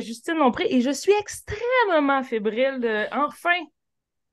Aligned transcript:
Justine 0.00 0.36
Lompré 0.36 0.66
et 0.70 0.80
je 0.80 0.90
suis 0.90 1.12
extrêmement 1.20 2.22
fébrile 2.22 2.80
de, 2.80 3.06
enfin, 3.12 3.58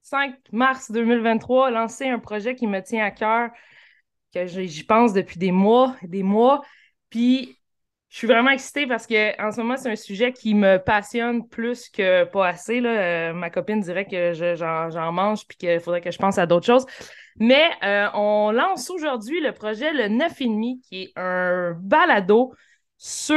5 0.02 0.36
mars 0.52 0.92
2023, 0.92 1.72
lancer 1.72 2.08
un 2.08 2.20
projet 2.20 2.56
qui 2.56 2.68
me 2.68 2.82
tient 2.82 3.06
à 3.06 3.12
cœur, 3.12 3.50
que 4.34 4.46
j'y 4.46 4.84
pense 4.84 5.14
depuis 5.14 5.38
des 5.38 5.52
mois, 5.52 5.96
des 6.02 6.24
mois. 6.24 6.62
Puis, 7.10 7.58
je 8.10 8.18
suis 8.18 8.28
vraiment 8.28 8.52
excitée 8.52 8.88
parce 8.88 9.06
que 9.06 9.42
en 9.42 9.52
ce 9.52 9.58
moment, 9.58 9.76
c'est 9.76 9.92
un 9.92 9.98
sujet 9.98 10.32
qui 10.32 10.56
me 10.56 10.78
passionne 10.78 11.48
plus 11.48 11.90
que 11.90 12.24
pas 12.24 12.48
assez. 12.48 12.80
Là. 12.80 12.90
Euh, 12.90 13.34
ma 13.34 13.50
copine 13.50 13.82
dirait 13.82 14.06
que 14.06 14.34
j'en 14.34 15.12
mange 15.12 15.46
puis 15.46 15.58
qu'il 15.58 15.80
faudrait 15.82 16.02
que 16.02 16.12
je 16.12 16.18
pense 16.18 16.38
à 16.38 16.46
d'autres 16.46 16.66
choses. 16.66 16.86
Mais 17.40 17.70
on 18.14 18.52
lance 18.52 18.90
aujourd'hui 18.90 19.42
le 19.42 19.52
projet 19.52 19.92
Le 19.94 20.06
9,5, 20.06 20.82
qui 20.82 21.04
est 21.04 21.12
un 21.18 21.74
balado 21.80 22.54
sur 22.98 23.36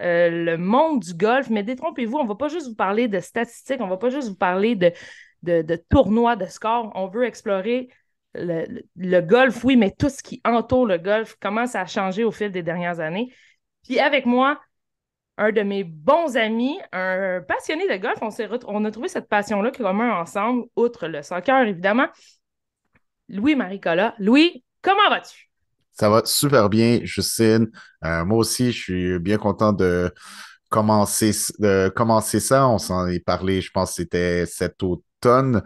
euh, 0.00 0.30
le 0.30 0.56
monde 0.56 1.00
du 1.00 1.14
golf. 1.14 1.50
Mais 1.50 1.62
détrompez-vous, 1.62 2.18
on 2.18 2.24
ne 2.24 2.28
va 2.28 2.34
pas 2.34 2.48
juste 2.48 2.68
vous 2.68 2.74
parler 2.74 3.08
de 3.08 3.20
statistiques, 3.20 3.80
on 3.80 3.86
ne 3.86 3.90
va 3.90 3.96
pas 3.96 4.10
juste 4.10 4.28
vous 4.28 4.36
parler 4.36 4.74
de, 4.74 5.76
tournois, 5.90 6.36
de 6.36 6.46
scores. 6.46 6.90
On 6.94 7.08
veut 7.08 7.24
explorer 7.24 7.88
le, 8.34 9.20
golf, 9.20 9.62
oui, 9.64 9.76
mais 9.76 9.90
tout 9.90 10.08
ce 10.08 10.22
qui 10.22 10.40
entoure 10.44 10.86
le 10.86 10.98
golf, 10.98 11.36
comment 11.40 11.66
ça 11.66 11.82
a 11.82 11.86
changé 11.86 12.24
au 12.24 12.30
fil 12.30 12.50
des 12.50 12.62
dernières 12.62 13.00
années. 13.00 13.32
Puis 13.84 13.98
avec 13.98 14.24
moi, 14.26 14.60
un 15.36 15.52
de 15.52 15.62
mes 15.62 15.84
bons 15.84 16.36
amis, 16.36 16.78
un 16.92 17.42
passionné 17.42 17.86
de 17.88 17.96
golf, 17.96 18.18
on, 18.22 18.30
on 18.68 18.84
a 18.84 18.90
trouvé 18.90 19.08
cette 19.08 19.28
passion-là 19.28 19.70
commun 19.70 20.14
ensemble, 20.18 20.64
outre 20.76 21.08
le 21.08 21.22
soccer, 21.22 21.66
évidemment. 21.66 22.08
Louis-Marie 23.28 23.80
Collat. 23.80 24.14
Louis, 24.18 24.64
comment 24.82 25.08
vas-tu? 25.08 25.51
Ça 25.92 26.08
va 26.08 26.22
super 26.24 26.68
bien, 26.68 27.00
Justine. 27.02 27.70
Euh, 28.04 28.24
moi 28.24 28.38
aussi, 28.38 28.72
je 28.72 28.82
suis 28.82 29.18
bien 29.18 29.36
content 29.36 29.72
de 29.72 30.12
commencer, 30.70 31.32
de 31.58 31.90
commencer 31.94 32.40
ça. 32.40 32.66
On 32.66 32.78
s'en 32.78 33.06
est 33.08 33.20
parlé, 33.20 33.60
je 33.60 33.70
pense 33.70 33.90
que 33.90 33.96
c'était 33.96 34.46
cet 34.46 34.82
automne, 34.82 35.62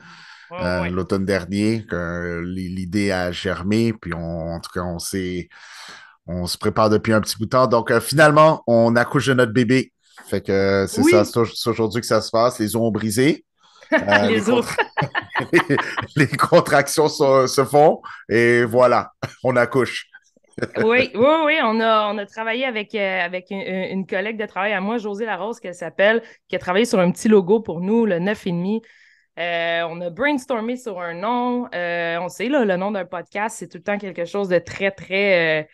euh, 0.53 0.89
l'automne 0.91 1.25
dernier, 1.25 1.87
que 1.89 2.43
l'idée 2.45 3.13
a 3.13 3.31
germé. 3.31 3.93
Puis 3.93 4.13
en 4.13 4.59
tout 4.61 4.71
cas, 4.75 4.83
on 4.83 4.99
s'est, 4.99 5.49
on 6.27 6.47
se 6.47 6.59
prépare 6.59 6.91
depuis 6.91 7.13
un 7.13 7.21
petit 7.21 7.37
bout 7.39 7.45
de 7.45 7.51
temps. 7.51 7.69
Donc 7.69 7.91
euh, 7.91 8.01
finalement, 8.01 8.63
on 8.67 8.97
accouche 8.97 9.27
de 9.27 9.35
notre 9.35 9.53
bébé. 9.53 9.93
Fait 10.29 10.41
que 10.41 10.87
c'est 10.89 11.05
ça, 11.05 11.25
c'est 11.25 11.71
aujourd'hui 11.71 12.01
que 12.01 12.07
ça 12.07 12.21
se 12.21 12.31
passe. 12.31 12.59
Les 12.59 12.75
os 12.75 12.83
ont 12.83 12.91
brisé. 12.91 13.45
les, 13.93 14.41
les, 15.53 15.77
les, 16.17 16.27
contractions 16.27 17.09
se, 17.09 17.65
font 17.65 18.03
et 18.29 18.65
voilà, 18.65 19.13
on 19.45 19.55
accouche 19.55 20.09
oui, 20.85 21.11
oui, 21.15 21.35
oui. 21.45 21.59
On 21.63 21.81
a, 21.81 22.27
travaillé 22.27 22.65
avec, 22.65 22.95
euh, 22.95 23.29
une, 23.51 24.07
collègue 24.07 24.39
de 24.39 24.47
travail 24.47 24.73
à 24.73 24.81
moi, 24.81 24.97
José 24.97 25.27
Larose, 25.27 25.61
qu'elle 25.61 25.75
s'appelle, 25.75 26.23
qui 26.49 26.57
a 26.57 26.59
travaillé 26.59 26.87
sur 26.87 26.99
un 26.99 27.11
petit 27.11 27.29
logo 27.29 27.61
pour 27.61 27.81
nous, 27.81 28.07
le 28.07 28.19
9,5. 28.19 28.83
Euh, 29.39 29.87
on 29.91 30.01
a 30.01 30.09
brainstormé 30.09 30.77
sur 30.77 30.99
un 31.01 31.13
nom. 31.13 31.69
Euh, 31.75 32.19
on 32.21 32.29
sait, 32.29 32.49
là, 32.49 32.65
le 32.65 32.77
nom 32.77 32.91
d'un 32.91 33.05
podcast, 33.05 33.57
c'est 33.59 33.69
tout 33.69 33.77
le 33.77 33.83
temps 33.83 33.99
quelque 33.99 34.25
chose 34.25 34.49
de 34.49 34.59
très, 34.59 34.91
très. 34.91 35.69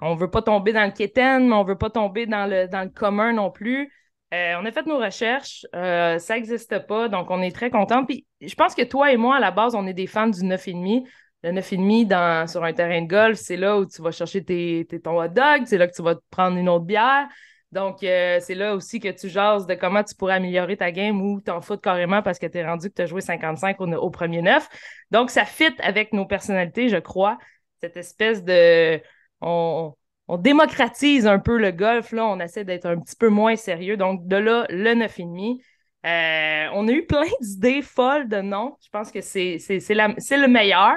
On 0.00 0.16
ne 0.16 0.20
veut 0.20 0.30
pas 0.30 0.42
tomber 0.42 0.72
dans 0.72 0.84
le 0.84 0.90
quétaine, 0.90 1.48
mais 1.48 1.54
on 1.54 1.62
ne 1.62 1.68
veut 1.68 1.78
pas 1.78 1.90
tomber 1.90 2.26
dans 2.26 2.46
le, 2.46 2.66
dans 2.66 2.82
le 2.82 2.90
commun 2.90 3.32
non 3.32 3.52
plus. 3.52 3.92
on 4.32 4.66
a 4.66 4.72
fait 4.72 4.86
nos 4.86 4.98
recherches. 4.98 5.64
ça 5.72 6.34
n'existe 6.34 6.86
pas, 6.88 7.08
donc 7.08 7.30
on 7.30 7.40
est 7.40 7.54
très 7.54 7.70
contents. 7.70 8.04
Puis 8.04 8.26
je 8.40 8.54
pense 8.56 8.74
que 8.74 8.82
toi 8.82 9.12
et 9.12 9.16
moi, 9.16 9.36
à 9.36 9.40
la 9.40 9.52
base, 9.52 9.76
on 9.76 9.86
est 9.86 9.94
des 9.94 10.08
fans 10.08 10.26
du 10.26 10.40
9,5 10.40 11.04
le 11.44 11.52
9,5 11.52 12.06
dans, 12.06 12.46
sur 12.46 12.64
un 12.64 12.72
terrain 12.72 13.02
de 13.02 13.06
golf, 13.06 13.38
c'est 13.38 13.58
là 13.58 13.78
où 13.78 13.84
tu 13.84 14.00
vas 14.00 14.10
chercher 14.10 14.42
tes, 14.42 14.86
ton 15.02 15.20
hot 15.20 15.28
dog, 15.28 15.64
c'est 15.66 15.76
là 15.76 15.86
que 15.86 15.94
tu 15.94 16.02
vas 16.02 16.16
prendre 16.30 16.56
une 16.56 16.70
autre 16.70 16.86
bière. 16.86 17.28
Donc, 17.70 18.02
euh, 18.02 18.38
c'est 18.40 18.54
là 18.54 18.74
aussi 18.74 18.98
que 18.98 19.08
tu 19.08 19.28
jases 19.28 19.66
de 19.66 19.74
comment 19.74 20.02
tu 20.02 20.14
pourrais 20.14 20.34
améliorer 20.34 20.76
ta 20.76 20.90
game 20.90 21.20
ou 21.20 21.40
t'en 21.40 21.60
foutre 21.60 21.82
carrément 21.82 22.22
parce 22.22 22.38
que 22.38 22.46
tu 22.46 22.58
es 22.58 22.64
rendu 22.64 22.88
que 22.88 22.94
tu 22.94 23.02
as 23.02 23.06
joué 23.06 23.20
55 23.20 23.78
au, 23.80 24.10
premier 24.10 24.40
neuf. 24.42 24.68
Donc, 25.10 25.30
ça 25.30 25.44
fit 25.44 25.74
avec 25.80 26.12
nos 26.12 26.24
personnalités, 26.24 26.88
je 26.88 26.96
crois. 26.96 27.36
Cette 27.82 27.96
espèce 27.96 28.42
de. 28.42 29.00
On, 29.40 29.92
démocratise 30.38 31.26
un 31.26 31.38
peu 31.38 31.58
le 31.58 31.72
golf, 31.72 32.12
là. 32.12 32.24
On 32.24 32.40
essaie 32.40 32.64
d'être 32.64 32.86
un 32.86 32.98
petit 32.98 33.16
peu 33.16 33.28
moins 33.28 33.56
sérieux. 33.56 33.96
Donc, 33.96 34.26
de 34.26 34.36
là, 34.36 34.66
le 34.70 34.94
9,5. 34.94 35.60
Euh, 36.04 36.66
on 36.74 36.86
a 36.88 36.92
eu 36.92 37.06
plein 37.06 37.24
d'idées 37.40 37.82
folles 37.82 38.28
de 38.28 38.40
noms. 38.40 38.76
Je 38.84 38.88
pense 38.90 39.10
que 39.10 39.20
c'est 39.20 39.58
le 39.58 40.46
meilleur. 40.46 40.96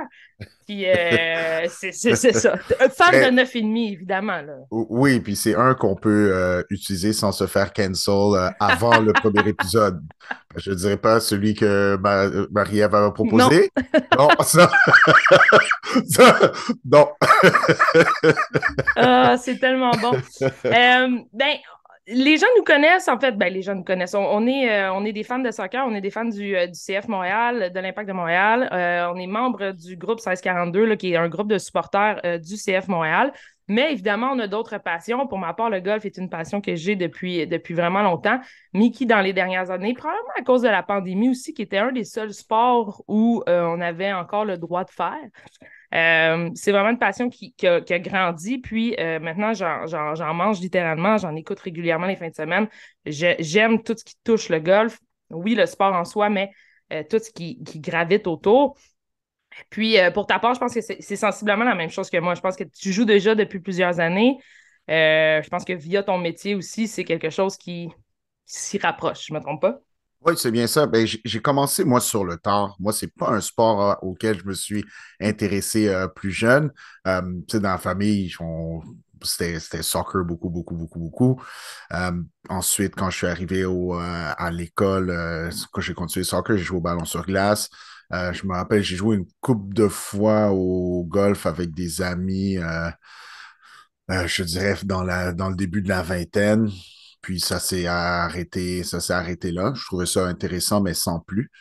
Puis 0.67 0.85
euh, 0.85 1.65
c'est 1.69 1.93
ça. 1.93 2.55
Un 2.79 2.89
fan 2.89 3.35
de 3.35 3.41
9,5, 3.41 3.93
évidemment. 3.93 4.41
Là. 4.41 4.53
Oui, 4.69 5.19
puis 5.19 5.35
c'est 5.35 5.55
un 5.55 5.73
qu'on 5.73 5.95
peut 5.95 6.31
euh, 6.33 6.61
utiliser 6.69 7.13
sans 7.13 7.31
se 7.31 7.47
faire 7.47 7.73
cancel 7.73 8.53
avant 8.59 8.99
le 8.99 9.13
premier 9.13 9.39
épisode. 9.47 10.03
Je 10.57 10.71
ne 10.71 10.75
dirais 10.75 10.97
pas 10.97 11.19
celui 11.21 11.55
que 11.55 11.97
Marie-Ève 12.51 12.93
avait 12.93 13.13
proposé. 13.13 13.71
Non, 14.17 14.29
ça. 14.41 14.69
non. 16.85 17.07
ah, 18.97 19.37
c'est 19.37 19.57
tellement 19.57 19.91
bon. 19.91 20.11
ben, 20.63 21.57
les 22.07 22.37
gens 22.37 22.47
nous 22.55 22.63
connaissent, 22.63 23.09
en 23.09 23.19
fait, 23.19 23.33
ben, 23.33 23.51
les 23.51 23.61
gens 23.61 23.75
nous 23.75 23.83
connaissent. 23.83 24.15
On, 24.15 24.47
est, 24.47 24.71
euh, 24.71 24.93
on 24.93 25.03
est 25.03 25.11
des 25.11 25.23
fans 25.23 25.39
de 25.39 25.51
soccer, 25.51 25.85
on 25.85 25.93
est 25.93 25.99
des 25.99 26.09
fans 26.09 26.23
du, 26.25 26.55
euh, 26.55 26.67
du 26.67 26.79
CF 26.79 27.09
Montréal, 27.09 27.71
de 27.73 27.79
l'Impact 27.79 28.07
de 28.07 28.13
Montréal. 28.13 28.69
Euh, 28.71 29.11
on 29.13 29.17
est 29.17 29.27
membre 29.27 29.71
du 29.71 29.97
groupe 29.97 30.19
1642, 30.19 30.85
là, 30.85 30.95
qui 30.95 31.11
est 31.11 31.17
un 31.17 31.27
groupe 31.27 31.49
de 31.49 31.57
supporters 31.57 32.21
du 32.39 32.55
CF 32.55 32.87
Montréal. 32.87 33.33
Mais 33.67 33.91
évidemment, 33.91 34.29
on 34.31 34.39
a 34.39 34.47
d'autres 34.47 34.77
passions. 34.77 35.27
Pour 35.27 35.37
ma 35.37 35.53
part, 35.53 35.69
le 35.69 35.81
golf 35.81 36.05
est 36.05 36.15
une 36.15 36.29
passion 36.29 36.61
que 36.61 36.75
j'ai 36.75 36.95
depuis, 36.95 37.45
depuis 37.45 37.73
vraiment 37.73 38.01
longtemps, 38.01 38.39
mais 38.73 38.91
qui, 38.91 39.05
dans 39.05 39.19
les 39.19 39.33
dernières 39.33 39.69
années, 39.69 39.93
probablement 39.93 40.33
à 40.39 40.43
cause 40.43 40.61
de 40.61 40.69
la 40.69 40.83
pandémie 40.83 41.29
aussi, 41.29 41.53
qui 41.53 41.63
était 41.63 41.79
un 41.79 41.91
des 41.91 42.05
seuls 42.05 42.33
sports 42.33 43.03
où 43.09 43.43
on 43.45 43.81
avait 43.81 44.13
encore 44.13 44.45
le 44.45 44.57
droit 44.57 44.85
de 44.85 44.91
faire. 44.91 45.19
Euh, 45.93 46.49
c'est 46.55 46.71
vraiment 46.71 46.89
une 46.89 46.99
passion 46.99 47.29
qui, 47.29 47.53
a, 47.65 47.79
grandi. 47.99 48.57
Puis 48.59 48.95
euh, 48.99 49.19
maintenant, 49.19 49.53
j'en 49.53 50.33
mange 50.33 50.59
littéralement, 50.59 51.17
j'en 51.17 51.35
écoute 51.35 51.59
régulièrement 51.59 52.07
les 52.07 52.15
fins 52.15 52.29
de 52.29 52.35
semaine. 52.35 52.67
J'aime 53.05 53.83
tout 53.83 53.95
ce 53.97 54.03
qui 54.03 54.15
touche 54.23 54.49
le 54.49 54.59
golf. 54.59 54.99
Oui, 55.29 55.55
le 55.55 55.65
sport 55.65 55.93
en 55.93 56.05
soi, 56.05 56.29
mais 56.29 56.51
euh, 56.93 57.03
tout 57.09 57.19
ce 57.19 57.31
qui, 57.31 57.59
gravite 57.75 58.27
autour. 58.27 58.77
Puis 59.69 59.97
pour 60.13 60.27
ta 60.27 60.39
part, 60.39 60.53
je 60.53 60.59
pense 60.59 60.73
que 60.73 60.81
c'est 60.81 61.15
sensiblement 61.15 61.63
la 61.63 61.75
même 61.75 61.89
chose 61.89 62.09
que 62.09 62.17
moi. 62.17 62.35
Je 62.35 62.41
pense 62.41 62.55
que 62.55 62.63
tu 62.63 62.91
joues 62.91 63.05
déjà 63.05 63.33
depuis 63.33 63.59
plusieurs 63.59 63.99
années. 63.99 64.37
je 64.87 65.49
pense 65.49 65.65
que 65.65 65.73
via 65.73 66.03
ton 66.03 66.17
métier 66.17 66.53
aussi, 66.53 66.87
c'est 66.87 67.03
quelque 67.03 67.29
chose 67.29 67.57
qui, 67.57 67.87
qui 68.45 68.53
s'y 68.53 68.77
rapproche. 68.77 69.27
Je 69.27 69.33
ne 69.33 69.39
me 69.39 69.43
trompe 69.43 69.61
pas? 69.61 69.79
Oui, 70.27 70.33
c'est 70.35 70.51
bien 70.51 70.67
ça. 70.67 70.85
Ben, 70.87 71.07
j'ai 71.23 71.41
commencé, 71.41 71.85
moi, 71.85 72.01
sur 72.01 72.25
le 72.25 72.35
tard. 72.35 72.75
Moi, 72.81 72.91
c'est 72.91 73.07
pas 73.07 73.29
un 73.29 73.39
sport 73.39 73.81
euh, 73.81 73.95
auquel 74.01 74.37
je 74.37 74.43
me 74.45 74.53
suis 74.53 74.83
intéressé 75.21 75.87
euh, 75.87 76.07
plus 76.09 76.31
jeune. 76.31 76.69
Euh, 77.07 77.21
dans 77.53 77.61
la 77.61 77.77
famille, 77.77 78.29
c'était 79.23 79.81
soccer 79.81 80.25
beaucoup, 80.25 80.49
beaucoup, 80.49 80.75
beaucoup, 80.75 80.99
beaucoup. 80.99 81.41
ensuite, 82.49 82.95
quand 82.95 83.09
je 83.09 83.17
suis 83.17 83.27
arrivé 83.27 83.63
au, 83.63 83.93
à 83.93 84.51
l'école, 84.51 85.49
quand 85.71 85.81
j'ai 85.81 85.93
continué 85.93 86.23
le 86.23 86.27
soccer, 86.27 86.57
j'ai 86.57 86.63
joué 86.63 86.77
au 86.77 86.81
ballon 86.81 87.05
sur 87.05 87.25
glace. 87.25 87.69
je 88.11 88.45
me 88.45 88.53
rappelle, 88.53 88.83
j'ai 88.83 88.97
joué 88.97 89.15
une 89.15 89.27
coupe 89.39 89.73
de 89.73 89.87
fois 89.87 90.51
au 90.51 91.05
golf 91.05 91.45
avec 91.45 91.73
des 91.73 92.01
amis, 92.01 92.57
je 94.09 94.43
dirais, 94.43 94.75
dans, 94.83 95.03
la, 95.03 95.33
dans 95.33 95.49
le 95.49 95.55
début 95.55 95.81
de 95.81 95.89
la 95.89 96.01
vingtaine. 96.03 96.69
Puis 97.27 97.41
ça 97.41 97.59
s'est 97.59 97.87
arrêté, 97.87 98.85
ça 98.85 99.01
s'est 99.01 99.11
arrêté 99.11 99.51
là. 99.51 99.73
Je 99.75 99.83
trouvais 99.83 100.05
ça 100.05 100.25
intéressant, 100.25 100.79
mais 100.79 100.93
sans 100.93 101.19
plus. 101.19 101.51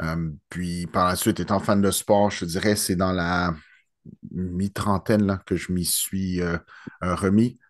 Euh, 0.00 0.32
puis 0.48 0.88
par 0.88 1.06
la 1.06 1.14
suite, 1.14 1.38
étant 1.38 1.60
fan 1.60 1.80
de 1.80 1.92
sport, 1.92 2.32
je 2.32 2.44
dirais 2.44 2.74
c'est 2.74 2.96
dans 2.96 3.12
la 3.12 3.54
mi-trentaine 4.32 5.38
que 5.46 5.54
je 5.54 5.70
m'y 5.70 5.84
suis 5.84 6.40
euh, 6.40 6.58
euh, 7.04 7.14
remis. 7.14 7.60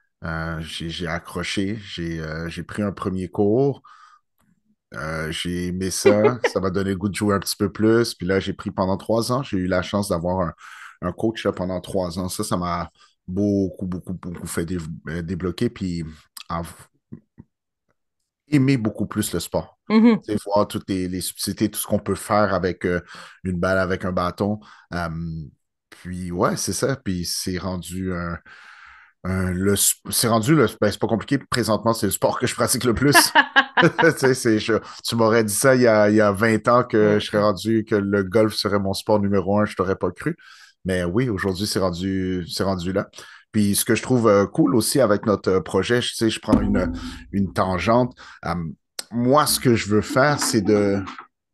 j'ai 0.61 1.07
accroché, 1.07 1.77
j'ai 1.85 2.63
pris 2.63 2.81
un 2.81 2.93
premier 2.93 3.29
cours. 3.29 3.83
j'ai 5.29 5.67
aimé 5.67 5.91
ça, 5.91 6.39
ça 6.51 6.59
m'a 6.59 6.71
donné 6.71 6.93
le 6.93 6.97
goût 6.97 7.11
de 7.11 7.15
jouer 7.15 7.35
un 7.35 7.41
petit 7.41 7.57
peu 7.57 7.71
plus. 7.71 8.15
Puis 8.15 8.27
là, 8.27 8.41
j'ai 8.41 8.55
pris 8.55 8.71
pendant 8.71 8.97
trois 8.97 9.31
ans. 9.31 9.43
J'ai 9.43 9.59
eu 9.59 9.67
la 9.67 9.83
chance 9.83 10.09
d'avoir 10.09 10.55
un, 11.03 11.13
coach 11.13 11.47
pendant 11.49 11.83
trois 11.83 12.19
ans. 12.19 12.31
Ça, 12.31 12.45
ça 12.45 12.57
m'a 12.57 12.91
beaucoup, 13.29 13.87
beaucoup, 13.87 14.15
beaucoup 14.15 14.47
fait 14.47 14.65
débloquer. 14.65 15.69
Puis 15.69 16.03
aimer 18.53 18.77
beaucoup 18.77 19.07
plus 19.07 19.33
le 19.33 19.41
sport. 19.41 19.79
Mm-hmm. 19.89 20.39
Voir 20.45 20.69
toutes 20.69 20.89
les, 20.89 21.21
subtilités, 21.21 21.71
tout 21.71 21.81
ce 21.81 21.87
qu'on 21.87 21.99
peut 21.99 22.15
faire 22.15 22.55
avec 22.55 22.85
euh, 22.85 23.01
une 23.45 23.59
balle, 23.59 23.79
avec 23.79 24.05
un 24.05 24.13
bâton. 24.13 24.61
puis 25.91 26.31
ouais, 26.31 26.57
c'est 26.57 26.73
ça. 26.73 26.97
Puis 26.97 27.25
c'est 27.25 27.59
rendu 27.59 28.13
un. 28.15 28.39
le, 29.25 29.75
c'est 29.77 30.29
rendu 30.29 30.55
le. 30.55 30.67
Ben, 30.81 30.91
c'est 30.91 31.01
pas 31.01 31.09
compliqué. 31.09 31.39
Présentement, 31.39 31.93
c'est 31.93 32.07
le 32.07 32.13
sport 32.13 32.39
que 32.39 32.47
je 32.47 32.55
pratique 32.55 32.85
le 32.85 32.95
plus. 32.95 33.17
tu 35.05 35.17
m'aurais 35.17 35.45
dit 35.45 35.55
ça 35.55 35.75
il 35.75 35.83
y, 35.83 35.87
a, 35.87 36.09
il 36.11 36.17
y 36.17 36.21
a 36.21 36.31
20 36.31 36.69
ans 36.69 36.85
que 36.85 37.19
je 37.19 37.27
serais 37.27 37.43
rendu 37.43 37.85
que 37.85 37.95
le 37.95 38.23
golf 38.23 38.55
serait 38.55 38.79
mon 38.79 38.93
sport 38.93 39.19
numéro 39.19 39.59
un, 39.59 39.65
je 39.65 39.75
t'aurais 39.75 39.97
pas 39.97 40.11
cru. 40.11 40.37
Mais 40.85 41.05
oui, 41.05 41.29
aujourd'hui, 41.29 41.67
c'est 41.67 41.79
rendu, 41.79 42.47
c'est 42.49 42.65
rendu 42.65 42.93
là. 42.93 43.09
Puis 43.53 43.77
ce 43.77 43.85
que 43.85 43.95
je 43.95 44.03
trouve 44.03 44.29
euh, 44.29 44.47
cool 44.47 44.75
aussi 44.75 45.01
avec 45.01 45.27
notre 45.27 45.59
projet, 45.61 46.01
je 46.01 46.15
sais, 46.15 46.31
je 46.31 46.41
prends 46.41 46.59
une, 46.61 46.93
une 47.33 47.53
tangente. 47.53 48.17
Euh, 48.47 48.55
moi, 49.11 49.47
ce 49.47 49.61
que 49.61 49.75
je 49.75 49.89
veux 49.89 50.01
faire, 50.01 50.41
c'est 50.41 50.63
de. 50.63 51.05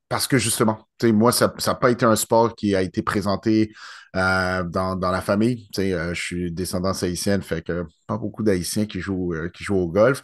Parce 0.09 0.27
que 0.27 0.39
justement, 0.39 0.89
moi, 1.03 1.33
ça 1.33 1.53
n'a 1.67 1.75
pas 1.75 1.91
été 1.91 2.07
un 2.07 2.17
sport 2.17 2.55
qui 2.55 2.75
a 2.75 2.81
été 2.81 3.03
présenté 3.03 3.73
euh, 4.17 4.63
dans, 4.63 4.97
dans, 4.97 5.11
la 5.11 5.21
famille. 5.21 5.69
je 5.77 6.15
suis 6.15 6.51
descendant 6.51 6.93
haïtienne, 6.93 7.43
fait 7.43 7.61
que 7.61 7.85
pas 8.07 8.17
beaucoup 8.17 8.43
d'Haïtiens 8.43 8.87
qui 8.87 9.01
jouent, 9.01 9.35
qui 9.53 9.65
jouent 9.65 9.77
au 9.77 9.89
golf. 9.89 10.23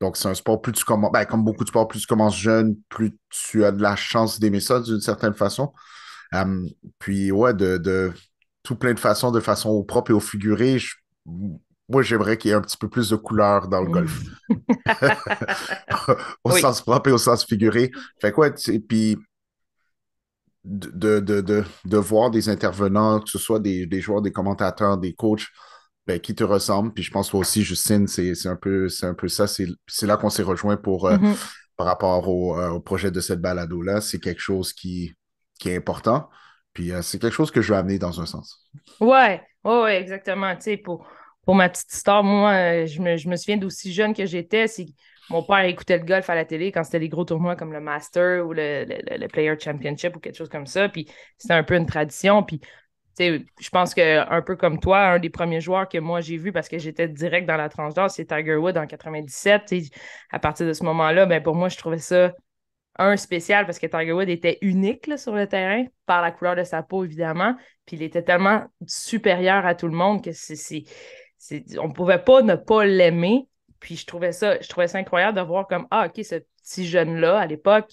Donc, 0.00 0.16
c'est 0.16 0.28
un 0.28 0.34
sport, 0.34 0.62
plus 0.62 0.72
tu 0.72 0.84
commences, 0.84 1.10
ben, 1.12 1.24
comme 1.24 1.44
beaucoup 1.44 1.64
de 1.64 1.68
sports, 1.68 1.88
plus 1.88 2.00
tu 2.00 2.06
commences 2.06 2.38
jeune, 2.38 2.76
plus 2.88 3.18
tu 3.30 3.64
as 3.64 3.72
de 3.72 3.82
la 3.82 3.96
chance 3.96 4.38
d'aimer 4.38 4.60
ça 4.60 4.78
d'une 4.78 5.00
certaine 5.00 5.34
façon. 5.34 5.72
puis, 7.00 7.32
ouais, 7.32 7.52
de, 7.52 7.78
de, 7.78 8.12
tout 8.62 8.76
plein 8.76 8.94
de 8.94 9.00
façons, 9.00 9.30
de 9.30 9.40
façon 9.40 9.82
propre 9.82 10.10
et 10.10 10.14
au 10.14 10.20
figuré. 10.20 10.78
moi, 11.88 12.02
j'aimerais 12.02 12.36
qu'il 12.36 12.50
y 12.50 12.52
ait 12.52 12.56
un 12.56 12.60
petit 12.60 12.76
peu 12.76 12.88
plus 12.88 13.10
de 13.10 13.16
couleurs 13.16 13.68
dans 13.68 13.82
le 13.82 13.90
golf. 13.90 14.22
au 16.44 16.50
sens 16.52 16.82
propre 16.82 17.10
et 17.10 17.12
au 17.12 17.18
sens 17.18 17.44
figuré. 17.44 17.90
Fait 18.20 18.32
quoi, 18.32 18.50
puis 18.88 19.16
de, 20.64 21.20
de, 21.20 21.40
de, 21.40 21.64
de, 21.84 21.96
voir 21.96 22.30
des 22.30 22.48
intervenants, 22.48 23.20
que 23.20 23.30
ce 23.30 23.38
soit 23.38 23.60
des, 23.60 23.86
des 23.86 24.00
joueurs, 24.00 24.20
des 24.20 24.32
commentateurs, 24.32 24.98
des 24.98 25.14
coachs, 25.14 25.46
ben, 26.06 26.20
qui 26.20 26.34
te 26.34 26.44
ressemblent. 26.44 26.92
Puis 26.92 27.04
je 27.04 27.10
pense 27.10 27.30
toi 27.30 27.40
aussi, 27.40 27.62
Justine, 27.62 28.06
c'est 28.06 28.46
un, 28.46 28.56
peu, 28.56 28.88
un 29.02 29.14
peu 29.14 29.28
ça. 29.28 29.46
C'est 29.46 29.66
là 30.02 30.16
qu'on 30.16 30.30
s'est 30.30 30.42
rejoint 30.42 30.76
pour, 30.76 31.06
euh, 31.06 31.16
mm-hmm. 31.16 31.36
par 31.76 31.86
rapport 31.86 32.28
au, 32.28 32.58
euh, 32.58 32.70
au, 32.70 32.80
projet 32.80 33.10
de 33.10 33.20
cette 33.20 33.40
balado-là. 33.40 34.00
C'est 34.00 34.18
quelque 34.18 34.40
chose 34.40 34.72
qui, 34.72 35.14
qui 35.58 35.70
est 35.70 35.76
important. 35.76 36.28
Puis 36.72 36.92
euh, 36.92 37.02
c'est 37.02 37.18
quelque 37.20 37.34
chose 37.34 37.50
que 37.50 37.60
je 37.60 37.72
veux 37.72 37.78
amener 37.78 37.98
dans 37.98 38.20
un 38.20 38.26
sens. 38.26 38.66
Ouais, 39.00 39.42
ouais, 39.64 40.00
exactement. 40.00 40.54
Pour, 40.84 41.06
pour 41.44 41.54
ma 41.54 41.68
petite 41.68 41.92
histoire, 41.92 42.22
moi, 42.22 42.52
euh, 42.52 42.86
je 42.86 43.00
me, 43.00 43.36
souviens 43.36 43.56
d'aussi 43.56 43.92
jeune 43.92 44.14
que 44.14 44.26
j'étais. 44.26 44.66
Mon 45.30 45.42
père 45.42 45.64
écoutait 45.64 45.98
le 45.98 46.04
golf 46.04 46.28
à 46.28 46.34
la 46.34 46.44
télé 46.44 46.72
quand 46.72 46.82
c'était 46.84 46.98
les 46.98 47.08
gros 47.08 47.24
tournois 47.24 47.56
comme 47.56 47.72
le 47.72 47.80
Master 47.80 48.46
ou 48.46 48.52
le, 48.52 49.26
Player 49.28 49.54
Championship 49.58 50.16
ou 50.16 50.20
quelque 50.20 50.36
chose 50.36 50.48
comme 50.48 50.66
ça. 50.66 50.88
Puis 50.88 51.08
c'était 51.38 51.54
un 51.54 51.62
peu 51.62 51.76
une 51.76 51.86
tradition. 51.86 52.42
Puis 52.42 52.60
je 53.18 53.68
pense 53.70 53.94
que 53.94 54.28
un 54.30 54.42
peu 54.42 54.56
comme 54.56 54.80
toi, 54.80 55.00
un 55.00 55.18
des 55.18 55.30
premiers 55.30 55.60
joueurs 55.60 55.88
que 55.88 55.98
moi 55.98 56.20
j'ai 56.20 56.36
vu 56.36 56.52
parce 56.52 56.68
que 56.68 56.78
j'étais 56.78 57.06
direct 57.06 57.46
dans 57.46 57.56
la 57.56 57.68
tranche 57.68 57.94
d'or, 57.94 58.10
c'est 58.10 58.24
Tiger 58.24 58.56
Wood 58.56 58.78
en 58.78 58.86
97. 58.86 59.74
À 60.30 60.38
partir 60.38 60.66
de 60.66 60.72
ce 60.72 60.82
moment-là, 60.84 61.26
ben, 61.26 61.42
pour 61.42 61.54
moi, 61.54 61.68
je 61.68 61.76
trouvais 61.76 61.98
ça 61.98 62.32
un 62.96 63.16
spécial 63.16 63.66
parce 63.66 63.78
que 63.78 63.86
Tiger 63.86 64.12
Wood 64.12 64.28
était 64.28 64.58
unique 64.62 65.10
sur 65.18 65.34
le 65.34 65.46
terrain, 65.46 65.84
par 66.06 66.22
la 66.22 66.30
couleur 66.30 66.56
de 66.56 66.64
sa 66.64 66.82
peau, 66.82 67.04
évidemment. 67.04 67.54
Puis 67.86 67.96
il 67.96 68.02
était 68.02 68.22
tellement 68.22 68.64
supérieur 68.86 69.64
à 69.64 69.74
tout 69.74 69.86
le 69.86 69.94
monde 69.94 70.22
que 70.22 70.32
c'est. 70.32 70.84
On 71.78 71.88
ne 71.88 71.92
pouvait 71.92 72.22
pas 72.22 72.42
ne 72.42 72.54
pas 72.54 72.84
l'aimer. 72.84 73.48
Puis 73.78 73.96
je 73.96 74.06
trouvais 74.06 74.32
ça, 74.32 74.60
je 74.60 74.68
trouvais 74.68 74.88
ça 74.88 74.98
incroyable 74.98 75.38
de 75.38 75.42
voir 75.42 75.66
comme 75.66 75.86
Ah, 75.90 76.06
OK, 76.06 76.24
ce 76.24 76.36
petit 76.62 76.86
jeune-là, 76.86 77.38
à 77.38 77.46
l'époque, 77.46 77.90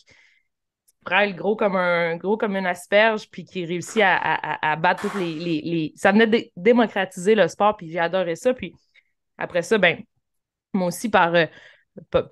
le 1.09 1.33
gros 1.33 1.55
comme 1.55 1.75
un 1.75 2.17
gros 2.17 2.37
comme 2.37 2.55
une 2.55 2.65
asperge, 2.65 3.29
puis 3.29 3.45
qui 3.45 3.65
réussit 3.65 4.01
à, 4.03 4.75
battre 4.75 5.03
toutes 5.03 5.19
les, 5.19 5.35
les, 5.35 5.93
Ça 5.95 6.11
venait 6.11 6.27
de 6.27 6.43
démocratiser 6.57 7.35
le 7.35 7.47
sport, 7.47 7.77
puis 7.77 7.89
j'ai 7.89 7.99
adoré 7.99 8.35
ça. 8.35 8.53
Puis 8.53 8.73
après 9.37 9.61
ça, 9.61 9.77
ben, 9.77 10.01
moi 10.73 10.87
aussi, 10.87 11.09
par. 11.09 11.33
Euh, 11.35 11.45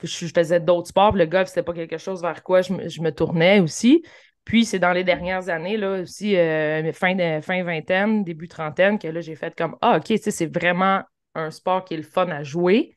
je 0.03 0.27
faisais 0.27 0.59
d'autres 0.59 0.89
sports. 0.89 1.15
Le 1.15 1.25
golf, 1.25 1.47
c'était 1.47 1.63
pas 1.63 1.73
quelque 1.73 1.97
chose 1.97 2.21
vers 2.21 2.43
quoi 2.43 2.61
je 2.61 2.73
me, 2.73 3.11
tournais 3.11 3.59
aussi. 3.59 4.03
Puis 4.43 4.65
c'est 4.65 4.79
dans 4.79 4.91
les 4.91 5.03
dernières 5.03 5.49
années, 5.49 5.77
là, 5.77 6.01
aussi, 6.01 6.37
euh, 6.37 6.91
fin, 6.93 7.15
de, 7.15 7.41
fin 7.41 7.63
vingtaine, 7.63 8.23
début 8.23 8.47
trentaine, 8.47 8.99
que 8.99 9.07
là, 9.07 9.21
j'ai 9.21 9.35
fait 9.35 9.55
comme 9.55 9.75
Ah, 9.81 9.97
OK, 9.97 10.13
c'est 10.17 10.53
vraiment 10.53 11.01
un 11.33 11.51
sport 11.51 11.83
qui 11.83 11.95
est 11.95 11.97
le 11.97 12.03
fun 12.03 12.29
à 12.29 12.43
jouer. 12.43 12.95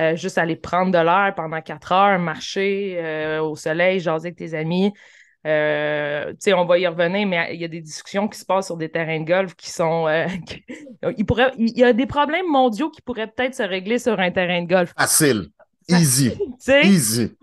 Euh, 0.00 0.16
juste 0.16 0.38
aller 0.38 0.56
prendre 0.56 0.90
de 0.90 0.98
l'air 0.98 1.32
pendant 1.36 1.60
quatre 1.60 1.92
heures, 1.92 2.18
marcher 2.18 2.96
euh, 2.98 3.40
au 3.40 3.54
soleil, 3.54 4.00
jaser 4.00 4.28
avec 4.28 4.36
tes 4.36 4.54
amis. 4.54 4.92
on 5.44 6.64
va 6.64 6.78
y 6.78 6.86
revenir, 6.88 7.28
mais 7.28 7.54
il 7.54 7.60
y 7.60 7.64
a 7.64 7.68
des 7.68 7.80
discussions 7.80 8.26
qui 8.26 8.40
se 8.40 8.44
passent 8.44 8.66
sur 8.66 8.76
des 8.76 8.88
terrains 8.88 9.20
de 9.20 9.26
golf 9.26 9.54
qui 9.54 9.70
sont. 9.70 10.08
il, 11.16 11.24
pourrait, 11.24 11.52
il 11.56 11.78
y 11.78 11.84
a 11.84 11.92
des 11.92 12.06
problèmes 12.06 12.50
mondiaux 12.50 12.90
qui 12.90 13.02
pourraient 13.02 13.28
peut-être 13.28 13.54
se 13.54 13.62
régler 13.62 14.00
sur 14.00 14.18
un 14.18 14.32
terrain 14.32 14.62
de 14.62 14.68
golf. 14.68 14.92
Facile. 14.98 15.50
Easy. 15.88 16.32
Easy. 16.82 17.36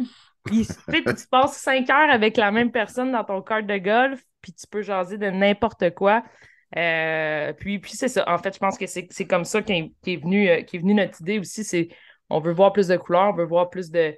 Puis, 0.43 0.65
tu 0.65 1.27
passes 1.29 1.57
cinq 1.57 1.89
heures 1.89 2.09
avec 2.09 2.37
la 2.37 2.51
même 2.51 2.71
personne 2.71 3.11
dans 3.11 3.23
ton 3.23 3.41
cart 3.41 3.63
de 3.63 3.77
golf, 3.77 4.21
puis 4.41 4.53
tu 4.53 4.65
peux 4.67 4.81
jaser 4.81 5.17
de 5.17 5.29
n'importe 5.29 5.93
quoi. 5.93 6.23
Euh, 6.77 7.53
puis, 7.53 7.79
puis 7.79 7.91
c'est 7.91 8.07
ça. 8.07 8.23
En 8.27 8.37
fait, 8.37 8.53
je 8.53 8.59
pense 8.59 8.77
que 8.77 8.87
c'est 8.87 9.07
comme 9.27 9.45
ça 9.45 9.61
qu'est 9.61 9.91
est 10.05 10.17
venu, 10.17 10.49
euh, 10.49 10.57
est 10.59 10.77
venu 10.77 10.93
notre 10.93 11.21
idée 11.21 11.39
aussi. 11.39 11.63
C'est 11.63 11.89
on 12.29 12.39
veut 12.39 12.53
voir 12.53 12.71
plus 12.73 12.87
de 12.87 12.97
couleurs, 12.97 13.29
on 13.33 13.35
veut 13.35 13.45
voir 13.45 13.69
plus 13.69 13.91
de. 13.91 14.15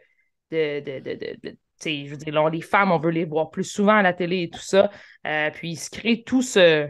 de, 0.51 0.79
de, 0.79 0.99
de, 0.99 1.57
je 1.85 2.09
veux 2.09 2.17
dire, 2.17 2.49
les 2.49 2.61
femmes, 2.61 2.91
on 2.91 2.97
veut 2.97 3.09
les 3.11 3.25
voir 3.25 3.49
plus 3.49 3.65
souvent 3.65 3.95
à 3.95 4.01
la 4.01 4.13
télé 4.13 4.43
et 4.43 4.49
tout 4.49 4.61
ça. 4.61 4.89
Euh, 5.27 5.49
puis 5.51 5.71
il 5.71 5.75
se 5.75 5.89
crée 5.89 6.23
tout 6.23 6.41
ce, 6.41 6.89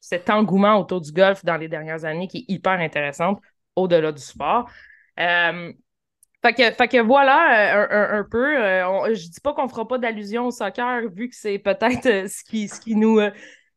cet 0.00 0.30
engouement 0.30 0.76
autour 0.78 1.00
du 1.00 1.12
golf 1.12 1.44
dans 1.44 1.56
les 1.56 1.68
dernières 1.68 2.04
années 2.04 2.28
qui 2.28 2.38
est 2.38 2.52
hyper 2.52 2.72
intéressant 2.72 3.38
au-delà 3.76 4.12
du 4.12 4.22
sport. 4.22 4.70
Euh, 5.20 5.72
fait 6.52 6.88
que, 6.88 7.00
voilà 7.00 7.80
euh, 7.80 8.18
un, 8.20 8.24
peu. 8.24 8.62
Euh, 8.62 9.14
je 9.14 9.28
dis 9.28 9.40
pas 9.40 9.54
qu'on 9.54 9.68
fera 9.68 9.88
pas 9.88 9.98
d'allusion 9.98 10.46
au 10.46 10.50
soccer 10.50 11.08
vu 11.10 11.28
que 11.28 11.36
c'est 11.36 11.58
peut-être 11.58 12.06
euh, 12.06 12.28
ce, 12.28 12.44
qui, 12.44 12.68
ce, 12.68 12.80
qui 12.80 12.96
nous, 12.96 13.18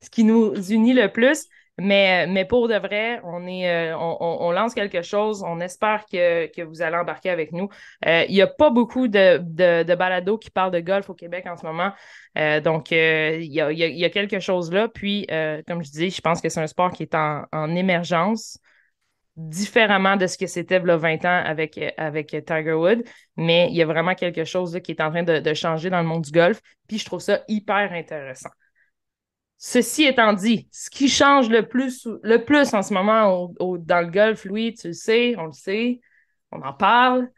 ce 0.01 0.09
qui 0.09 0.23
nous 0.23 0.53
unit 0.71 0.93
le 0.93 1.11
plus. 1.11 1.45
Mais, 1.79 2.25
mais 2.25 2.43
pour 2.43 2.67
de 2.67 2.73
vrai, 2.73 3.21
on, 3.23 3.45
est, 3.45 3.93
on, 3.93 4.49
lance 4.51 4.73
quelque 4.73 5.03
chose. 5.03 5.43
On 5.45 5.59
espère 5.59 6.05
que, 6.11 6.63
vous 6.63 6.81
allez 6.81 6.97
embarquer 6.97 7.29
avec 7.29 7.51
nous. 7.51 7.69
Il 8.03 8.31
n'y 8.31 8.41
a 8.41 8.47
pas 8.47 8.71
beaucoup 8.71 9.07
de, 9.07 9.37
de, 9.37 9.95
balados 9.95 10.39
qui 10.39 10.49
parlent 10.49 10.71
de 10.71 10.79
golf 10.79 11.07
au 11.11 11.13
Québec 11.13 11.45
en 11.45 11.55
ce 11.55 11.67
moment. 11.67 11.91
donc, 12.63 12.89
il 12.89 13.43
y, 13.43 13.61
a, 13.61 14.09
quelque 14.09 14.39
chose 14.39 14.71
là. 14.71 14.87
Puis, 14.87 15.27
comme 15.67 15.83
je 15.83 15.91
dis, 15.91 16.09
je 16.09 16.19
pense 16.19 16.41
que 16.41 16.49
c'est 16.49 16.61
un 16.61 16.65
sport 16.65 16.91
qui 16.91 17.03
est 17.03 17.13
en, 17.13 17.43
en 17.51 17.75
émergence 17.75 18.57
différemment 19.37 20.17
de 20.17 20.25
ce 20.25 20.37
que 20.37 20.47
c'était 20.47 20.79
a 20.79 20.97
20 20.97 21.25
ans 21.25 21.43
avec, 21.45 21.79
avec 21.95 22.29
Tiger 22.45 22.73
Wood, 22.73 23.03
mais 23.37 23.67
il 23.69 23.75
y 23.75 23.83
a 23.83 23.85
vraiment 23.85 24.15
quelque 24.15 24.43
chose 24.43 24.79
qui 24.83 24.91
est 24.91 25.01
en 25.01 25.11
train 25.11 25.23
de, 25.23 25.53
changer 25.53 25.91
dans 25.91 26.01
le 26.01 26.07
monde 26.07 26.23
du 26.23 26.31
golf, 26.31 26.59
puis 26.87 26.97
je 26.97 27.05
trouve 27.05 27.19
ça 27.19 27.41
hyper 27.47 27.93
intéressant. 27.93 28.49
Ceci 29.59 30.05
étant 30.05 30.33
dit, 30.33 30.67
ce 30.71 30.89
qui 30.89 31.07
change 31.07 31.49
le 31.49 31.67
plus, 31.67 32.07
le 32.23 32.43
en 32.73 32.81
ce 32.81 32.93
moment 32.93 33.51
dans 33.59 34.01
le 34.01 34.11
golf, 34.11 34.45
Louis, 34.45 34.73
tu 34.73 34.87
le 34.87 34.93
sais, 34.93 35.35
on 35.37 35.45
le 35.45 35.51
sait, 35.51 35.99
on 36.51 36.61
en 36.61 36.73
parle, 36.73 37.29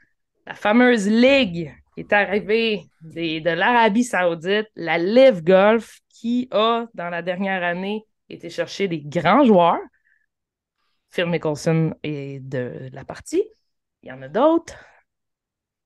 la 0.48 0.54
fameuse 0.54 1.08
ligue 1.08 1.74
est 1.98 2.14
arrivée 2.14 2.84
de 3.02 3.50
l'Arabie 3.50 4.04
saoudite, 4.04 4.68
la 4.76 4.98
Live 4.98 5.44
Golf, 5.44 6.00
qui 6.10 6.48
a, 6.52 6.86
dans 6.94 7.10
la 7.10 7.22
dernière 7.22 7.64
année, 7.64 8.04
été 8.30 8.50
chercher 8.50 8.88
des 8.88 9.02
grands 9.02 9.44
joueurs, 9.44 9.80
Phil 11.12 11.26
Mickelson 11.26 11.94
est 12.04 12.40
de 12.40 12.90
la 12.94 13.04
partie. 13.04 13.44
Il 14.04 14.10
y 14.10 14.12
en 14.12 14.22
a 14.22 14.28
d'autres. 14.28 14.76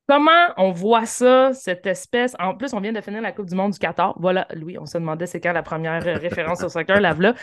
Comment 0.08 0.50
on 0.58 0.72
voit 0.72 1.06
ça, 1.06 1.54
cette 1.54 1.86
espèce? 1.88 2.36
En 2.38 2.56
plus, 2.56 2.74
on 2.74 2.82
vient 2.82 2.92
de 2.92 3.00
finir 3.00 3.22
la 3.22 3.32
Coupe 3.32 3.48
du 3.48 3.56
Monde 3.56 3.72
du 3.72 3.80
Qatar. 3.80 4.14
Voilà, 4.20 4.48
Louis, 4.54 4.78
on 4.78 4.86
se 4.86 4.98
demandait 4.98 5.28
c'est 5.28 5.40
quand 5.40 5.54
la 5.54 5.64
première 5.64 6.04
référence 6.04 6.62
au 6.62 6.70
soccer, 6.70 7.00
là, 7.00 7.14
là. 7.14 7.34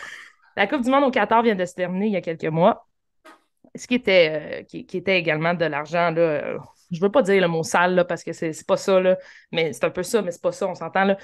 La 0.55 0.67
Coupe 0.67 0.83
du 0.83 0.91
Monde 0.91 1.05
au 1.05 1.11
Qatar 1.11 1.41
vient 1.41 1.55
de 1.55 1.65
se 1.65 1.73
terminer 1.73 2.07
il 2.07 2.13
y 2.13 2.17
a 2.17 2.21
quelques 2.21 2.45
mois. 2.45 2.87
Ce 3.73 3.87
qui 3.87 3.95
était, 3.95 4.61
euh, 4.61 4.63
qui, 4.63 4.85
était 4.97 5.17
également 5.17 5.55
de 5.55 5.65
l'argent, 5.65 6.11
là. 6.11 6.21
Euh, 6.21 6.59
je 6.91 7.01
veux 7.01 7.09
pas 7.09 7.23
dire 7.23 7.41
le 7.41 7.47
mot 7.47 7.63
sale, 7.63 7.95
là, 7.95 8.05
parce 8.05 8.23
que 8.23 8.31
c'est 8.31 8.67
pas 8.67 8.77
ça, 8.77 8.99
là. 8.99 9.17
Mais 9.51 9.73
c'est 9.73 9.85
un 9.85 9.89
peu 9.89 10.03
ça, 10.03 10.21
mais 10.21 10.31
c'est 10.31 10.41
pas 10.41 10.51
ça, 10.51 10.67
on 10.67 10.75
s'entend, 10.75 11.05
là. 11.05 11.17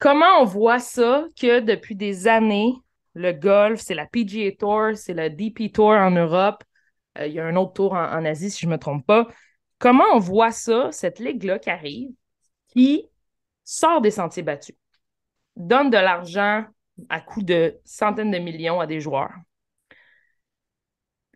Comment 0.00 0.40
on 0.40 0.44
voit 0.44 0.80
ça 0.80 1.26
que 1.40 1.60
depuis 1.60 1.94
des 1.94 2.26
années, 2.26 2.72
le 3.18 3.32
golf, 3.32 3.80
c'est 3.80 3.94
la 3.94 4.06
PGA 4.06 4.52
Tour, 4.52 4.90
c'est 4.94 5.12
la 5.12 5.28
DP 5.28 5.72
Tour 5.72 5.90
en 5.90 6.10
Europe. 6.10 6.62
Euh, 7.18 7.26
il 7.26 7.32
y 7.34 7.40
a 7.40 7.44
un 7.44 7.56
autre 7.56 7.72
tour 7.72 7.92
en, 7.94 8.24
Asie, 8.24 8.50
si 8.50 8.60
je 8.60 8.66
ne 8.66 8.72
me 8.72 8.78
trompe 8.78 9.04
pas. 9.04 9.26
Comment 9.78 10.04
on 10.14 10.18
voit 10.18 10.52
ça, 10.52 10.90
cette 10.92 11.18
ligue-là 11.18 11.58
qui 11.58 11.70
arrive, 11.70 12.10
qui 12.68 13.08
sort 13.64 14.00
des 14.00 14.12
sentiers 14.12 14.42
battus, 14.42 14.76
donne 15.56 15.90
de 15.90 15.96
l'argent 15.96 16.64
à 17.08 17.20
coût 17.20 17.42
de 17.42 17.78
centaines 17.84 18.30
de 18.30 18.38
millions 18.38 18.80
à 18.80 18.86
des 18.86 19.00
joueurs? 19.00 19.34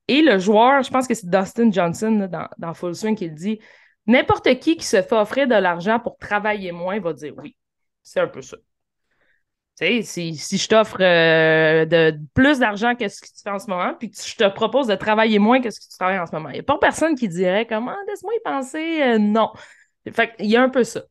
Et 0.07 0.23
le 0.23 0.39
joueur, 0.39 0.83
je 0.83 0.91
pense 0.91 1.09
que 1.09 1.15
c'est 1.15 1.29
Dustin 1.29 1.71
Johnson 1.71 2.29
dans, 2.59 2.75
Full 2.75 2.95
Swing 2.95 3.17
qui 3.17 3.29
le 3.29 3.35
dit 3.35 3.61
n'importe 4.07 4.59
qui 4.59 4.77
qui 4.77 4.85
se 4.85 5.03
fait 5.03 5.17
offrir 5.17 5.49
de 5.49 5.55
l'argent 5.55 5.99
pour 5.99 6.17
travailler 6.19 6.71
moins 6.71 7.01
va 7.01 7.13
dire 7.13 7.35
oui. 7.37 7.57
C'est 8.03 8.21
un 8.21 8.27
peu 8.29 8.43
ça. 8.43 8.57
Sais, 9.83 10.03
si, 10.03 10.59
je 10.59 10.69
t'offre 10.69 10.99
euh, 11.01 12.13
plus 12.35 12.61
d'argent 12.61 12.95
que 12.95 13.09
ce 13.09 13.21
que 13.21 13.27
tu 13.27 13.43
fais 13.43 13.51
en 13.51 13.59
ce 13.59 13.69
moment, 13.69 13.95
puis 13.99 14.11
que 14.13 14.17
je 14.17 14.37
te 14.37 14.49
propose 14.49 14.87
de 14.87 14.95
travailler 14.95 15.41
moins 15.41 15.61
que 15.61 15.71
ce 15.71 15.81
que 15.81 15.87
tu 15.91 15.99
travailles 15.99 16.21
en 16.21 16.27
ce 16.27 16.33
moment, 16.33 16.51
il 16.51 16.55
n'y 16.55 16.61
a 16.61 16.63
pas 16.63 16.79
personne 16.79 17.17
qui 17.17 17.29
dirait 17.29 17.67
comment, 17.67 17.97
laisse-moi 18.07 18.33
y 18.33 18.41
penser, 18.45 19.03
euh, 19.03 19.19
non. 19.19 19.51
Il 20.07 20.47
y 20.47 20.57
a 20.57 20.63
un 20.63 20.69
peu 20.69 20.85
ça. 20.85 21.03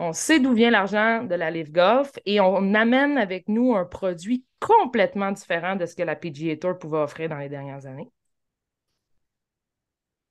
on 0.00 0.12
sait 0.12 0.40
d'où 0.40 0.52
vient 0.52 0.70
l'argent 0.70 1.22
de 1.22 1.34
la 1.36 1.52
Live 1.52 1.70
Golf 1.70 2.10
et 2.26 2.40
on 2.40 2.74
amène 2.74 3.18
avec 3.18 3.48
nous 3.48 3.76
un 3.76 3.84
produit 3.84 4.44
complètement 4.58 5.30
différent 5.30 5.76
de 5.76 5.86
ce 5.86 5.94
que 5.94 6.02
la 6.02 6.16
PGA 6.16 6.56
Tour 6.56 6.78
pouvait 6.78 6.98
offrir 6.98 7.28
dans 7.28 7.38
les 7.38 7.48
dernières 7.48 7.86
années. 7.86 8.10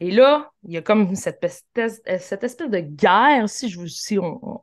Et 0.02 0.12
là, 0.12 0.52
il 0.64 0.74
y 0.74 0.78
a 0.78 0.82
comme 0.82 1.16
cette 1.16 1.42
espèce, 1.42 2.04
de 2.04 2.80
guerre, 2.80 3.48
si 3.48 3.70
je 3.70 3.86
si 3.86 4.20
on, 4.20 4.62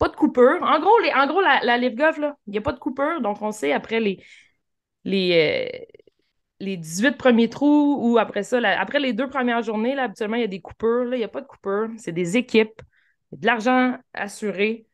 pas 0.00 0.08
de 0.08 0.16
coupure. 0.16 0.58
En 0.62 0.80
gros, 0.80 0.98
les, 1.00 1.12
en 1.12 1.26
gros 1.26 1.42
la, 1.42 1.76
Live 1.76 1.94
Golf, 1.94 2.18
il 2.46 2.52
n'y 2.52 2.58
a 2.58 2.62
pas 2.62 2.72
de 2.72 2.78
coupure, 2.78 3.20
donc 3.20 3.40
on 3.42 3.52
sait 3.52 3.72
après 3.72 4.00
les, 4.00 4.24
les, 5.04 5.68
euh, 5.68 5.94
les 6.58 6.76
18 6.78 7.18
premiers 7.18 7.50
trous 7.50 7.98
ou 8.00 8.18
après 8.18 8.42
ça, 8.42 8.58
après 8.78 8.98
les 8.98 9.12
deux 9.12 9.28
premières 9.28 9.62
journées, 9.62 9.94
là, 9.94 10.04
habituellement, 10.04 10.36
il 10.36 10.40
y 10.42 10.44
a 10.44 10.48
des 10.48 10.60
coupures. 10.62 11.12
Il 11.14 11.18
n'y 11.18 11.24
a 11.24 11.28
pas 11.28 11.42
de 11.42 11.46
coupures. 11.46 11.90
C'est 11.98 12.12
des 12.12 12.36
équipes. 12.38 12.80
Il 13.30 13.36
y 13.36 13.38
a 13.38 13.40
de 13.40 13.46
l'argent 13.46 13.96
assuré. 14.14 14.86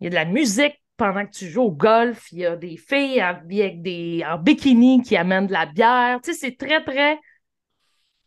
Il 0.00 0.04
y 0.04 0.06
a 0.08 0.10
de 0.10 0.14
la 0.16 0.24
musique 0.24 0.82
pendant 0.96 1.24
que 1.24 1.30
tu 1.30 1.46
joues 1.46 1.62
au 1.62 1.70
golf. 1.70 2.32
Il 2.32 2.38
y 2.38 2.46
a 2.46 2.56
des 2.56 2.76
filles 2.76 3.20
avec 3.20 3.82
des, 3.82 4.24
en 4.26 4.38
bikini 4.38 5.02
qui 5.02 5.16
amènent 5.16 5.46
de 5.46 5.52
la 5.52 5.66
bière. 5.66 6.20
Tu 6.22 6.32
sais, 6.32 6.38
c'est 6.38 6.56
très, 6.56 6.82
très. 6.84 7.20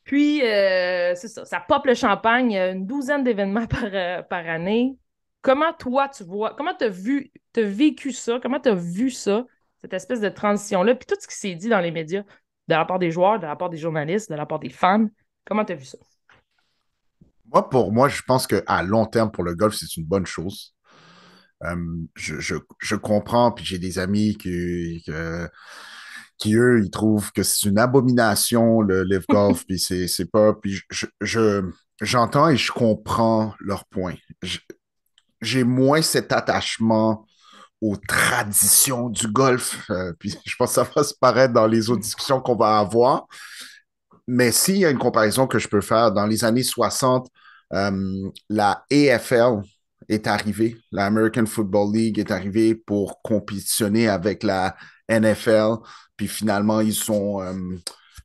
Puis, 0.05 0.41
euh, 0.41 1.15
c'est 1.15 1.27
ça. 1.27 1.43
Ça 1.45 1.59
pop 1.59 1.85
le 1.85 1.95
champagne. 1.95 2.51
Il 2.51 2.55
y 2.55 2.57
a 2.57 2.71
une 2.71 2.85
douzaine 2.85 3.23
d'événements 3.23 3.67
euh, 3.83 4.21
par 4.23 4.47
année. 4.47 4.95
Comment 5.41 5.73
toi, 5.73 6.07
tu 6.09 6.23
vois, 6.23 6.53
comment 6.55 6.75
tu 6.75 6.85
as 6.85 6.89
vu, 6.89 7.31
tu 7.53 7.61
as 7.61 7.63
vécu 7.63 8.11
ça? 8.11 8.39
Comment 8.41 8.59
tu 8.59 8.69
as 8.69 8.75
vu 8.75 9.09
ça? 9.09 9.45
cette 9.81 9.93
espèce 9.93 10.21
de 10.21 10.29
transition-là, 10.29 10.95
puis 10.95 11.07
tout 11.07 11.15
ce 11.19 11.27
qui 11.27 11.35
s'est 11.35 11.55
dit 11.55 11.67
dans 11.67 11.79
les 11.79 11.91
médias, 11.91 12.21
de 12.21 12.75
la 12.75 12.85
part 12.85 12.99
des 12.99 13.11
joueurs, 13.11 13.39
de 13.39 13.47
la 13.47 13.55
part 13.55 13.69
des 13.69 13.77
journalistes, 13.77 14.29
de 14.29 14.35
la 14.35 14.45
part 14.45 14.59
des 14.59 14.69
fans. 14.69 15.07
Comment 15.45 15.65
tu 15.65 15.73
as 15.73 15.75
vu 15.75 15.85
ça? 15.85 15.97
Moi, 17.51 17.67
pour 17.67 17.91
moi, 17.91 18.07
je 18.07 18.21
pense 18.21 18.47
qu'à 18.47 18.83
long 18.83 19.05
terme, 19.05 19.31
pour 19.31 19.43
le 19.43 19.55
golf, 19.55 19.75
c'est 19.75 19.97
une 19.97 20.05
bonne 20.05 20.25
chose. 20.25 20.75
Euh, 21.63 21.75
je, 22.15 22.95
comprends, 22.95 23.51
puis 23.51 23.65
j'ai 23.65 23.79
des 23.79 23.99
amis 23.99 24.37
qui, 24.37 25.03
qui, 26.37 26.55
eux, 26.55 26.81
ils 26.83 26.91
trouvent 26.91 27.31
que 27.31 27.43
c'est 27.43 27.67
une 27.67 27.77
abomination, 27.77 28.81
le 28.81 29.03
live 29.03 29.25
golf, 29.27 29.65
puis 29.67 29.79
c'est 29.79 30.31
pas. 30.31 30.53
Puis 30.53 30.81
je, 31.21 31.71
j'entends 32.01 32.49
et 32.49 32.57
je 32.57 32.71
comprends 32.71 33.53
leur 33.59 33.85
point. 33.85 34.15
J'ai 35.41 35.63
moins 35.63 36.01
cet 36.01 36.31
attachement 36.31 37.25
aux 37.81 37.97
traditions 37.97 39.09
du 39.09 39.27
golf. 39.27 39.89
Euh, 39.89 40.13
puis 40.19 40.33
je 40.45 40.55
pense 40.55 40.69
que 40.69 40.75
ça 40.75 40.87
va 40.95 41.03
se 41.03 41.13
paraître 41.19 41.53
dans 41.53 41.67
les 41.67 41.89
autres 41.89 42.01
discussions 42.01 42.39
qu'on 42.39 42.55
va 42.55 42.77
avoir. 42.77 43.27
Mais 44.27 44.51
s'il 44.51 44.77
y 44.77 44.85
a 44.85 44.89
une 44.89 44.99
comparaison 44.99 45.47
que 45.47 45.59
je 45.59 45.67
peux 45.67 45.81
faire, 45.81 46.11
dans 46.11 46.27
les 46.27 46.45
années 46.45 46.63
60, 46.63 47.27
euh, 47.73 48.29
la 48.49 48.85
AFL 48.91 49.61
est 50.07 50.27
arrivée, 50.27 50.77
la 50.91 51.05
American 51.05 51.45
Football 51.45 51.93
League 51.93 52.19
est 52.19 52.31
arrivée 52.31 52.75
pour 52.75 53.21
compétitionner 53.21 54.07
avec 54.07 54.43
la 54.43 54.75
NFL. 55.09 55.75
Puis 56.15 56.27
finalement, 56.27 56.81
ils 56.81 56.93
sont, 56.93 57.41
euh, 57.41 57.53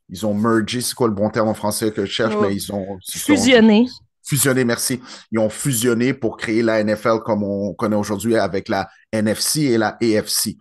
ils 0.09 0.27
ont 0.27 0.35
mergé, 0.35 0.81
c'est 0.81 0.95
quoi 0.95 1.09
le 1.09 1.15
bon 1.15 1.31
terme 1.31 1.49
en 1.49 1.55
français 1.55 1.91
que 1.91 2.05
je 2.05 2.11
cherche, 2.11 2.35
oh. 2.37 2.43
mais 2.43 2.55
ils 2.55 2.73
ont 2.73 2.99
fusionné 3.09 3.87
fusionné, 4.27 4.65
merci. 4.65 5.01
Ils 5.31 5.39
ont 5.39 5.49
fusionné 5.49 6.13
pour 6.13 6.37
créer 6.37 6.63
la 6.63 6.83
NFL 6.83 7.21
comme 7.25 7.43
on 7.43 7.73
connaît 7.75 7.97
aujourd'hui 7.97 8.37
avec 8.37 8.69
la 8.69 8.89
NFC 9.13 9.63
et 9.63 9.79
la 9.79 9.97
AFC. 10.03 10.57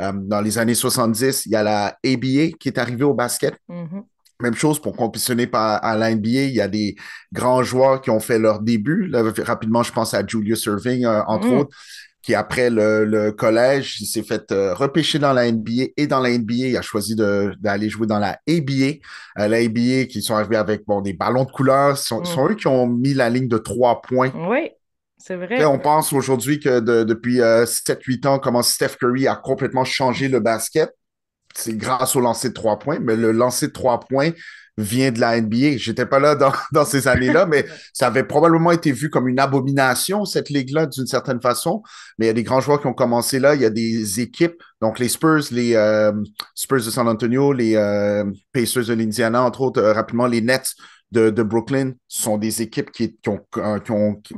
Euh, 0.00 0.12
dans 0.14 0.40
les 0.40 0.58
années 0.58 0.74
70, 0.74 1.46
il 1.46 1.52
y 1.52 1.56
a 1.56 1.62
la 1.62 1.86
ABA 2.04 2.56
qui 2.58 2.68
est 2.68 2.78
arrivée 2.78 3.04
au 3.04 3.14
basket. 3.14 3.56
Mm-hmm. 3.68 4.04
Même 4.40 4.54
chose 4.54 4.80
pour 4.80 4.94
compétitionner 4.94 5.48
par, 5.48 5.84
à 5.84 5.96
l'NBA. 5.96 6.28
Il 6.28 6.54
y 6.54 6.60
a 6.60 6.68
des 6.68 6.94
grands 7.32 7.64
joueurs 7.64 8.00
qui 8.00 8.10
ont 8.10 8.20
fait 8.20 8.38
leur 8.38 8.60
début. 8.60 9.12
rapidement, 9.44 9.82
je 9.82 9.92
pense 9.92 10.14
à 10.14 10.24
Julius 10.24 10.64
Irving, 10.66 11.04
euh, 11.04 11.22
entre 11.26 11.48
mm. 11.48 11.58
autres, 11.58 11.76
qui 12.28 12.34
après 12.34 12.68
le, 12.68 13.30
collège, 13.30 14.02
il 14.02 14.06
s'est 14.06 14.22
fait 14.22 14.52
euh, 14.52 14.74
repêcher 14.74 15.18
dans 15.18 15.32
la 15.32 15.50
NBA 15.50 15.92
et 15.96 16.06
dans 16.06 16.20
la 16.20 16.28
NBA, 16.28 16.52
il 16.52 16.76
a 16.76 16.82
choisi 16.82 17.16
d'aller 17.16 17.88
jouer 17.88 18.06
dans 18.06 18.18
la 18.18 18.38
ABA. 18.46 18.98
Euh, 19.38 19.48
la 19.48 19.56
ABA 19.56 20.04
qui 20.10 20.20
sont 20.20 20.34
arrivés 20.34 20.58
avec 20.58 20.84
bon, 20.84 21.00
des 21.00 21.14
ballons 21.14 21.44
de 21.44 21.50
couleur, 21.50 21.96
ce 21.96 22.04
sont, 22.04 22.20
mm. 22.20 22.50
eux 22.50 22.54
qui 22.54 22.66
ont 22.66 22.86
mis 22.86 23.14
la 23.14 23.30
ligne 23.30 23.48
de 23.48 23.56
trois 23.56 24.02
points. 24.02 24.30
Oui. 24.34 24.72
C'est 25.16 25.36
vrai. 25.36 25.64
on 25.64 25.78
pense 25.78 26.12
aujourd'hui 26.12 26.60
que 26.60 26.80
depuis 26.80 27.38
7-8 27.38 28.26
euh, 28.26 28.28
ans, 28.28 28.38
comment 28.38 28.62
Steph 28.62 28.96
Curry 29.00 29.26
a 29.26 29.34
complètement 29.34 29.84
changé 29.84 30.28
le 30.28 30.40
basket. 30.40 30.94
C'est 31.54 31.78
grâce 31.78 32.14
au 32.14 32.20
lancer 32.20 32.50
de 32.50 32.54
trois 32.54 32.78
points, 32.78 32.98
mais 33.00 33.16
le 33.16 33.32
lancer 33.32 33.68
de 33.68 33.72
trois 33.72 34.00
points, 34.00 34.32
vient 34.78 35.10
de 35.10 35.20
la 35.20 35.40
NBA. 35.40 35.76
J'étais 35.76 36.06
pas 36.06 36.18
là 36.20 36.34
dans, 36.72 36.84
ces 36.84 37.08
années-là, 37.08 37.46
mais 37.46 37.66
ça 37.92 38.06
avait 38.06 38.24
probablement 38.24 38.70
été 38.70 38.92
vu 38.92 39.10
comme 39.10 39.28
une 39.28 39.40
abomination, 39.40 40.24
cette 40.24 40.48
ligue-là, 40.48 40.86
d'une 40.86 41.06
certaine 41.06 41.40
façon. 41.40 41.82
Mais 42.18 42.26
il 42.26 42.28
y 42.28 42.30
a 42.30 42.34
des 42.34 42.44
grands 42.44 42.60
joueurs 42.60 42.80
qui 42.80 42.86
ont 42.86 42.94
commencé 42.94 43.38
là. 43.38 43.54
Il 43.54 43.60
y 43.60 43.66
a 43.66 43.70
des 43.70 44.20
équipes, 44.20 44.62
donc 44.80 44.98
les 44.98 45.08
Spurs, 45.08 45.44
les 45.50 45.74
euh, 45.74 46.12
Spurs 46.54 46.84
de 46.84 46.90
San 46.90 47.08
Antonio, 47.08 47.52
les 47.52 47.74
euh, 47.76 48.24
Pacers 48.52 48.86
de 48.86 48.94
l'Indiana, 48.94 49.42
entre 49.42 49.60
autres, 49.62 49.80
euh, 49.80 49.92
rapidement, 49.92 50.26
les 50.26 50.40
Nets 50.40 50.74
de, 51.10 51.30
Brooklyn 51.42 51.92
sont 52.06 52.36
des 52.36 52.60
équipes 52.60 52.90
qui, 52.90 53.16
ont, 53.26 53.40
qui, 53.50 53.90
ont, 53.90 54.16
qui, 54.16 54.34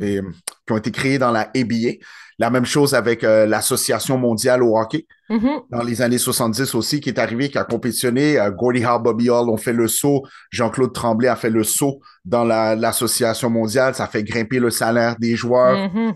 ont, 0.73 0.77
été 0.77 0.91
créées 0.91 1.19
dans 1.19 1.31
la 1.31 1.51
ABA. 1.55 1.99
La 2.39 2.49
même 2.49 2.65
chose 2.65 2.95
avec 2.95 3.23
euh, 3.23 3.45
l'Association 3.45 4.17
mondiale 4.17 4.63
au 4.63 4.79
hockey 4.79 5.07
mm-hmm. 5.29 5.65
dans 5.71 5.83
les 5.83 6.01
années 6.01 6.17
70 6.17 6.75
aussi, 6.75 7.01
qui 7.01 7.11
est 7.11 7.19
arrivé, 7.19 7.51
qui 7.51 7.59
a 7.59 7.65
compétitionné. 7.65 8.41
Euh, 8.41 8.51
Gordie 8.51 8.85
Howe, 8.85 8.99
Bobby 9.03 9.29
Hall 9.29 9.51
ont 9.51 9.59
fait 9.59 9.75
le 9.75 9.89
saut. 9.89 10.23
Jean-Claude 10.51 10.95
Tremblay 10.95 11.29
a 11.29 11.37
fait 11.37 11.51
le 11.51 11.65
saut 11.65 12.01
dans 12.25 12.45
l'Association 12.45 13.51
mondiale. 13.51 13.95
Ça 13.95 14.07
fait 14.07 14.25
grimper 14.25 14.59
le 14.59 14.71
salaire 14.71 15.17
des 15.19 15.37
joueurs. 15.37 15.77
Mm-hmm. 15.77 16.15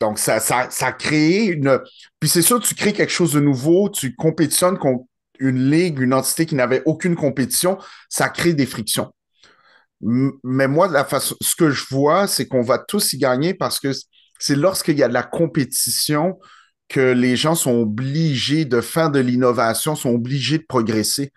Donc, 0.00 0.18
ça, 0.18 0.40
ça, 0.40 0.66
ça 0.68 0.88
a 0.88 0.92
créé 0.92 1.46
une. 1.46 1.78
Puis 2.20 2.28
c'est 2.28 2.42
sûr, 2.42 2.60
tu 2.60 2.74
crées 2.74 2.92
quelque 2.92 3.12
chose 3.12 3.32
de 3.32 3.40
nouveau, 3.40 3.88
tu 3.88 4.14
compétitionnes 4.14 4.76
contre 4.76 5.04
une 5.38 5.70
ligue, 5.70 6.00
une 6.00 6.14
entité 6.14 6.46
qui 6.46 6.54
n'avait 6.54 6.82
aucune 6.86 7.16
compétition, 7.16 7.78
ça 8.08 8.28
crée 8.28 8.54
des 8.54 8.66
frictions. 8.66 9.12
Mais 10.02 10.68
moi, 10.68 10.88
la 10.88 11.04
façon, 11.04 11.36
ce 11.40 11.54
que 11.54 11.70
je 11.70 11.84
vois, 11.90 12.26
c'est 12.26 12.46
qu'on 12.46 12.62
va 12.62 12.78
tous 12.78 13.12
y 13.12 13.18
gagner 13.18 13.54
parce 13.54 13.78
que 13.78 13.92
c'est 14.38 14.56
lorsqu'il 14.56 14.98
y 14.98 15.02
a 15.02 15.08
de 15.08 15.14
la 15.14 15.22
compétition 15.22 16.38
que 16.88 17.12
les 17.12 17.36
gens 17.36 17.54
sont 17.54 17.76
obligés 17.76 18.64
de 18.64 18.80
faire 18.80 19.10
de 19.10 19.20
l'innovation, 19.20 19.94
sont 19.94 20.10
obligés 20.10 20.58
de 20.58 20.64
progresser. 20.68 21.32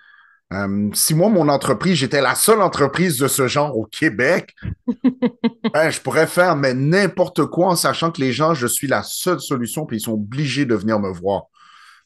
Euh, 0.54 0.90
si 0.94 1.14
moi, 1.14 1.30
mon 1.30 1.50
entreprise, 1.50 1.98
j'étais 1.98 2.22
la 2.22 2.36
seule 2.36 2.62
entreprise 2.62 3.18
de 3.18 3.28
ce 3.28 3.48
genre 3.48 3.78
au 3.78 3.86
Québec, 3.86 4.54
ben, 5.74 5.90
je 5.90 6.02
pourrais 6.02 6.28
faire 6.28 6.56
mais 6.56 6.74
n'importe 6.74 7.46
quoi 7.46 7.68
en 7.68 7.76
sachant 7.76 8.12
que 8.12 8.22
les 8.22 8.32
gens, 8.32 8.54
je 8.54 8.68
suis 8.68 8.88
la 8.88 9.04
seule 9.04 9.40
solution, 9.40 9.86
puis 9.86 9.98
ils 9.98 10.02
sont 10.02 10.14
obligés 10.14 10.66
de 10.66 10.76
venir 10.76 11.00
me 11.00 11.12
voir. 11.12 11.44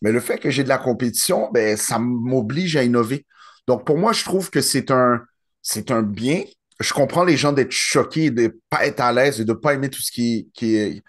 Mais 0.01 0.11
le 0.11 0.19
fait 0.19 0.37
que 0.37 0.49
j'ai 0.49 0.63
de 0.63 0.69
la 0.69 0.77
compétition, 0.77 1.49
ben, 1.53 1.75
ça 1.75 1.99
m'oblige 1.99 2.75
à 2.77 2.83
innover. 2.83 3.25
Donc, 3.67 3.85
pour 3.85 3.97
moi, 3.97 4.13
je 4.13 4.23
trouve 4.23 4.49
que 4.49 4.61
c'est 4.61 4.91
un, 4.91 5.21
c'est 5.61 5.91
un 5.91 6.01
bien, 6.01 6.43
je 6.79 6.93
comprends 6.93 7.23
les 7.23 7.37
gens 7.37 7.51
d'être 7.51 7.71
choqués, 7.71 8.31
de 8.31 8.43
ne 8.43 8.47
pas 8.69 8.85
être 8.85 9.01
à 9.01 9.11
l'aise 9.11 9.41
et 9.41 9.45
de 9.45 9.51
ne 9.51 9.57
pas 9.57 9.73
aimer 9.73 9.89
tout 9.89 10.01
ce 10.01 10.11
qui, 10.11 10.49
qui, 10.53 10.75
est, 10.75 11.03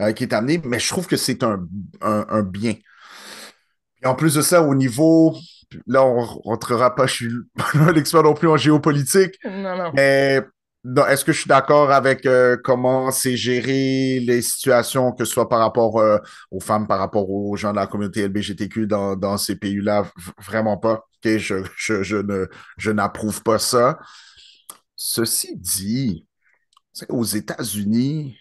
euh, 0.00 0.12
qui 0.12 0.24
est 0.24 0.32
amené, 0.32 0.60
mais 0.64 0.78
je 0.78 0.88
trouve 0.88 1.06
que 1.06 1.16
c'est 1.16 1.42
un, 1.42 1.66
un, 2.02 2.42
bien. 2.42 2.74
Et 4.02 4.06
en 4.06 4.14
plus 4.14 4.34
de 4.34 4.42
ça, 4.42 4.62
au 4.62 4.74
niveau, 4.74 5.34
là, 5.86 6.04
on 6.04 6.20
ne 6.20 6.26
rentrera 6.44 6.94
pas, 6.94 7.06
je 7.06 7.14
suis 7.14 7.30
pas 7.56 7.92
l'expert 7.92 8.22
non 8.22 8.34
plus 8.34 8.48
en 8.48 8.56
géopolitique, 8.56 9.38
non, 9.44 9.76
non. 9.76 9.92
mais 9.94 10.42
est-ce 11.08 11.24
que 11.24 11.32
je 11.32 11.40
suis 11.40 11.48
d'accord 11.48 11.90
avec 11.90 12.26
euh, 12.26 12.58
comment 12.62 13.10
c'est 13.10 13.36
géré 13.38 14.20
les 14.20 14.42
situations, 14.42 15.12
que 15.12 15.24
ce 15.24 15.32
soit 15.32 15.48
par 15.48 15.60
rapport 15.60 15.98
euh, 15.98 16.18
aux 16.50 16.60
femmes, 16.60 16.86
par 16.86 16.98
rapport 16.98 17.30
aux 17.30 17.56
gens 17.56 17.70
de 17.70 17.76
la 17.76 17.86
communauté 17.86 18.28
LBGTQ 18.28 18.86
dans, 18.86 19.16
dans 19.16 19.38
ces 19.38 19.56
pays-là? 19.56 20.04
Vraiment 20.44 20.76
pas. 20.76 21.06
Je, 21.24 21.64
je, 21.76 22.02
je, 22.02 22.16
ne, 22.16 22.46
je 22.76 22.90
n'approuve 22.90 23.42
pas 23.42 23.58
ça. 23.58 23.98
Ceci 24.96 25.56
dit, 25.56 26.26
aux 27.08 27.24
États-Unis, 27.24 28.36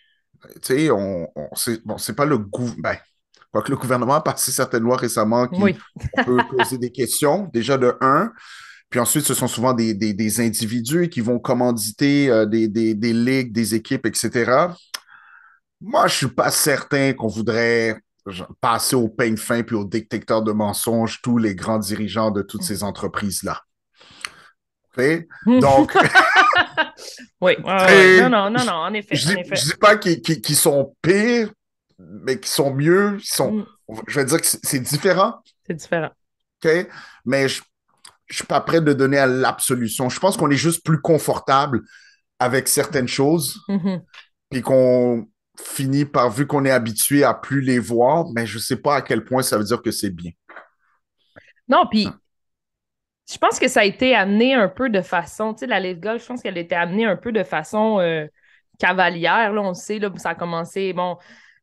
tu 0.56 0.60
sais, 0.62 0.92
on, 0.92 1.28
bon, 1.86 1.98
c'est 1.98 2.16
pas 2.16 2.26
le 2.26 2.38
gouvernement. 2.38 2.82
Ben, 2.84 2.98
que 3.62 3.70
le 3.70 3.78
gouvernement 3.78 4.16
a 4.16 4.22
passé 4.22 4.52
certaines 4.52 4.82
lois 4.82 4.98
récemment 4.98 5.48
qui 5.48 5.76
peuvent 6.26 6.42
poser 6.58 6.80
des 6.80 6.92
questions, 6.92 7.50
déjà 7.54 7.78
de 7.78 7.96
un. 8.02 8.32
Puis 8.90 9.00
ensuite, 9.00 9.26
ce 9.26 9.34
sont 9.34 9.48
souvent 9.48 9.74
des, 9.74 9.94
des, 9.94 10.42
individus 10.42 11.10
qui 11.10 11.22
vont 11.22 11.40
commanditer 11.40 12.30
euh, 12.30 12.46
des, 12.46 12.68
des, 12.68 13.14
ligues, 13.14 13.52
des 13.52 13.76
équipes, 13.76 14.06
etc. 14.06 14.52
Moi, 15.82 16.08
je 16.08 16.16
suis 16.16 16.28
pas 16.28 16.52
certain 16.52 17.14
qu'on 17.14 17.28
voudrait 17.28 18.00
passer 18.62 18.96
au 18.96 19.10
peigne 19.10 19.38
fin 19.38 19.64
puis 19.64 19.76
au 19.76 19.84
détecteur 19.84 20.44
de 20.44 20.52
mensonges 20.52 21.22
tous 21.22 21.38
les 21.38 21.56
grands 21.56 21.80
dirigeants 21.80 22.32
de 22.32 22.42
toutes 22.42 22.64
ces 22.64 22.84
entreprises-là. 22.84 23.62
Donc. 24.98 25.98
oui, 27.42 27.56
non, 27.60 28.30
non, 28.30 28.50
non, 28.50 28.66
non, 28.66 28.74
en 28.74 28.94
effet. 28.94 29.16
Je 29.16 29.30
ne 29.30 29.44
dis 29.44 29.76
pas 29.80 29.98
qu'ils 29.98 30.56
sont 30.56 30.96
pires, 31.02 31.52
mais 31.98 32.40
qu'ils 32.40 32.52
sont 32.52 32.74
mieux. 32.74 33.18
sont, 33.24 33.54
mm. 33.54 33.66
Je 34.08 34.20
vais 34.20 34.26
dire 34.26 34.42
que 34.42 34.48
c'est 34.48 34.80
différent. 34.80 35.42
C'est 35.66 35.74
différent. 35.74 36.12
OK? 36.64 36.88
Mais 37.26 37.48
je 37.50 37.62
ne 37.62 38.36
suis 38.36 38.46
pas 38.46 38.62
prêt 38.62 38.82
de 38.82 38.94
donner 38.94 39.18
à 39.18 39.28
l'absolution. 39.28 40.10
Je 40.10 40.20
pense 40.20 40.38
qu'on 40.38 40.50
est 40.52 40.58
juste 40.58 40.86
plus 40.86 41.02
confortable 41.02 41.82
avec 42.40 42.68
certaines 42.68 43.08
choses. 43.08 43.60
Mm-hmm. 43.70 44.02
Puis 44.52 44.62
qu'on 44.62 45.28
finit 45.62 46.06
par, 46.06 46.30
vu 46.30 46.48
qu'on 46.48 46.66
est 46.66 46.72
habitué 46.72 47.24
à 47.24 47.34
plus 47.34 47.62
les 47.62 47.80
voir, 47.80 48.26
mais 48.34 48.46
je 48.46 48.58
sais 48.58 48.78
pas 48.78 48.96
à 48.96 49.02
quel 49.02 49.24
point 49.24 49.44
ça 49.44 49.58
veut 49.58 49.64
dire 49.64 49.82
que 49.82 49.92
c'est 49.92 50.10
bien. 50.10 50.32
Non, 51.68 51.86
puis 51.90 52.08
ah. 52.10 52.18
je 53.32 53.38
pense 53.38 53.60
que 53.60 53.68
ça 53.68 53.82
a 53.82 53.86
été 53.86 54.16
amené 54.16 54.54
un 54.54 54.68
peu 54.68 54.90
de 54.90 55.02
façon, 55.02 55.54
tu 55.54 55.60
sais, 55.60 55.68
la 55.68 55.80
Live 55.80 56.00
Golf, 56.00 56.22
je 56.22 56.28
pense 56.28 56.42
qu'elle 56.42 56.58
a 56.58 56.62
été 56.62 56.76
amenée 56.76 57.06
un 57.06 57.16
peu 57.16 57.32
de 57.32 57.44
façon 57.44 58.00
euh, 58.00 58.26
cavalière, 58.80 59.54
là, 59.54 59.62
on 59.62 59.74
sait, 59.74 60.00
là, 60.00 60.12
ça 60.18 60.30
a 60.30 60.36
commencé, 60.36 60.94
bon, 60.94 61.18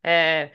euh, 0.07 0.47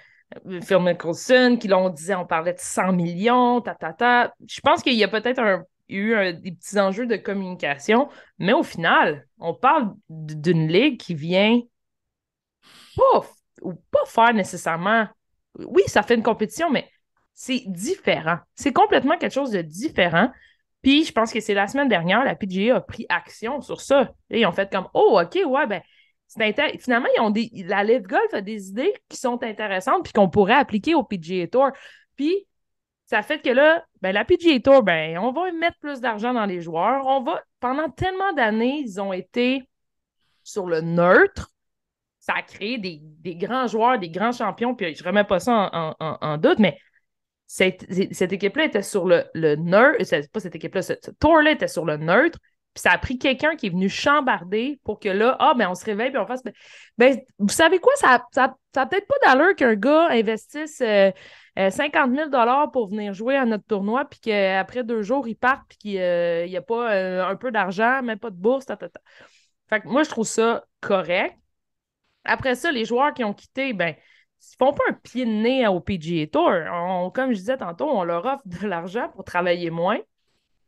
Phil 0.63 0.79
Mickelson, 0.79 1.57
qui 1.59 1.67
l'on 1.67 1.89
disait, 1.89 2.15
on 2.15 2.25
parlait 2.25 2.53
de 2.53 2.59
100 2.59 2.93
millions, 2.93 3.61
ta, 3.61 3.75
ta, 3.75 3.93
ta. 3.93 4.33
Je 4.47 4.59
pense 4.61 4.81
qu'il 4.81 4.95
y 4.95 5.03
a 5.03 5.07
peut-être 5.07 5.65
eu 5.87 6.15
des 6.33 6.51
petits 6.51 6.79
enjeux 6.79 7.05
de 7.05 7.15
communication, 7.15 8.09
mais 8.39 8.53
au 8.53 8.63
final, 8.63 9.27
on 9.37 9.53
parle 9.53 9.93
d'une 10.09 10.67
ligue 10.67 10.99
qui 10.99 11.13
vient 11.13 11.61
pas, 12.95 13.25
pas 13.91 14.05
faire 14.05 14.33
nécessairement. 14.33 15.07
Oui, 15.59 15.83
ça 15.87 16.03
fait 16.03 16.15
une 16.15 16.23
compétition, 16.23 16.69
mais 16.69 16.89
c'est 17.33 17.63
différent. 17.67 18.37
C'est 18.55 18.73
complètement 18.73 19.17
quelque 19.17 19.33
chose 19.33 19.51
de 19.51 19.61
différent. 19.61 20.31
Puis 20.81 21.03
je 21.03 21.11
pense 21.11 21.33
que 21.33 21.39
c'est 21.39 21.53
la 21.53 21.67
semaine 21.67 21.89
dernière, 21.89 22.23
la 22.23 22.35
PGA 22.35 22.75
a 22.75 22.81
pris 22.81 23.05
action 23.09 23.61
sur 23.61 23.81
ça. 23.81 24.11
Et 24.29 24.41
ils 24.41 24.45
ont 24.45 24.51
fait 24.51 24.71
comme 24.71 24.87
Oh, 24.93 25.19
OK, 25.21 25.39
ouais, 25.45 25.67
ben, 25.67 25.81
c'est 26.27 26.79
finalement, 26.79 27.07
ils 27.17 27.21
ont 27.21 27.29
des... 27.29 27.49
la 27.67 27.83
Live 27.83 28.03
Golf 28.03 28.33
a 28.33 28.41
des 28.41 28.69
idées 28.69 28.93
qui 29.09 29.17
sont 29.17 29.41
intéressantes 29.43 30.03
puis 30.03 30.13
qu'on 30.13 30.29
pourrait 30.29 30.53
appliquer 30.53 30.95
au 30.95 31.03
PGA 31.03 31.47
Tour. 31.47 31.71
Puis 32.15 32.47
ça 33.05 33.21
fait 33.21 33.39
que 33.39 33.49
là, 33.49 33.83
ben, 34.01 34.11
la 34.11 34.25
PGA 34.25 34.59
Tour, 34.59 34.83
ben, 34.83 35.17
on 35.17 35.31
va 35.31 35.51
mettre 35.51 35.77
plus 35.79 36.01
d'argent 36.01 36.33
dans 36.33 36.45
les 36.45 36.61
joueurs. 36.61 37.05
On 37.05 37.21
va, 37.23 37.41
pendant 37.59 37.89
tellement 37.89 38.33
d'années, 38.33 38.83
ils 38.85 38.99
ont 38.99 39.13
été 39.13 39.63
sur 40.43 40.67
le 40.67 40.81
neutre 40.81 41.49
ça 42.25 42.33
a 42.37 42.41
créé 42.41 42.79
des, 42.79 43.35
grands 43.35 43.67
joueurs, 43.67 43.99
des 43.99 44.09
grands 44.09 44.31
champions, 44.31 44.73
puis 44.73 44.95
je 44.95 45.03
ne 45.03 45.07
remets 45.07 45.23
pas 45.23 45.39
ça 45.39 45.95
en, 45.99 46.37
doute, 46.37 46.57
mais 46.57 46.79
cette, 47.45 47.83
équipe-là 47.83 48.65
était 48.65 48.81
sur 48.81 49.05
le, 49.05 49.25
le 49.35 49.55
neutre, 49.55 50.03
pas 50.31 50.39
cette 50.39 50.55
équipe-là, 50.55 50.81
ce, 50.81 50.93
tour-là 51.19 51.51
était 51.51 51.67
sur 51.67 51.85
le 51.85 51.97
neutre, 51.97 52.39
puis 52.73 52.81
ça 52.81 52.91
a 52.91 52.97
pris 52.97 53.19
quelqu'un 53.19 53.55
qui 53.55 53.67
est 53.67 53.69
venu 53.69 53.89
chambarder 53.89 54.79
pour 54.83 54.99
que 54.99 55.07
là, 55.07 55.37
ah, 55.39 55.53
ben 55.55 55.69
on 55.69 55.75
se 55.75 55.85
réveille, 55.85 56.09
puis 56.09 56.17
on 56.17 56.25
fasse. 56.25 56.43
Ben, 56.43 56.53
ben 56.97 57.21
vous 57.37 57.47
savez 57.47 57.77
quoi, 57.77 57.93
ça 57.95 58.17
n'a 58.35 58.55
ça, 58.73 58.85
peut-être 58.87 59.07
pas 59.07 59.15
d'allure 59.23 59.55
qu'un 59.55 59.75
gars 59.75 60.07
investisse 60.09 60.77
50 60.77 60.81
euh, 61.55 62.15
000 62.31 62.33
euh, 62.33 62.67
pour 62.67 62.89
venir 62.89 63.13
jouer 63.13 63.37
à 63.37 63.45
notre 63.45 63.65
tournoi, 63.65 64.05
puis 64.05 64.19
qu'après 64.19 64.83
deux 64.83 65.03
jours, 65.03 65.27
il 65.27 65.35
part, 65.35 65.63
puis 65.69 65.77
qu'il 65.77 65.91
n'y 65.91 65.99
euh, 65.99 66.57
a 66.57 66.61
pas 66.61 67.29
un 67.29 67.35
peu 67.35 67.51
d'argent, 67.51 68.01
même 68.01 68.19
pas 68.19 68.31
de 68.31 68.35
bourse, 68.35 68.65
ta, 68.65 68.77
Fait 69.69 69.79
que 69.79 69.87
moi, 69.87 70.01
je 70.01 70.09
trouve 70.09 70.27
ça 70.27 70.65
correct. 70.81 71.37
Après 72.25 72.55
ça, 72.55 72.71
les 72.71 72.85
joueurs 72.85 73.13
qui 73.13 73.23
ont 73.23 73.33
quitté, 73.33 73.73
ben, 73.73 73.95
ils 74.41 74.55
font 74.57 74.73
pas 74.73 74.83
un 74.89 74.93
pied 74.93 75.25
de 75.25 75.31
nez 75.31 75.67
au 75.67 75.79
PGA 75.79 76.27
Tour. 76.27 76.51
comme 77.13 77.31
je 77.31 77.37
disais 77.37 77.57
tantôt, 77.57 77.89
on 77.89 78.03
leur 78.03 78.25
offre 78.25 78.43
de 78.45 78.67
l'argent 78.67 79.09
pour 79.09 79.23
travailler 79.23 79.69
moins. 79.69 79.99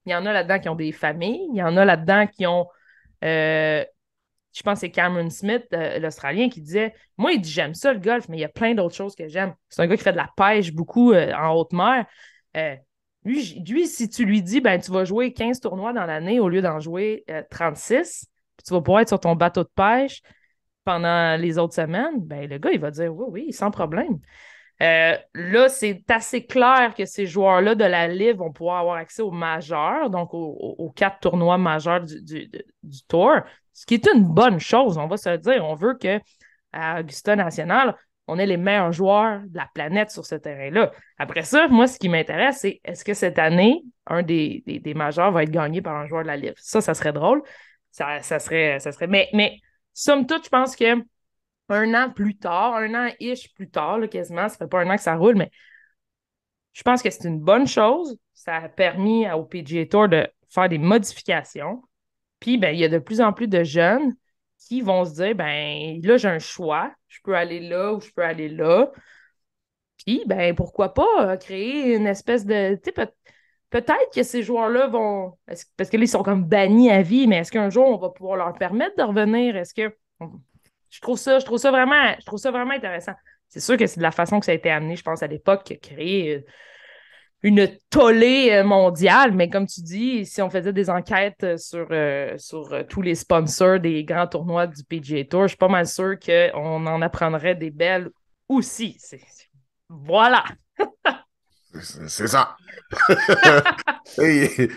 Il 0.05 0.11
y 0.11 0.15
en 0.15 0.25
a 0.25 0.31
là-dedans 0.31 0.59
qui 0.59 0.69
ont 0.69 0.75
des 0.75 0.91
familles. 0.91 1.47
Il 1.51 1.57
y 1.57 1.63
en 1.63 1.75
a 1.77 1.85
là-dedans 1.85 2.27
qui 2.27 2.47
ont. 2.47 2.67
Euh, 3.23 3.83
je 4.53 4.63
pense 4.63 4.75
que 4.75 4.79
c'est 4.79 4.91
Cameron 4.91 5.29
Smith, 5.29 5.65
euh, 5.73 5.99
l'Australien, 5.99 6.49
qui 6.49 6.61
disait 6.61 6.93
Moi, 7.17 7.33
il 7.33 7.41
dit 7.41 7.51
J'aime 7.51 7.73
ça 7.73 7.93
le 7.93 7.99
golf, 7.99 8.29
mais 8.29 8.37
il 8.37 8.39
y 8.39 8.45
a 8.45 8.49
plein 8.49 8.73
d'autres 8.73 8.95
choses 8.95 9.15
que 9.15 9.27
j'aime. 9.27 9.53
C'est 9.69 9.81
un 9.81 9.87
gars 9.87 9.97
qui 9.97 10.03
fait 10.03 10.13
de 10.13 10.17
la 10.17 10.29
pêche 10.37 10.71
beaucoup 10.71 11.11
euh, 11.11 11.33
en 11.33 11.53
haute 11.55 11.73
mer. 11.73 12.05
lui, 13.25 13.61
lui, 13.67 13.87
si 13.87 14.09
tu 14.09 14.23
lui 14.23 14.41
dis 14.41 14.61
ben, 14.61 14.79
Tu 14.79 14.91
vas 14.91 15.03
jouer 15.03 15.33
15 15.33 15.59
tournois 15.59 15.91
dans 15.91 16.05
l'année 16.05 16.39
au 16.39 16.47
lieu 16.47 16.61
d'en 16.61 16.79
jouer 16.79 17.25
36, 17.51 18.27
puis 18.55 18.65
tu 18.65 18.73
vas 18.73 18.81
pouvoir 18.81 19.01
être 19.01 19.09
sur 19.09 19.19
ton 19.19 19.35
bateau 19.35 19.63
de 19.63 19.69
pêche, 19.75 20.21
pendant 20.87 21.35
les 21.35 21.57
autres 21.57 21.73
semaines, 21.73 22.21
ben, 22.21 22.49
le 22.49 22.59
gars, 22.59 22.69
il 22.71 22.79
va 22.79 22.91
dire 22.91 23.13
oui, 23.13 23.25
oui, 23.29 23.51
sans 23.51 23.71
problème. 23.71 24.19
Euh, 24.81 25.17
là, 25.33 25.67
c'est 25.67 26.09
assez 26.09 26.45
clair 26.45 26.93
que 26.95 27.03
ces 27.03 27.25
joueurs-là 27.25 27.75
de 27.75 27.83
la 27.83 28.07
Live 28.07 28.37
vont 28.37 28.53
pouvoir 28.53 28.77
avoir 28.79 28.95
accès 28.95 29.21
aux 29.21 29.31
majeurs, 29.31 30.09
donc 30.09 30.29
aux, 30.31 30.93
quatre 30.95 31.19
tournois 31.19 31.57
majeurs 31.57 32.05
du, 32.05 32.49
Tour, 33.09 33.33
ce 33.73 33.85
qui 33.85 33.95
est 33.95 34.07
une 34.07 34.23
bonne 34.23 34.61
chose, 34.61 34.97
on 34.97 35.07
va 35.07 35.17
se 35.17 35.35
dire. 35.35 35.65
On 35.65 35.75
veut 35.75 35.95
que 35.95 36.21
à 36.71 37.01
Augusta 37.01 37.35
National, 37.35 37.97
on 38.27 38.39
ait 38.39 38.45
les 38.45 38.55
meilleurs 38.55 38.93
joueurs 38.93 39.41
de 39.45 39.57
la 39.57 39.67
planète 39.73 40.09
sur 40.09 40.25
ce 40.25 40.35
terrain-là. 40.35 40.91
Après 41.17 41.43
ça, 41.43 41.67
moi, 41.67 41.87
ce 41.87 41.99
qui 41.99 42.07
m'intéresse, 42.07 42.59
c'est 42.61 42.79
est-ce 42.85 43.03
que 43.03 43.13
cette 43.13 43.39
année, 43.39 43.83
un 44.05 44.23
des, 44.23 44.63
majeurs 44.95 45.31
va 45.31 45.43
être 45.43 45.51
gagné 45.51 45.81
par 45.81 45.97
un 45.97 46.07
joueur 46.07 46.21
de 46.21 46.27
la 46.27 46.37
Live? 46.37 46.53
Ça, 46.55 46.79
ça 46.79 46.93
serait 46.93 47.13
drôle. 47.13 47.41
Ça, 47.91 48.21
ça 48.21 48.39
serait, 48.39 48.79
ça 48.79 48.93
serait. 48.93 49.07
Mais, 49.07 49.27
mais 49.33 49.59
somme 49.97 50.27
toute, 50.27 50.45
je 50.45 50.49
pense 50.49 50.75
que 50.75 51.03
un 51.69 51.93
an 51.95 52.11
plus 52.11 52.37
tard, 52.37 52.75
un 52.75 52.93
an 52.93 53.11
ish 53.19 53.53
plus 53.53 53.69
tard, 53.69 53.99
quasiment, 54.09 54.47
ça 54.47 54.57
fait 54.57 54.67
pas 54.67 54.81
un 54.81 54.89
an 54.89 54.95
que 54.95 55.01
ça 55.01 55.15
roule, 55.15 55.35
mais 55.35 55.51
je 56.73 56.83
pense 56.83 57.01
que 57.01 57.09
c'est 57.09 57.27
une 57.27 57.39
bonne 57.39 57.67
chose. 57.67 58.17
Ça 58.33 58.57
a 58.57 58.69
permis 58.69 59.29
au 59.31 59.43
PGA 59.43 59.87
Tour 59.87 60.07
de 60.07 60.29
faire 60.47 60.69
des 60.69 60.77
modifications. 60.77 61.81
Puis, 62.39 62.59
ben, 62.59 62.69
il 62.69 62.79
y 62.79 62.85
a 62.85 62.89
de 62.89 62.99
plus 62.99 63.19
en 63.19 63.33
plus 63.33 63.47
de 63.47 63.63
jeunes 63.63 64.13
qui 64.59 64.81
vont 64.81 65.03
se 65.03 65.15
dire, 65.15 65.35
ben, 65.35 65.99
là, 66.03 66.17
j'ai 66.17 66.27
un 66.27 66.39
choix. 66.39 66.93
Je 67.07 67.19
peux 67.23 67.35
aller 67.35 67.59
là 67.59 67.93
ou 67.93 67.99
je 67.99 68.11
peux 68.11 68.23
aller 68.23 68.49
là. 68.49 68.91
Puis, 69.97 70.23
ben, 70.27 70.55
pourquoi 70.55 70.93
pas 70.93 71.31
euh, 71.31 71.37
créer 71.37 71.95
une 71.95 72.05
espèce 72.05 72.45
de. 72.45 72.79
Peut-être 73.69 74.13
que 74.13 74.23
ces 74.23 74.43
joueurs-là 74.43 74.87
vont. 74.87 75.33
Parce 75.45 75.89
que 75.89 75.97
là, 75.97 76.03
ils 76.03 76.07
sont 76.07 76.23
comme 76.23 76.45
bannis 76.45 76.89
à 76.89 77.01
vie, 77.01 77.27
mais 77.27 77.37
est-ce 77.37 77.51
qu'un 77.51 77.69
jour, 77.69 77.87
on 77.87 77.97
va 77.97 78.09
pouvoir 78.09 78.37
leur 78.37 78.53
permettre 78.53 78.95
de 78.97 79.03
revenir? 79.03 79.57
Est-ce 79.57 79.73
que. 79.73 79.95
Je 80.89 81.01
trouve 81.01 81.17
ça, 81.17 81.39
je 81.39 81.45
trouve 81.45 81.57
ça 81.57 81.69
vraiment, 81.69 82.15
je 82.19 82.25
trouve 82.25 82.39
ça 82.39 82.49
vraiment 82.49 82.71
intéressant. 82.71 83.11
C'est 83.49 83.59
sûr 83.59 83.77
que 83.77 83.85
c'est 83.87 83.97
de 83.97 84.03
la 84.03 84.11
façon 84.11 84.39
que 84.39 84.45
ça 84.45 84.53
a 84.53 84.55
été 84.55 84.69
amené, 84.69 84.95
je 84.95 85.03
pense, 85.03 85.21
à 85.21 85.27
l'époque, 85.27 85.77
créer 85.81 86.35
euh, 86.35 86.45
une 87.43 87.69
tollée 87.89 88.51
euh, 88.51 88.63
mondiale. 88.63 89.33
Mais 89.33 89.49
comme 89.49 89.67
tu 89.67 89.81
dis, 89.81 90.25
si 90.25 90.41
on 90.41 90.49
faisait 90.49 90.73
des 90.73 90.89
enquêtes 90.89 91.43
euh, 91.43 91.57
sur, 91.57 91.87
sur 92.39 92.87
tous 92.87 93.01
les 93.01 93.15
sponsors 93.15 93.79
des 93.79 94.05
grands 94.05 94.27
tournois 94.27 94.67
du 94.67 94.83
PGA 94.83 95.25
Tour, 95.25 95.43
je 95.43 95.49
suis 95.49 95.57
pas 95.57 95.67
mal 95.67 95.87
sûr 95.87 96.17
qu'on 96.19 96.85
en 96.85 97.01
apprendrait 97.01 97.55
des 97.55 97.71
belles 97.71 98.09
aussi. 98.47 98.97
Voilà. 99.89 100.45
C'est 102.07 102.27
ça. 102.27 102.55
Il 104.17 104.69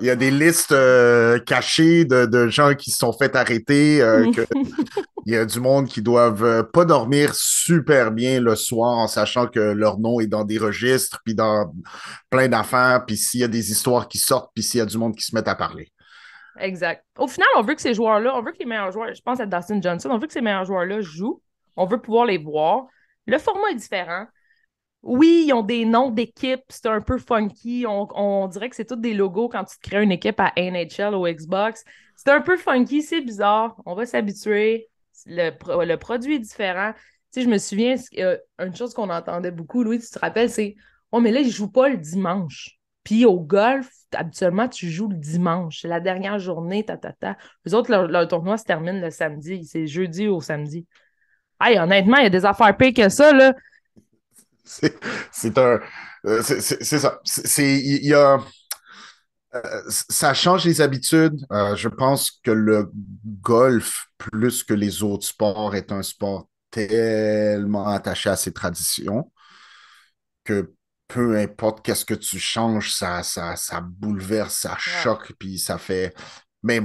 y 0.00 0.10
a 0.10 0.16
des 0.16 0.30
listes 0.30 0.72
euh, 0.72 1.38
cachées 1.40 2.04
de, 2.04 2.48
gens 2.48 2.74
qui 2.74 2.90
se 2.90 2.98
sont 2.98 3.12
fait 3.12 3.34
arrêter. 3.36 4.00
Euh, 4.02 4.30
il 5.26 5.34
y 5.34 5.36
a 5.36 5.44
du 5.44 5.60
monde 5.60 5.86
qui 5.86 6.02
doivent 6.02 6.44
euh, 6.44 6.62
pas 6.62 6.84
dormir 6.84 7.34
super 7.34 8.12
bien 8.12 8.40
le 8.40 8.56
soir 8.56 8.98
en 8.98 9.06
sachant 9.06 9.46
que 9.46 9.60
leur 9.60 9.98
nom 9.98 10.20
est 10.20 10.26
dans 10.26 10.44
des 10.44 10.58
registres, 10.58 11.20
puis 11.24 11.34
dans 11.34 11.72
plein 12.30 12.48
d'affaires, 12.48 13.04
puis 13.06 13.16
s'il 13.16 13.40
y 13.40 13.44
a 13.44 13.48
des 13.48 13.70
histoires 13.70 14.08
qui 14.08 14.18
sortent, 14.18 14.50
puis 14.54 14.64
s'il 14.64 14.78
y 14.78 14.82
a 14.82 14.86
du 14.86 14.98
monde 14.98 15.14
qui 15.14 15.24
se 15.24 15.34
met 15.34 15.46
à 15.48 15.54
parler. 15.54 15.92
Exact. 16.58 17.04
Au 17.18 17.28
final, 17.28 17.48
on 17.56 17.62
veut 17.62 17.74
que 17.74 17.82
ces 17.82 17.94
joueurs-là, 17.94 18.34
on 18.34 18.42
veut 18.42 18.52
que 18.52 18.58
les 18.58 18.66
meilleurs 18.66 18.90
joueurs, 18.90 19.14
je 19.14 19.22
pense 19.22 19.40
à 19.40 19.46
Dustin 19.46 19.80
Johnson, 19.80 20.08
on 20.10 20.18
veut 20.18 20.26
que 20.26 20.32
ces 20.32 20.40
meilleurs 20.40 20.64
joueurs-là 20.64 21.00
jouent. 21.00 21.40
On 21.76 21.86
veut 21.86 22.00
pouvoir 22.00 22.26
les 22.26 22.38
voir. 22.38 22.86
Le 23.26 23.38
format 23.38 23.70
est 23.70 23.76
différent 23.76 24.26
oui, 25.02 25.44
ils 25.46 25.52
ont 25.52 25.62
des 25.62 25.84
noms 25.84 26.10
d'équipes, 26.10 26.64
c'est 26.68 26.86
un 26.86 27.00
peu 27.00 27.18
funky. 27.18 27.86
On, 27.88 28.48
dirait 28.48 28.68
que 28.68 28.76
c'est 28.76 28.84
tous 28.84 28.96
des 28.96 29.14
logos 29.14 29.48
quand 29.48 29.64
tu 29.64 29.76
te 29.78 29.88
crées 29.88 30.02
une 30.02 30.12
équipe 30.12 30.38
à 30.38 30.52
NHL 30.56 31.14
ou 31.14 31.26
Xbox. 31.26 31.84
C'est 32.16 32.30
un 32.30 32.40
peu 32.42 32.56
funky, 32.56 33.02
c'est 33.02 33.22
bizarre. 33.22 33.80
On 33.86 33.94
va 33.94 34.04
s'habituer. 34.04 34.88
Le, 35.26 35.96
produit 35.96 36.36
est 36.36 36.38
différent. 36.40 36.92
Tu 37.32 37.40
sais, 37.40 37.42
je 37.42 37.48
me 37.48 37.58
souviens, 37.58 37.94
euh, 38.18 38.36
une 38.58 38.74
chose 38.74 38.92
qu'on 38.92 39.08
entendait 39.08 39.50
beaucoup, 39.50 39.82
Louis, 39.82 40.00
tu 40.00 40.08
te 40.08 40.18
rappelles, 40.18 40.50
c'est 40.50 40.74
Oh, 41.12 41.20
mais 41.20 41.32
là, 41.32 41.40
ils 41.40 41.46
ne 41.46 41.52
jouent 41.52 41.70
pas 41.70 41.88
le 41.88 41.96
dimanche. 41.96 42.78
Puis 43.04 43.24
au 43.24 43.40
golf, 43.40 43.90
habituellement, 44.12 44.68
tu 44.68 44.90
joues 44.90 45.08
le 45.08 45.16
dimanche. 45.16 45.80
C'est 45.82 45.88
la 45.88 46.00
dernière 46.00 46.38
journée, 46.38 46.84
ta, 46.84 46.96
ta. 46.96 47.36
Les 47.64 47.74
autres, 47.74 47.90
leur, 47.90 48.28
tournoi 48.28 48.58
se 48.58 48.64
termine 48.64 49.00
le 49.00 49.10
samedi. 49.10 49.64
C'est 49.64 49.86
jeudi 49.86 50.28
au 50.28 50.40
samedi. 50.40 50.86
Hey, 51.60 51.78
honnêtement, 51.78 52.16
il 52.18 52.24
y 52.24 52.26
a 52.26 52.30
des 52.30 52.44
affaires 52.44 52.76
pires 52.76 52.94
que 52.94 53.08
ça, 53.08 53.32
là. 53.32 53.54
C'est 55.32 55.58
un. 55.58 55.80
Euh, 56.26 56.42
c'est 56.42 56.98
ça. 56.98 57.20
Il 57.58 58.06
y 58.06 58.14
a. 58.14 58.38
Euh, 59.54 59.82
ça 59.88 60.32
change 60.32 60.64
les 60.64 60.80
habitudes. 60.80 61.44
Euh, 61.50 61.74
je 61.74 61.88
pense 61.88 62.30
que 62.30 62.52
le 62.52 62.90
golf, 63.42 64.06
plus 64.18 64.62
que 64.62 64.74
les 64.74 65.02
autres 65.02 65.26
sports, 65.26 65.74
est 65.74 65.90
un 65.90 66.02
sport 66.02 66.48
tellement 66.70 67.88
attaché 67.88 68.30
à 68.30 68.36
ses 68.36 68.52
traditions 68.52 69.32
que 70.44 70.72
peu 71.08 71.36
importe 71.36 71.84
qu'est-ce 71.84 72.04
que 72.04 72.14
tu 72.14 72.38
changes, 72.38 72.92
ça, 72.94 73.24
ça, 73.24 73.56
ça 73.56 73.80
bouleverse, 73.80 74.54
ça 74.56 74.76
choque, 74.78 75.32
puis 75.38 75.58
ça 75.58 75.76
fait. 75.78 76.14
Mais 76.62 76.82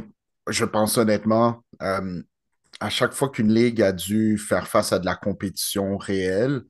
je 0.50 0.66
pense 0.66 0.98
honnêtement, 0.98 1.64
à 1.80 2.90
chaque 2.90 3.14
fois 3.14 3.30
qu'une 3.30 3.54
ligue 3.54 3.84
a 3.84 3.92
dû 3.92 4.40
faire 4.40 4.68
face 4.68 4.92
à 4.92 4.98
de 4.98 5.06
la 5.06 5.16
compétition 5.16 5.98
réelle, 5.98 6.64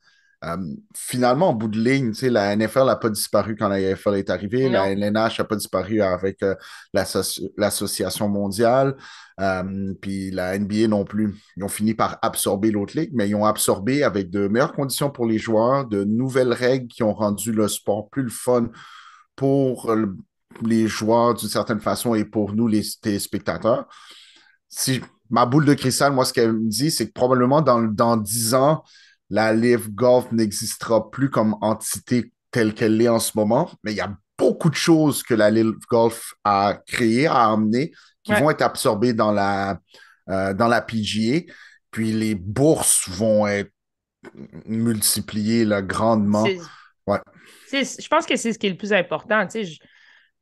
Euh, 0.43 0.57
finalement, 0.95 1.49
en 1.49 1.53
bout 1.53 1.67
de 1.67 1.79
ligne, 1.79 2.13
la 2.23 2.55
NFL 2.55 2.85
n'a 2.85 2.95
pas 2.95 3.09
disparu 3.09 3.55
quand 3.55 3.67
la 3.67 3.79
NFL 3.79 4.15
est 4.15 4.29
arrivée. 4.29 4.69
La 4.69 4.91
LNH 4.91 5.39
n'a 5.39 5.45
pas 5.45 5.55
disparu 5.55 6.01
avec 6.01 6.43
euh, 6.43 6.55
l'Association 6.93 8.29
mondiale. 8.29 8.95
Euh, 9.39 9.93
puis 10.01 10.31
la 10.31 10.57
NBA 10.57 10.87
non 10.87 11.03
plus. 11.03 11.35
Ils 11.57 11.63
ont 11.63 11.69
fini 11.69 11.93
par 11.93 12.19
absorber 12.21 12.71
l'autre 12.71 12.97
ligue, 12.97 13.11
mais 13.13 13.27
ils 13.29 13.35
ont 13.35 13.45
absorbé 13.45 14.03
avec 14.03 14.29
de 14.29 14.47
meilleures 14.47 14.73
conditions 14.73 15.09
pour 15.09 15.25
les 15.25 15.37
joueurs, 15.37 15.85
de 15.85 16.03
nouvelles 16.03 16.53
règles 16.53 16.87
qui 16.87 17.03
ont 17.03 17.13
rendu 17.13 17.51
le 17.51 17.67
sport 17.67 18.09
plus 18.09 18.23
le 18.23 18.29
fun 18.29 18.69
pour 19.35 19.93
les 20.61 20.87
joueurs 20.87 21.33
d'une 21.33 21.49
certaine 21.49 21.81
façon 21.81 22.15
et 22.15 22.23
pour 22.23 22.53
nous, 22.53 22.67
les 22.67 22.83
téléspectateurs. 23.01 23.87
Si 24.69 25.01
ma 25.29 25.45
boule 25.45 25.65
de 25.65 25.73
cristal, 25.73 26.13
moi, 26.13 26.25
ce 26.25 26.33
qu'elle 26.33 26.53
me 26.53 26.69
dit, 26.69 26.91
c'est 26.91 27.07
que 27.07 27.13
probablement 27.13 27.61
dans, 27.61 27.81
dans 27.81 28.17
10 28.17 28.53
ans, 28.53 28.83
la 29.29 29.53
Live 29.53 29.89
Golf 29.91 30.31
n'existera 30.31 31.09
plus 31.09 31.29
comme 31.29 31.55
entité 31.61 32.31
telle 32.51 32.73
qu'elle 32.73 33.01
est 33.01 33.09
en 33.09 33.19
ce 33.19 33.31
moment, 33.35 33.69
mais 33.83 33.91
il 33.91 33.97
y 33.97 34.01
a 34.01 34.15
beaucoup 34.37 34.69
de 34.69 34.75
choses 34.75 35.23
que 35.23 35.33
la 35.33 35.49
Live 35.49 35.73
Golf 35.89 36.33
a 36.43 36.79
créées, 36.87 37.27
a 37.27 37.51
amenées, 37.51 37.91
qui 38.23 38.33
vont 38.33 38.49
être 38.49 38.61
absorbées 38.61 39.13
dans 39.13 39.31
la, 39.31 39.79
euh, 40.29 40.53
dans 40.53 40.67
la 40.67 40.81
PGA. 40.81 41.41
Puis 41.91 42.11
les 42.11 42.35
bourses 42.35 43.07
vont 43.07 43.47
être 43.47 43.71
multipliées 44.65 45.65
là, 45.65 45.81
grandement. 45.81 46.47
Ouais. 47.07 47.19
Je 47.71 48.07
pense 48.07 48.25
que 48.25 48.35
c'est 48.35 48.53
ce 48.53 48.59
qui 48.59 48.67
est 48.67 48.71
le 48.71 48.77
plus 48.77 48.93
important. 48.93 49.45
Tu 49.47 49.65
sais, 49.65 49.77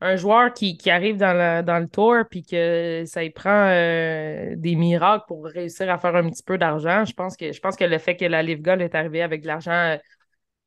un 0.04 0.18
joueur 0.18 0.54
qui, 0.54 0.78
arrive 0.90 1.18
dans 1.18 1.34
le, 1.34 1.64
dans 1.64 1.80
le 1.80 1.88
tour 1.88 2.16
puis 2.30 2.44
que 2.44 3.04
ça 3.06 3.24
y 3.24 3.30
prend 3.30 3.70
euh, 3.70 4.54
des 4.58 4.76
miracles 4.76 5.24
pour 5.28 5.46
réussir 5.46 5.90
à 5.90 5.98
faire 5.98 6.16
un 6.16 6.30
petit 6.30 6.44
peu 6.44 6.58
d'argent, 6.58 7.06
je 7.06 7.14
pense 7.14 7.38
que 7.38 7.54
je 7.54 7.60
pense 7.62 7.78
que 7.78 7.86
le 7.86 7.98
fait 7.98 8.18
que 8.18 8.26
la 8.26 8.44
Live 8.44 8.62
Gold 8.62 8.82
est 8.82 8.96
arrivée 8.96 9.22
avec 9.22 9.42
de 9.42 9.48
l'argent 9.48 9.98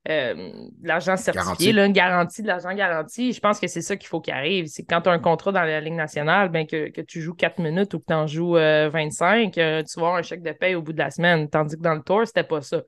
euh, 0.09 0.51
l'argent 0.81 1.17
certifié, 1.17 1.77
une 1.77 1.91
garantie 1.91 2.41
de 2.41 2.47
l'argent 2.47 2.73
garanti, 2.73 3.33
je 3.33 3.39
pense 3.39 3.59
que 3.59 3.67
c'est 3.67 3.81
ça 3.81 3.95
qu'il 3.95 4.07
faut 4.07 4.21
qu'il 4.21 4.33
arrive. 4.33 4.67
C'est 4.67 4.83
quand 4.83 5.01
tu 5.01 5.09
as 5.09 5.11
un 5.11 5.19
contrat 5.19 5.51
dans 5.51 5.63
la 5.63 5.81
Ligue 5.81 5.95
nationale, 5.95 6.49
ben 6.49 6.65
que, 6.65 7.01
tu 7.01 7.21
joues 7.21 7.33
4 7.33 7.59
minutes 7.59 7.93
ou 7.93 7.99
que 7.99 8.05
tu 8.07 8.13
en 8.13 8.25
joues 8.25 8.53
25, 8.53 9.57
euh, 9.57 9.83
tu 9.83 9.99
vas 9.99 10.07
avoir 10.07 10.15
un 10.15 10.21
chèque 10.21 10.43
de 10.43 10.53
paie 10.53 10.75
au 10.75 10.81
bout 10.81 10.93
de 10.93 10.99
la 10.99 11.11
semaine. 11.11 11.49
Tandis 11.49 11.75
que 11.75 11.81
dans 11.81 11.93
le 11.93 12.01
tour, 12.01 12.25
c'était 12.25 12.43
pas 12.43 12.61
ça 12.61 12.81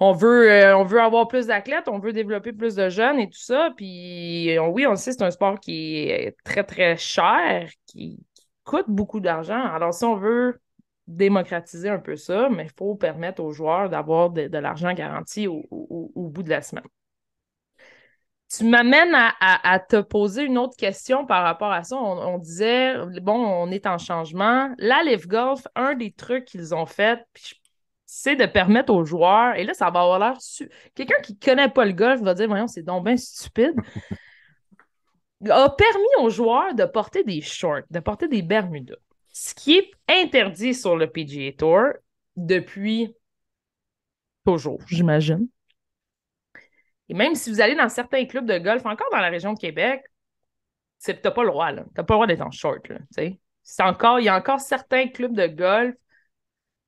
on 0.00 0.12
veut, 0.12 0.50
euh, 0.50 0.76
on 0.76 0.84
veut 0.84 1.00
avoir 1.00 1.28
plus 1.28 1.46
d'athlètes, 1.46 1.88
on 1.88 1.98
veut 1.98 2.12
développer 2.12 2.52
plus 2.52 2.74
de 2.74 2.88
jeunes 2.88 3.20
et 3.20 3.28
tout 3.28 3.38
ça. 3.38 3.70
Puis 3.76 4.58
oui, 4.58 4.86
on 4.86 4.96
sait 4.96 5.10
que 5.12 5.18
c'est 5.18 5.24
un 5.24 5.30
sport 5.30 5.60
qui 5.60 6.08
est 6.08 6.36
très, 6.44 6.64
très 6.64 6.96
cher, 6.96 7.68
qui, 7.86 8.18
coûte 8.64 8.86
beaucoup 8.88 9.20
d'argent. 9.20 9.64
Alors, 9.64 9.92
si 9.92 10.04
on 10.04 10.16
veut 10.16 10.60
démocratiser 11.08 11.88
un 11.88 11.98
peu 11.98 12.14
ça, 12.14 12.48
mais 12.50 12.64
il 12.64 12.72
faut 12.78 12.94
permettre 12.94 13.42
aux 13.42 13.50
joueurs 13.50 13.90
d'avoir 13.90 14.30
de, 14.30 14.58
l'argent 14.58 14.92
garanti 14.92 15.48
au, 15.48 15.64
bout 16.14 16.42
de 16.44 16.50
la 16.50 16.62
semaine. 16.62 16.84
Tu 18.48 18.64
m'amènes 18.64 19.14
à, 19.40 19.78
te 19.80 20.00
poser 20.00 20.42
une 20.44 20.58
autre 20.58 20.76
question 20.76 21.26
par 21.26 21.42
rapport 21.42 21.72
à 21.72 21.82
ça. 21.84 21.96
On, 21.96 22.38
disait, 22.38 22.94
bon, 23.22 23.34
on 23.34 23.70
est 23.70 23.86
en 23.86 23.98
changement. 23.98 24.72
La 24.78 25.02
Live 25.02 25.26
Golf, 25.26 25.66
un 25.74 25.94
des 25.94 26.12
trucs 26.12 26.44
qu'ils 26.44 26.74
ont 26.74 26.86
fait, 26.86 27.20
puis 27.32 27.44
je 27.48 27.59
c'est 28.12 28.34
de 28.34 28.44
permettre 28.44 28.92
aux 28.92 29.04
joueurs, 29.04 29.54
et 29.54 29.62
là, 29.62 29.72
ça 29.72 29.88
va 29.88 30.00
avoir 30.00 30.18
l'air. 30.18 30.36
Quelqu'un 30.96 31.20
qui 31.22 31.34
ne 31.34 31.38
connaît 31.38 31.68
pas 31.68 31.84
le 31.84 31.92
golf 31.92 32.20
va 32.20 32.34
dire 32.34 32.48
Voyons, 32.48 32.66
c'est 32.66 32.82
donc 32.82 33.04
bien 33.04 33.16
stupide. 33.16 33.76
a 35.48 35.70
permis 35.70 36.08
aux 36.18 36.28
joueurs 36.28 36.74
de 36.74 36.84
porter 36.86 37.22
des 37.22 37.40
shorts, 37.40 37.82
de 37.88 38.00
porter 38.00 38.26
des 38.26 38.42
Bermudas. 38.42 38.96
Ce 39.32 39.54
qui 39.54 39.76
est 39.76 39.92
interdit 40.08 40.74
sur 40.74 40.96
le 40.96 41.06
PGA 41.06 41.52
Tour 41.52 41.92
depuis 42.34 43.14
toujours, 44.44 44.80
j'imagine. 44.88 45.46
Et 47.08 47.14
même 47.14 47.36
si 47.36 47.48
vous 47.48 47.60
allez 47.60 47.76
dans 47.76 47.88
certains 47.88 48.26
clubs 48.26 48.44
de 48.44 48.58
golf, 48.58 48.84
encore 48.86 49.08
dans 49.12 49.18
la 49.18 49.28
région 49.28 49.52
de 49.52 49.58
Québec, 49.60 50.02
tu 51.00 51.12
n'as 51.12 51.30
pas 51.30 51.42
le 51.44 51.50
droit. 51.50 51.72
Tu 51.72 51.76
n'as 51.76 52.02
pas 52.02 52.14
le 52.14 52.16
droit 52.16 52.26
d'être 52.26 52.42
en 52.42 52.50
short. 52.50 52.90
c'est 53.62 53.82
encore, 53.84 54.18
il 54.18 54.24
y 54.24 54.28
a 54.28 54.36
encore 54.36 54.58
certains 54.58 55.06
clubs 55.06 55.36
de 55.36 55.46
golf 55.46 55.94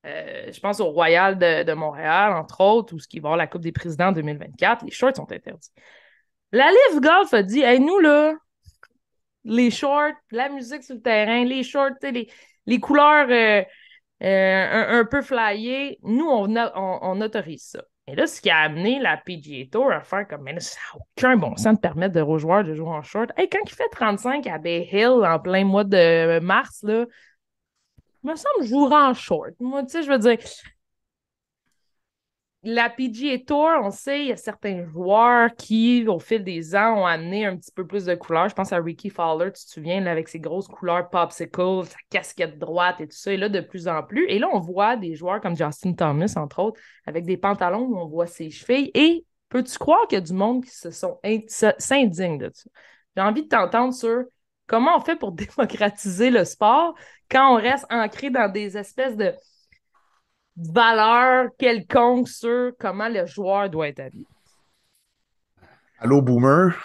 euh, 0.05 0.51
je 0.53 0.59
pense 0.59 0.81
au 0.81 0.87
Royal 0.87 1.39
de, 1.39 1.73
Montréal, 1.75 2.33
entre 2.33 2.61
autres, 2.61 2.95
où 2.95 2.99
ce 2.99 3.07
qui 3.07 3.21
va 3.21 3.29
avoir 3.29 3.37
la 3.37 3.47
Coupe 3.47 3.63
des 3.63 3.73
présidents 3.73 4.09
en 4.09 4.13
2024, 4.13 4.85
les 4.85 4.91
shorts 4.91 5.17
sont 5.17 5.31
interdits. 5.31 5.71
La 6.51 6.69
Live 6.71 7.01
Golf 7.01 7.33
a 7.33 7.43
dit 7.43 7.61
Hey, 7.61 7.81
nous, 7.81 7.99
là, 8.01 8.35
les 9.45 9.71
shorts, 9.71 10.15
la 10.31 10.49
musique 10.49 10.83
sur 10.83 10.97
le 10.97 11.03
terrain, 11.03 11.45
les 11.45 11.63
shorts, 11.63 11.91
les, 12.67 12.81
couleurs 12.81 13.29
euh, 13.31 13.63
euh, 14.25 15.01
un, 15.01 15.05
peu 15.05 15.23
flyées, 15.23 15.99
nous, 16.03 16.27
on, 16.29 16.55
on, 16.75 17.21
autorise 17.21 17.71
ça. 17.71 17.83
Et 18.09 18.17
là, 18.17 18.27
ce 18.27 18.41
qui 18.41 18.51
a 18.51 18.59
amené 18.59 18.99
la 18.99 19.17
PGA 19.17 19.67
Tour 19.71 19.93
à 19.93 20.01
faire 20.01 20.27
comme, 20.27 20.43
mais 20.43 20.59
ça 20.59 20.79
n'a 20.95 21.01
aucun 21.01 21.37
bon 21.37 21.57
sens 21.57 21.77
de 21.77 21.81
permettre 21.81 22.21
aux 22.21 22.39
joueurs 22.39 22.65
de 22.65 22.75
jouer 22.75 22.89
en 22.89 23.03
short. 23.03 23.31
Hey, 23.37 23.49
quand 23.49 23.61
il 23.65 23.73
fait 23.73 23.89
35 23.93 24.47
à 24.49 24.59
Bay 24.59 24.89
Hill 24.91 25.25
en 25.25 25.39
plein 25.39 25.65
mois 25.65 25.85
de 25.85 26.41
mars, 26.41 26.83
là, 26.83 27.07
me 28.23 28.37
semble 28.37 28.65
jouer 28.65 28.95
en 28.95 29.15
short. 29.15 29.53
Moi, 29.61 29.83
tu 29.85 29.91
sais, 29.91 30.03
je 30.03 30.11
veux 30.11 30.19
dire, 30.19 30.39
la 32.65 32.89
PGA 32.91 33.39
Tour, 33.45 33.71
on 33.83 33.91
sait, 33.91 34.21
il 34.21 34.29
y 34.29 34.33
a 34.33 34.37
certains 34.37 34.87
joueurs 34.87 35.51
qui, 35.57 36.07
au 36.07 36.21
fil 36.21 36.45
des 36.45 36.77
ans, 36.77 37.01
ont 37.01 37.07
amené 37.07 37.45
un 37.45 37.57
petit 37.57 37.73
peu 37.73 37.85
plus 37.85 38.05
de 38.05 38.15
couleurs. 38.15 38.49
Je 38.49 38.55
pense 38.55 38.73
à 38.73 38.79
Ricky 38.79 39.11
Fowler, 39.11 39.47
tu 39.47 39.65
te 39.65 39.71
souviens, 39.71 40.07
avec 40.07 40.29
ses 40.29 40.39
grosses 40.39 40.69
couleurs 40.69 41.11
popsicle, 41.11 41.85
sa 41.85 41.97
casquette 42.09 42.59
droite 42.59 43.01
et 43.01 43.09
tout 43.09 43.17
ça. 43.17 43.33
Et 43.33 43.37
là, 43.37 43.49
de 43.49 43.61
plus 43.61 43.89
en 43.89 44.05
plus. 44.05 44.27
Et 44.29 44.39
là, 44.39 44.49
on 44.53 44.61
voit 44.61 44.97
des 44.97 45.17
joueurs 45.17 45.41
comme 45.41 45.57
Justin 45.57 45.95
Thomas, 45.95 46.33
entre 46.37 46.61
autres, 46.61 46.81
avec 47.05 47.25
des 47.25 47.37
pantalons 47.37 47.87
où 47.87 47.99
on 47.99 48.07
voit 48.07 48.29
ses 48.29 48.49
chevilles. 48.51 48.93
Et 48.95 49.27
peux-tu 49.49 49.77
croire 49.77 50.07
qu'il 50.07 50.19
y 50.19 50.23
a 50.23 50.25
du 50.25 50.33
monde 50.33 50.65
qui 50.65 50.71
se 50.71 50.93
sont 50.93 51.19
s'indigne 51.49 52.39
de 52.39 52.51
ça? 52.55 52.71
J'ai 53.17 53.23
envie 53.23 53.43
de 53.43 53.49
t'entendre 53.49 53.93
sur 53.93 54.23
comment 54.73 54.97
on 54.97 55.01
fait 55.01 55.17
pour 55.17 55.33
démocratiser 55.59 56.31
le 56.31 56.45
sport 56.47 56.95
quand 57.31 57.55
on 57.55 57.57
reste 57.57 57.85
ancré 57.91 58.31
dans 58.31 58.51
des 58.51 58.79
espèces 58.79 59.17
de 59.17 59.35
valeurs 60.57 61.51
quelconques 61.59 62.29
sur 62.29 62.73
comment 62.79 63.09
le 63.09 63.27
joueur 63.27 63.69
doit 63.69 63.89
être 63.89 64.01
habillé? 64.01 64.27
Allô, 65.99 66.23
boomer? 66.23 66.75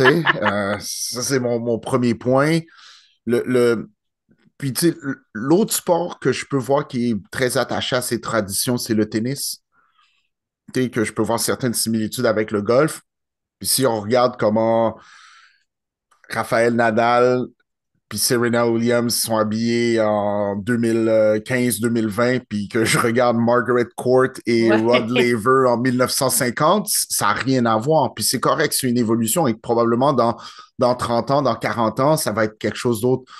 Euh, 0.00 0.76
ça, 0.78 1.22
c'est 1.22 1.40
mon, 1.40 1.78
premier 1.80 2.14
point. 2.14 2.60
Le, 3.26 3.88
Puis, 4.56 4.72
tu 4.72 4.90
sais, 4.90 4.96
l'autre 5.32 5.74
sport 5.74 6.20
que 6.20 6.30
je 6.30 6.46
peux 6.46 6.56
voir 6.56 6.86
qui 6.86 7.10
est 7.10 7.16
très 7.32 7.58
attaché 7.58 7.96
à 7.96 8.02
ces 8.02 8.20
traditions, 8.20 8.76
c'est 8.76 8.94
le 8.94 9.08
tennis. 9.08 9.64
Tu 10.72 10.82
sais, 10.82 10.90
que 10.90 11.02
je 11.02 11.12
peux 11.12 11.22
voir 11.22 11.40
certaines 11.40 11.74
similitudes 11.74 12.26
avec 12.26 12.52
le 12.52 12.62
golf. 12.62 13.02
Puis, 13.58 13.68
si 13.68 13.86
on 13.86 14.00
regarde 14.00 14.36
comment 14.38 14.96
Raphaël 16.28 16.74
Nadal 16.74 17.46
puis 18.08 18.18
Serena 18.18 18.66
Williams 18.66 19.14
sont 19.14 19.36
habillés 19.36 20.00
en 20.00 20.56
2015-2020, 20.56 22.40
puis 22.48 22.68
que 22.68 22.84
je 22.84 22.98
regarde 22.98 23.36
Margaret 23.36 23.88
Court 23.96 24.32
et 24.46 24.72
Rod 24.72 25.10
Laver 25.10 25.68
en 25.68 25.76
1950, 25.76 26.88
ça 26.88 27.26
n'a 27.26 27.32
rien 27.34 27.66
à 27.66 27.76
voir. 27.76 28.14
Puis 28.14 28.24
c'est 28.24 28.40
correct, 28.40 28.74
c'est 28.78 28.88
une 28.88 28.96
évolution 28.96 29.46
et 29.46 29.54
probablement 29.54 30.14
dans, 30.14 30.36
dans 30.78 30.94
30 30.94 31.30
ans, 31.30 31.42
dans 31.42 31.54
40 31.54 32.00
ans, 32.00 32.16
ça 32.16 32.32
va 32.32 32.44
être 32.44 32.56
quelque 32.58 32.78
chose 32.78 33.02
d'autre. 33.02 33.30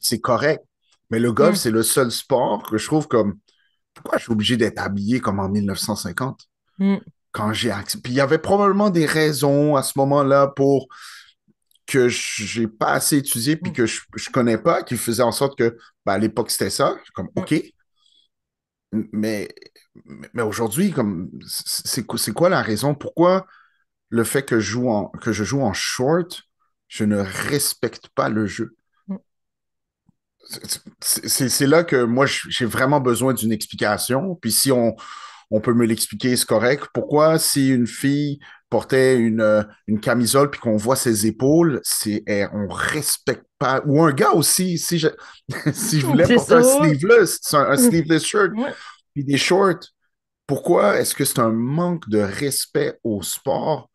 C'est 0.00 0.20
correct. 0.20 0.62
Mais 1.10 1.18
le 1.18 1.32
golf, 1.32 1.54
mm. 1.54 1.56
c'est 1.56 1.70
le 1.70 1.82
seul 1.82 2.10
sport 2.10 2.62
que 2.68 2.76
je 2.76 2.86
trouve 2.86 3.08
comme 3.08 3.38
pourquoi 3.94 4.18
je 4.18 4.24
suis 4.24 4.32
obligé 4.32 4.58
d'être 4.58 4.80
habillé 4.80 5.20
comme 5.20 5.40
en 5.40 5.48
1950? 5.48 6.42
Mm. 6.78 6.96
Quand 7.32 7.54
j'ai 7.54 7.72
Puis 8.02 8.12
il 8.12 8.16
y 8.16 8.20
avait 8.20 8.38
probablement 8.38 8.90
des 8.90 9.06
raisons 9.06 9.76
à 9.76 9.82
ce 9.82 9.92
moment-là 9.96 10.48
pour 10.48 10.88
que 11.88 12.06
j'ai 12.08 12.68
pas 12.68 12.92
assez 12.92 13.16
étudié 13.16 13.56
puis 13.56 13.70
mm. 13.70 13.74
que 13.74 13.86
je, 13.86 14.02
je 14.14 14.30
connais 14.30 14.58
pas, 14.58 14.82
qui 14.82 14.96
faisait 14.96 15.22
en 15.22 15.32
sorte 15.32 15.58
que 15.58 15.76
ben, 16.04 16.12
à 16.12 16.18
l'époque 16.18 16.50
c'était 16.50 16.70
ça. 16.70 16.96
Comme 17.14 17.30
OK. 17.34 17.54
Mais, 18.92 19.48
mais 20.32 20.42
aujourd'hui, 20.42 20.92
comme 20.92 21.30
c'est 21.46 22.32
quoi 22.32 22.48
la 22.48 22.62
raison? 22.62 22.94
Pourquoi 22.94 23.46
le 24.10 24.24
fait 24.24 24.44
que 24.44 24.60
je 24.60 24.70
joue 24.70 24.90
en, 24.90 25.08
que 25.08 25.32
je 25.32 25.44
joue 25.44 25.62
en 25.62 25.72
short, 25.72 26.42
je 26.88 27.04
ne 27.04 27.18
respecte 27.18 28.08
pas 28.08 28.28
le 28.28 28.46
jeu? 28.46 28.76
Mm. 29.08 29.16
C'est 31.00 31.66
là 31.66 31.84
que 31.84 32.04
moi, 32.04 32.26
j'ai 32.26 32.66
vraiment 32.66 33.00
besoin 33.00 33.32
d'une 33.32 33.52
explication. 33.52 34.34
Puis 34.36 34.52
si 34.52 34.72
on, 34.72 34.94
on 35.50 35.60
peut 35.60 35.72
me 35.72 35.86
l'expliquer, 35.86 36.36
c'est 36.36 36.46
correct. 36.46 36.86
Pourquoi 36.92 37.38
si 37.38 37.70
une 37.70 37.86
fille 37.86 38.38
portait 38.68 39.16
une, 39.16 39.40
euh, 39.40 39.62
une 39.86 40.00
camisole 40.00 40.50
puis 40.50 40.60
qu'on 40.60 40.76
voit 40.76 40.96
ses 40.96 41.26
épaules, 41.26 41.80
c'est 41.84 42.22
eh, 42.26 42.46
on 42.52 42.68
respecte 42.68 43.46
pas. 43.58 43.82
Ou 43.86 44.02
un 44.02 44.12
gars 44.12 44.32
aussi, 44.32 44.78
si 44.78 44.98
je, 44.98 45.08
si 45.72 46.00
je 46.00 46.06
voulais 46.06 46.34
porter 46.34 46.54
un 46.54 46.62
sleeveless, 46.62 47.40
un, 47.54 47.76
sleeveless 47.76 48.24
shirt, 48.24 48.52
puis 49.14 49.24
des 49.24 49.38
shorts, 49.38 49.80
pourquoi 50.46 50.98
est-ce 50.98 51.14
que 51.14 51.24
c'est 51.24 51.40
un 51.40 51.52
manque 51.52 52.08
de 52.08 52.18
respect 52.18 52.98
au 53.02 53.22
sport? 53.22 53.90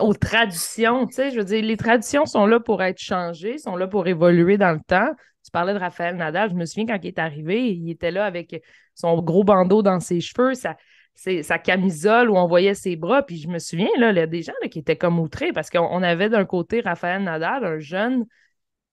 Aux 0.00 0.14
traditions, 0.14 1.06
tu 1.06 1.14
sais, 1.14 1.30
je 1.30 1.36
veux 1.36 1.44
dire, 1.44 1.62
les 1.62 1.76
traditions 1.76 2.24
sont 2.24 2.46
là 2.46 2.60
pour 2.60 2.82
être 2.82 2.98
changées, 2.98 3.58
sont 3.58 3.76
là 3.76 3.86
pour 3.86 4.06
évoluer 4.06 4.56
dans 4.56 4.72
le 4.72 4.80
temps. 4.86 5.10
Parlais 5.52 5.74
de 5.74 5.78
Raphaël 5.78 6.16
Nadal, 6.16 6.50
je 6.50 6.54
me 6.54 6.64
souviens 6.64 6.86
quand 6.86 6.98
il 7.02 7.08
est 7.08 7.18
arrivé, 7.18 7.72
il 7.72 7.90
était 7.90 8.10
là 8.10 8.24
avec 8.24 8.62
son 8.94 9.20
gros 9.22 9.44
bandeau 9.44 9.82
dans 9.82 10.00
ses 10.00 10.20
cheveux, 10.20 10.54
sa 10.54 11.58
camisole 11.58 12.30
où 12.30 12.36
on 12.36 12.46
voyait 12.46 12.74
ses 12.74 12.96
bras. 12.96 13.22
Puis 13.22 13.36
je 13.36 13.48
me 13.48 13.58
souviens, 13.58 13.90
là, 13.98 14.10
il 14.10 14.16
y 14.16 14.20
a 14.20 14.26
des 14.26 14.42
gens 14.42 14.52
qui 14.70 14.78
étaient 14.78 14.96
comme 14.96 15.20
outrés 15.20 15.52
parce 15.52 15.70
qu'on 15.70 16.02
avait 16.02 16.30
d'un 16.30 16.44
côté 16.46 16.80
Raphaël 16.80 17.22
Nadal, 17.22 17.64
un 17.64 17.78
jeune 17.78 18.24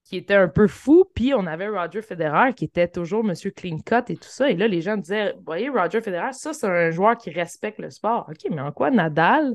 qui 0.04 0.18
était 0.18 0.36
un 0.36 0.48
peu 0.48 0.68
fou, 0.68 1.06
puis 1.14 1.34
on 1.36 1.46
avait 1.46 1.68
Roger 1.68 2.02
Federer 2.02 2.54
qui 2.56 2.66
était 2.66 2.88
toujours 2.88 3.24
Monsieur 3.24 3.52
Clean 3.52 3.78
Cut 3.78 4.12
et 4.12 4.18
tout 4.18 4.28
ça. 4.28 4.50
Et 4.50 4.56
là, 4.56 4.68
les 4.68 4.82
gens 4.82 4.98
disaient, 4.98 5.36
voyez, 5.46 5.70
Roger 5.70 6.02
Federer, 6.02 6.34
ça, 6.34 6.52
c'est 6.52 6.66
un 6.66 6.90
joueur 6.90 7.16
qui 7.16 7.30
respecte 7.30 7.80
le 7.80 7.92
sport. 7.92 8.28
OK, 8.28 8.50
mais 8.50 8.62
en 8.62 8.72
quoi 8.72 8.90
Nadal, 8.90 9.54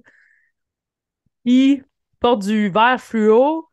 il 1.44 1.84
porte 2.20 2.42
du 2.46 2.68
vert 2.68 3.00
fluo, 3.00 3.68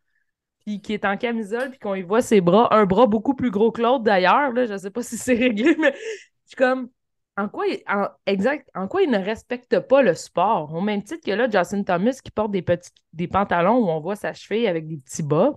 puis 0.65 0.81
qui 0.81 0.93
est 0.93 1.05
en 1.05 1.17
camisole, 1.17 1.71
puis 1.71 1.79
qu'on 1.79 1.95
y 1.95 2.01
voit 2.01 2.21
ses 2.21 2.41
bras, 2.41 2.73
un 2.75 2.85
bras 2.85 3.07
beaucoup 3.07 3.35
plus 3.35 3.51
gros 3.51 3.71
que 3.71 3.81
l'autre 3.81 4.03
d'ailleurs, 4.03 4.55
je 4.55 4.71
ne 4.71 4.77
sais 4.77 4.91
pas 4.91 5.03
si 5.03 5.17
c'est 5.17 5.33
réglé, 5.35 5.75
mais 5.79 5.93
je 5.93 6.47
suis 6.47 6.55
comme, 6.57 6.89
en 7.37 7.47
quoi, 7.49 7.65
en, 7.87 8.07
exact, 8.25 8.69
en 8.75 8.87
quoi 8.87 9.03
il 9.03 9.09
ne 9.09 9.19
respecte 9.19 9.79
pas 9.79 10.01
le 10.01 10.13
sport? 10.13 10.73
Au 10.73 10.81
même 10.81 11.03
titre 11.03 11.25
que 11.25 11.31
là, 11.31 11.49
Justin 11.49 11.83
Thomas 11.83 12.19
qui 12.23 12.31
porte 12.31 12.51
des 12.51 12.61
petits 12.61 12.91
des 13.13 13.27
pantalons 13.27 13.77
où 13.77 13.89
on 13.89 13.99
voit 13.99 14.15
sa 14.15 14.33
cheville 14.33 14.67
avec 14.67 14.87
des 14.87 14.97
petits 14.97 15.23
bas 15.23 15.53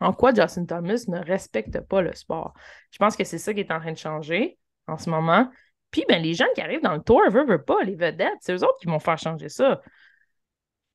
en 0.00 0.12
quoi 0.12 0.32
Justin 0.32 0.64
Thomas 0.64 1.04
ne 1.08 1.18
respecte 1.18 1.80
pas 1.80 2.02
le 2.02 2.12
sport? 2.14 2.54
Je 2.90 2.98
pense 2.98 3.16
que 3.16 3.24
c'est 3.24 3.38
ça 3.38 3.52
qui 3.52 3.60
est 3.60 3.72
en 3.72 3.80
train 3.80 3.92
de 3.92 3.98
changer 3.98 4.58
en 4.86 4.96
ce 4.96 5.10
moment. 5.10 5.50
Puis, 5.90 6.04
ben, 6.08 6.22
les 6.22 6.34
gens 6.34 6.46
qui 6.54 6.60
arrivent 6.60 6.82
dans 6.82 6.94
le 6.94 7.02
tour, 7.02 7.22
veulent, 7.30 7.48
veulent 7.48 7.64
pas, 7.64 7.82
les 7.82 7.96
vedettes, 7.96 8.38
c'est 8.40 8.52
eux 8.52 8.62
autres 8.62 8.78
qui 8.80 8.86
vont 8.86 8.98
faire 8.98 9.18
changer 9.18 9.48
ça. 9.48 9.80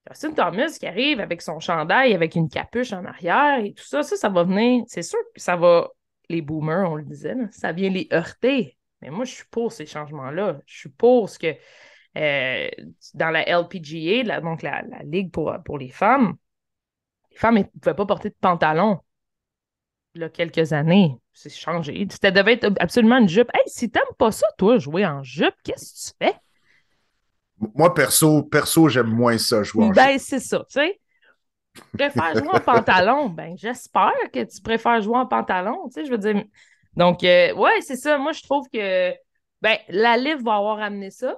Justin 0.10 0.34
Thomas 0.34 0.78
qui 0.80 0.86
arrive 0.86 1.20
avec 1.20 1.42
son 1.42 1.60
chandail, 1.60 2.14
avec 2.14 2.36
une 2.36 2.50
capuche 2.50 2.92
en 2.94 3.06
arrière 3.06 3.64
et 3.64 3.74
tout 3.74 3.86
ça, 3.86 4.04
ça, 4.04 4.16
ça 4.16 4.30
va 4.30 4.44
venir. 4.44 4.84
C'est 4.88 5.02
sûr 5.02 5.20
que 5.34 5.42
ça 5.42 5.56
va, 5.56 5.90
les 6.30 6.42
boomers, 6.42 6.92
on 6.92 6.96
le 6.96 7.04
disait, 7.04 7.36
ça 7.52 7.72
vient 7.72 7.90
les 7.90 8.08
heurter. 8.12 8.78
Mais 9.02 9.10
moi, 9.10 9.26
je 9.26 9.32
suis 9.32 9.46
pour 9.50 9.72
ces 9.72 9.86
changements-là. 9.86 10.60
Je 10.66 10.78
suis 10.78 10.90
pour 10.90 11.30
ce 11.30 11.40
que 11.40 11.56
euh, 12.18 12.70
dans 13.14 13.30
la 13.30 13.48
LPGA, 13.48 14.42
donc 14.42 14.62
la, 14.62 14.82
la 14.84 15.04
Ligue 15.04 15.32
pour, 15.32 15.54
pour 15.66 15.78
les 15.78 15.90
femmes, 15.90 16.36
les 17.32 17.38
femmes 17.38 17.58
ne 17.58 17.64
pouvaient 17.64 17.96
pas 17.96 18.06
porter 18.06 18.30
de 18.30 18.36
pantalon. 18.40 19.00
Il 20.16 20.22
y 20.22 20.24
a 20.24 20.30
quelques 20.30 20.74
années, 20.74 21.18
c'est 21.32 21.50
changé. 21.50 22.08
Ça 22.22 22.30
devait 22.30 22.54
être 22.54 22.72
absolument 22.80 23.18
une 23.18 23.28
jupe. 23.30 23.50
Hey, 23.54 23.64
si 23.66 23.90
t'aimes 23.90 24.04
pas 24.20 24.32
ça, 24.32 24.46
toi, 24.60 24.78
jouer 24.78 25.06
en 25.08 25.24
jupe, 25.24 25.56
qu'est-ce 25.64 26.12
que 26.12 26.12
tu 26.12 26.26
fais? 26.26 26.40
Moi, 27.76 27.94
perso, 27.94 28.44
perso 28.44 28.90
j'aime 28.90 29.08
moins 29.08 29.38
ça, 29.38 29.64
jouer 29.64 29.86
en 29.86 29.90
ben, 29.90 30.18
c'est 30.20 30.40
ça, 30.40 30.60
tu 30.70 30.80
sais. 30.80 31.00
Tu 31.74 31.82
préfères 31.98 32.36
jouer 32.36 32.50
en 32.54 32.60
pantalon. 32.60 33.30
Ben, 33.30 33.56
j'espère 33.58 34.14
que 34.32 34.44
tu 34.44 34.62
préfères 34.62 35.02
jouer 35.02 35.18
en 35.18 35.26
pantalon, 35.26 35.88
tu 35.88 35.94
sais, 35.94 36.06
je 36.06 36.12
veux 36.12 36.18
dire. 36.18 36.44
Donc, 36.96 37.24
euh, 37.24 37.54
ouais, 37.56 37.82
c'est 37.82 37.96
ça. 37.96 38.18
Moi, 38.18 38.32
je 38.32 38.44
trouve 38.44 38.68
que, 38.72 39.12
ben, 39.62 39.78
la 39.90 40.18
livre 40.18 40.44
va 40.44 40.58
avoir 40.58 40.80
amené 40.80 41.10
ça 41.10 41.36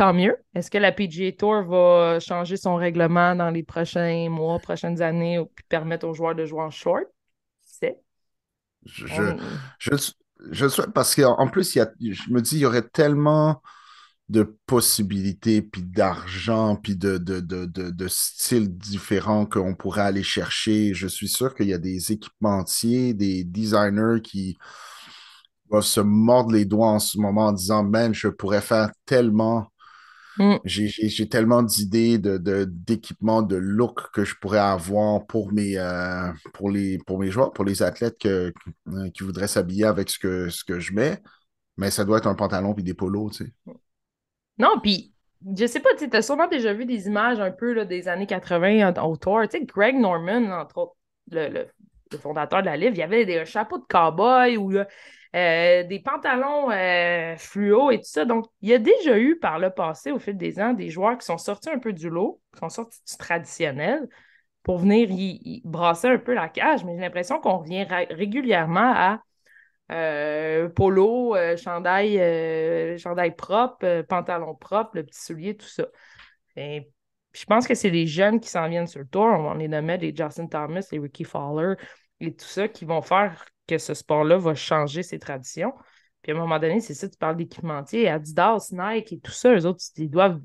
tant 0.00 0.14
mieux. 0.14 0.34
Est-ce 0.54 0.70
que 0.70 0.78
la 0.78 0.92
PGA 0.92 1.30
Tour 1.32 1.62
va 1.64 2.18
changer 2.20 2.56
son 2.56 2.76
règlement 2.76 3.34
dans 3.34 3.50
les 3.50 3.62
prochains 3.62 4.30
mois, 4.30 4.58
prochaines 4.58 5.02
années, 5.02 5.38
ou 5.38 5.50
permettre 5.68 6.08
aux 6.08 6.14
joueurs 6.14 6.34
de 6.34 6.46
jouer 6.46 6.62
en 6.62 6.70
short? 6.70 7.04
C'est. 7.62 7.98
Je, 8.86 9.06
je, 9.78 9.90
je, 10.50 10.68
souhaite 10.68 10.94
parce 10.94 11.14
qu'en 11.14 11.48
plus, 11.48 11.74
il 11.74 11.78
y 11.78 11.80
a, 11.82 11.90
je 12.00 12.30
me 12.30 12.40
dis, 12.40 12.56
il 12.56 12.60
y 12.60 12.64
aurait 12.64 12.88
tellement 12.88 13.60
de 14.30 14.56
possibilités, 14.66 15.60
puis 15.60 15.82
d'argent, 15.82 16.76
puis 16.76 16.96
de, 16.96 17.18
de, 17.18 17.40
de, 17.40 17.66
de, 17.66 18.08
styles 18.08 18.76
différents 18.76 19.44
qu'on 19.44 19.74
pourrait 19.74 20.02
aller 20.02 20.22
chercher. 20.22 20.94
Je 20.94 21.08
suis 21.08 21.28
sûr 21.28 21.54
qu'il 21.54 21.68
y 21.68 21.74
a 21.74 21.78
des 21.78 22.12
équipementiers, 22.12 23.12
des 23.12 23.44
designers 23.44 24.22
qui 24.22 24.56
vont 25.68 25.82
se 25.82 26.00
mordre 26.00 26.52
les 26.52 26.64
doigts 26.64 26.90
en 26.90 26.98
ce 26.98 27.18
moment 27.18 27.46
en 27.46 27.52
disant, 27.52 27.82
man, 27.82 28.14
je 28.14 28.28
pourrais 28.28 28.60
faire 28.60 28.90
tellement 29.04 29.70
Mm. 30.38 30.56
J'ai 30.64 31.28
tellement 31.28 31.62
d'idées 31.62 32.18
d'équipements, 32.18 33.42
de, 33.42 33.56
de, 33.56 33.60
look 33.60 34.10
que 34.12 34.24
je 34.24 34.34
pourrais 34.40 34.58
avoir 34.58 35.26
pour 35.26 35.52
mes, 35.52 35.76
euh, 35.76 36.32
pour 36.54 36.70
les, 36.70 36.98
pour 36.98 37.18
mes 37.18 37.30
joueurs, 37.30 37.52
pour 37.52 37.64
les 37.64 37.82
athlètes 37.82 38.16
que, 38.18 38.52
euh, 38.88 39.10
qui 39.10 39.22
voudraient 39.22 39.48
s'habiller 39.48 39.84
avec 39.84 40.08
ce 40.08 40.18
que, 40.18 40.48
ce 40.48 40.64
que 40.64 40.80
je 40.80 40.94
mets. 40.94 41.20
Mais 41.76 41.90
ça 41.90 42.04
doit 42.04 42.18
être 42.18 42.26
un 42.26 42.34
pantalon 42.34 42.74
puis 42.74 42.84
des 42.84 42.94
polos, 42.94 43.36
tu 43.36 43.44
sais. 43.44 43.52
Non, 44.60 44.78
puis 44.82 45.14
je 45.56 45.66
sais 45.66 45.80
pas, 45.80 45.88
tu 45.96 46.08
as 46.14 46.20
sûrement 46.20 46.46
déjà 46.46 46.74
vu 46.74 46.84
des 46.84 47.06
images 47.06 47.40
un 47.40 47.50
peu 47.50 47.86
des 47.86 48.08
années 48.08 48.26
80 48.26 48.92
autour. 49.02 49.40
Tu 49.42 49.58
sais, 49.58 49.64
Greg 49.64 49.96
Norman, 49.96 50.50
entre 50.50 50.78
autres, 50.78 50.96
le, 51.30 51.66
fondateur 52.20 52.60
de 52.60 52.66
la 52.66 52.76
livre, 52.76 52.92
il 52.92 52.98
y 52.98 53.02
avait 53.02 53.24
des 53.24 53.46
chapeaux 53.46 53.78
de 53.78 53.84
cowboy 53.88 54.58
ou 54.58 54.70
euh, 54.76 54.84
des 55.84 56.00
pantalons 56.00 56.70
euh, 56.70 57.36
fluo 57.38 57.90
et 57.90 57.98
tout 57.98 58.04
ça. 58.04 58.26
Donc, 58.26 58.46
il 58.60 58.68
y 58.68 58.74
a 58.74 58.78
déjà 58.78 59.18
eu 59.18 59.38
par 59.38 59.58
le 59.58 59.70
passé, 59.70 60.10
au 60.10 60.18
fil 60.18 60.36
des 60.36 60.60
ans, 60.60 60.74
des 60.74 60.90
joueurs 60.90 61.16
qui 61.16 61.24
sont 61.24 61.38
sortis 61.38 61.70
un 61.70 61.78
peu 61.78 61.94
du 61.94 62.10
lot, 62.10 62.42
qui 62.52 62.58
sont 62.58 62.68
sortis 62.68 63.00
du 63.08 63.16
traditionnel 63.16 64.08
pour 64.62 64.76
venir 64.76 65.08
y, 65.10 65.62
brasser 65.64 66.08
un 66.08 66.18
peu 66.18 66.34
la 66.34 66.50
cage. 66.50 66.84
Mais 66.84 66.96
j'ai 66.96 67.00
l'impression 67.00 67.40
qu'on 67.40 67.58
revient 67.58 67.86
régulièrement 68.10 68.92
à 68.94 69.20
euh, 69.90 70.68
polo, 70.68 71.34
chandail, 71.56 72.98
chandail 72.98 73.34
propre, 73.34 74.02
pantalon 74.02 74.54
propre, 74.54 74.90
le 74.94 75.04
petit 75.04 75.20
soulier, 75.20 75.56
tout 75.56 75.66
ça. 75.66 75.86
Je 76.56 77.44
pense 77.46 77.66
que 77.66 77.74
c'est 77.74 77.90
les 77.90 78.06
jeunes 78.06 78.40
qui 78.40 78.48
s'en 78.48 78.68
viennent 78.68 78.86
sur 78.86 79.00
le 79.00 79.06
tour. 79.06 79.24
On 79.24 79.54
les 79.54 79.68
nommait 79.68 79.98
les 79.98 80.14
Justin 80.14 80.46
Thomas, 80.46 80.86
les 80.90 80.98
Ricky 80.98 81.24
Fowler 81.24 81.74
et 82.20 82.34
tout 82.34 82.44
ça, 82.44 82.68
qui 82.68 82.84
vont 82.84 83.02
faire 83.02 83.44
que 83.66 83.78
ce 83.78 83.94
sport-là 83.94 84.36
va 84.36 84.54
changer 84.54 85.02
ses 85.02 85.18
traditions. 85.18 85.72
Puis 86.22 86.32
à 86.32 86.34
un 86.34 86.38
moment 86.38 86.58
donné, 86.58 86.80
c'est 86.80 86.94
ça, 86.94 87.08
tu 87.08 87.16
parles 87.16 87.36
d'équipementiers, 87.36 88.08
Adidas, 88.08 88.70
Nike 88.72 89.12
et 89.12 89.20
tout 89.20 89.30
ça, 89.30 89.54
eux 89.54 89.64
autres, 89.64 89.82
ils 89.96 90.10
doivent, 90.10 90.40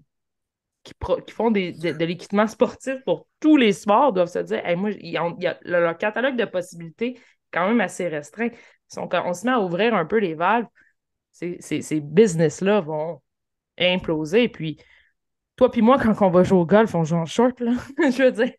qui, 0.83 0.93
font 1.33 1.51
des, 1.51 1.73
de, 1.73 2.05
l'équipement 2.05 2.47
sportif 2.47 2.95
pour 3.03 3.27
tous 3.39 3.57
les 3.57 3.73
sports, 3.73 4.13
doivent 4.13 4.29
se 4.29 4.39
dire, 4.39 4.61
moi, 4.77 4.91
il 4.91 5.09
y 5.09 5.17
a, 5.17 5.57
leur 5.63 5.97
catalogue 5.97 6.37
de 6.37 6.45
possibilités 6.45 7.15
est 7.15 7.21
quand 7.51 7.67
même 7.67 7.81
assez 7.81 8.07
restreint. 8.07 8.49
On, 8.97 9.09
on 9.11 9.33
se 9.33 9.45
met 9.45 9.51
à 9.51 9.59
ouvrir 9.59 9.93
un 9.93 10.05
peu 10.05 10.17
les 10.17 10.35
valves, 10.35 10.67
ces, 11.31 11.59
ces, 11.59 11.99
business-là 11.99 12.81
vont 12.81 13.21
imploser. 13.77 14.47
Puis 14.47 14.79
toi 15.55 15.69
puis 15.69 15.81
moi, 15.81 15.97
quand 15.99 16.25
on 16.25 16.29
va 16.29 16.43
jouer 16.43 16.59
au 16.59 16.65
golf, 16.65 16.95
on 16.95 17.03
joue 17.03 17.15
en 17.15 17.25
short, 17.25 17.59
là, 17.59 17.73
je 17.99 18.23
veux 18.23 18.31
dire. 18.31 18.51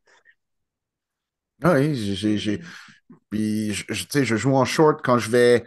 Ah 1.63 1.75
oui, 1.75 1.95
j'ai 1.95 2.61
puis, 3.31 3.73
je, 3.73 4.05
sais, 4.09 4.25
je 4.25 4.37
joue 4.37 4.55
en 4.55 4.65
short 4.65 5.01
quand 5.05 5.19
je 5.19 5.31
vais 5.31 5.65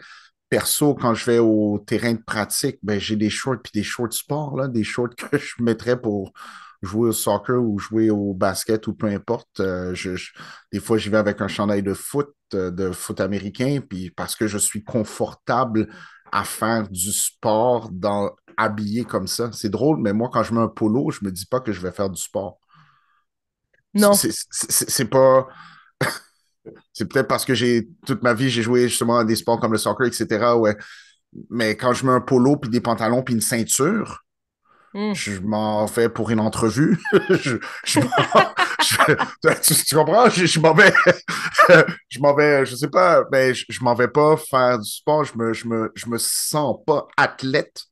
perso, 0.50 0.96
quand 0.96 1.14
je 1.14 1.26
vais 1.26 1.40
au 1.40 1.80
terrain 1.86 2.14
de 2.14 2.22
pratique, 2.22 2.80
ben, 2.82 3.00
j'ai 3.00 3.16
des 3.16 3.30
shorts 3.30 3.62
puis 3.64 3.72
des 3.74 3.84
shorts 3.84 4.14
sport, 4.14 4.58
là, 4.58 4.68
des 4.68 4.84
shorts 4.84 5.16
que 5.32 5.38
je 5.38 5.62
mettrais 5.62 6.00
pour 6.00 6.34
jouer 6.82 7.10
au 7.10 7.12
soccer 7.12 7.62
ou 7.62 7.78
jouer 7.80 8.10
au 8.10 8.34
basket 8.34 8.88
ou 8.88 8.94
peu 8.94 9.08
importe. 9.08 9.60
Euh, 9.60 9.94
je, 9.94 10.12
des 10.72 10.80
fois, 10.80 10.98
j'y 10.98 11.10
vais 11.10 11.18
avec 11.18 11.42
un 11.42 11.48
chandail 11.48 11.84
de 11.84 11.94
foot, 11.94 12.34
euh, 12.54 12.72
de 12.72 12.92
foot 12.92 13.20
américain, 13.20 13.80
puis 13.88 14.12
parce 14.12 14.36
que 14.36 14.48
je 14.48 14.58
suis 14.58 14.84
confortable 14.84 15.90
à 16.32 16.44
faire 16.44 16.88
du 16.88 17.12
sport 17.12 17.90
dans, 17.92 18.32
habillé 18.58 19.04
comme 19.04 19.28
ça. 19.28 19.52
C'est 19.52 19.70
drôle, 19.70 20.00
mais 20.02 20.14
moi, 20.14 20.30
quand 20.32 20.44
je 20.44 20.54
mets 20.54 20.62
un 20.62 20.68
polo, 20.68 21.12
je 21.12 21.24
me 21.24 21.32
dis 21.32 21.46
pas 21.46 21.60
que 21.60 21.72
je 21.72 21.82
vais 21.82 21.92
faire 21.92 22.10
du 22.10 22.22
sport. 22.22 22.60
Non. 23.94 24.14
C'est 24.14 25.10
pas. 25.10 25.48
C'est 26.94 27.06
peut-être 27.06 27.28
parce 27.28 27.46
que 27.46 27.56
j'ai 27.56 27.90
toute 28.06 28.22
ma 28.22 28.34
vie, 28.34 28.50
j'ai 28.50 28.62
joué 28.62 28.88
justement 28.88 29.18
à 29.18 29.26
des 29.26 29.36
sports 29.36 29.60
comme 29.60 29.72
le 29.72 29.78
soccer, 29.78 30.06
etc. 30.06 30.56
Ouais. 30.56 30.78
Mais 31.50 31.76
quand 31.76 31.94
je 31.94 32.06
mets 32.06 32.12
un 32.12 32.22
polo, 32.22 32.58
puis 32.58 32.70
des 32.70 32.82
pantalons, 32.82 33.24
puis 33.24 33.34
une 33.34 33.42
ceinture, 33.42 34.24
hmm. 34.94 35.14
je 35.14 35.40
m'en 35.40 35.88
fais 35.88 36.10
pour 36.10 36.30
une 36.30 36.40
entrevue. 36.40 37.00
je, 37.30 37.58
tu, 37.86 38.02
comprends? 39.96 40.30
Je, 40.30 40.60
m'en 40.60 40.74
vais, 40.74 40.94
je 42.10 42.20
m'en 42.20 42.34
vais, 42.34 42.66
je 42.66 42.76
sais 42.76 42.90
pas, 42.90 43.24
mais 43.32 43.54
je, 43.54 43.84
m'en 43.84 43.94
vais 43.94 44.08
pas 44.08 44.38
faire 44.38 44.80
du 44.80 44.90
sport. 44.90 45.24
Je 45.24 45.38
me, 45.38 45.54
je 45.54 45.68
me, 45.68 45.92
je 45.96 46.08
me 46.08 46.18
sens 46.18 46.78
pas 46.86 47.08
athlète 47.18 47.84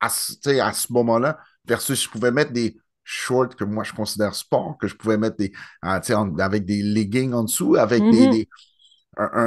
à, 0.00 0.06
à 0.06 0.72
ce 0.72 0.92
moment-là, 0.92 1.38
versus 1.64 2.02
je 2.02 2.08
pouvais 2.08 2.30
mettre 2.30 2.52
des 2.52 2.76
short 3.04 3.54
que 3.54 3.64
moi 3.64 3.84
je 3.84 3.92
considère 3.92 4.34
sport, 4.34 4.76
que 4.80 4.88
je 4.88 4.94
pouvais 4.94 5.16
mettre 5.16 5.36
des, 5.36 5.52
avec 5.82 6.64
des 6.64 6.82
leggings 6.82 7.32
en 7.32 7.44
dessous, 7.44 7.76
avec 7.76 8.02
des, 8.02 8.26
mm-hmm. 8.26 8.46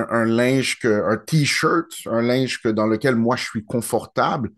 un, 0.09 0.25
linge, 0.25 0.79
que, 0.79 0.87
un 0.87 1.17
t-shirt, 1.17 1.91
un 2.05 2.21
linge 2.21 2.61
que, 2.61 2.69
dans 2.69 2.87
lequel 2.87 3.15
moi 3.15 3.35
je 3.35 3.45
suis 3.45 3.65
confortable, 3.65 4.51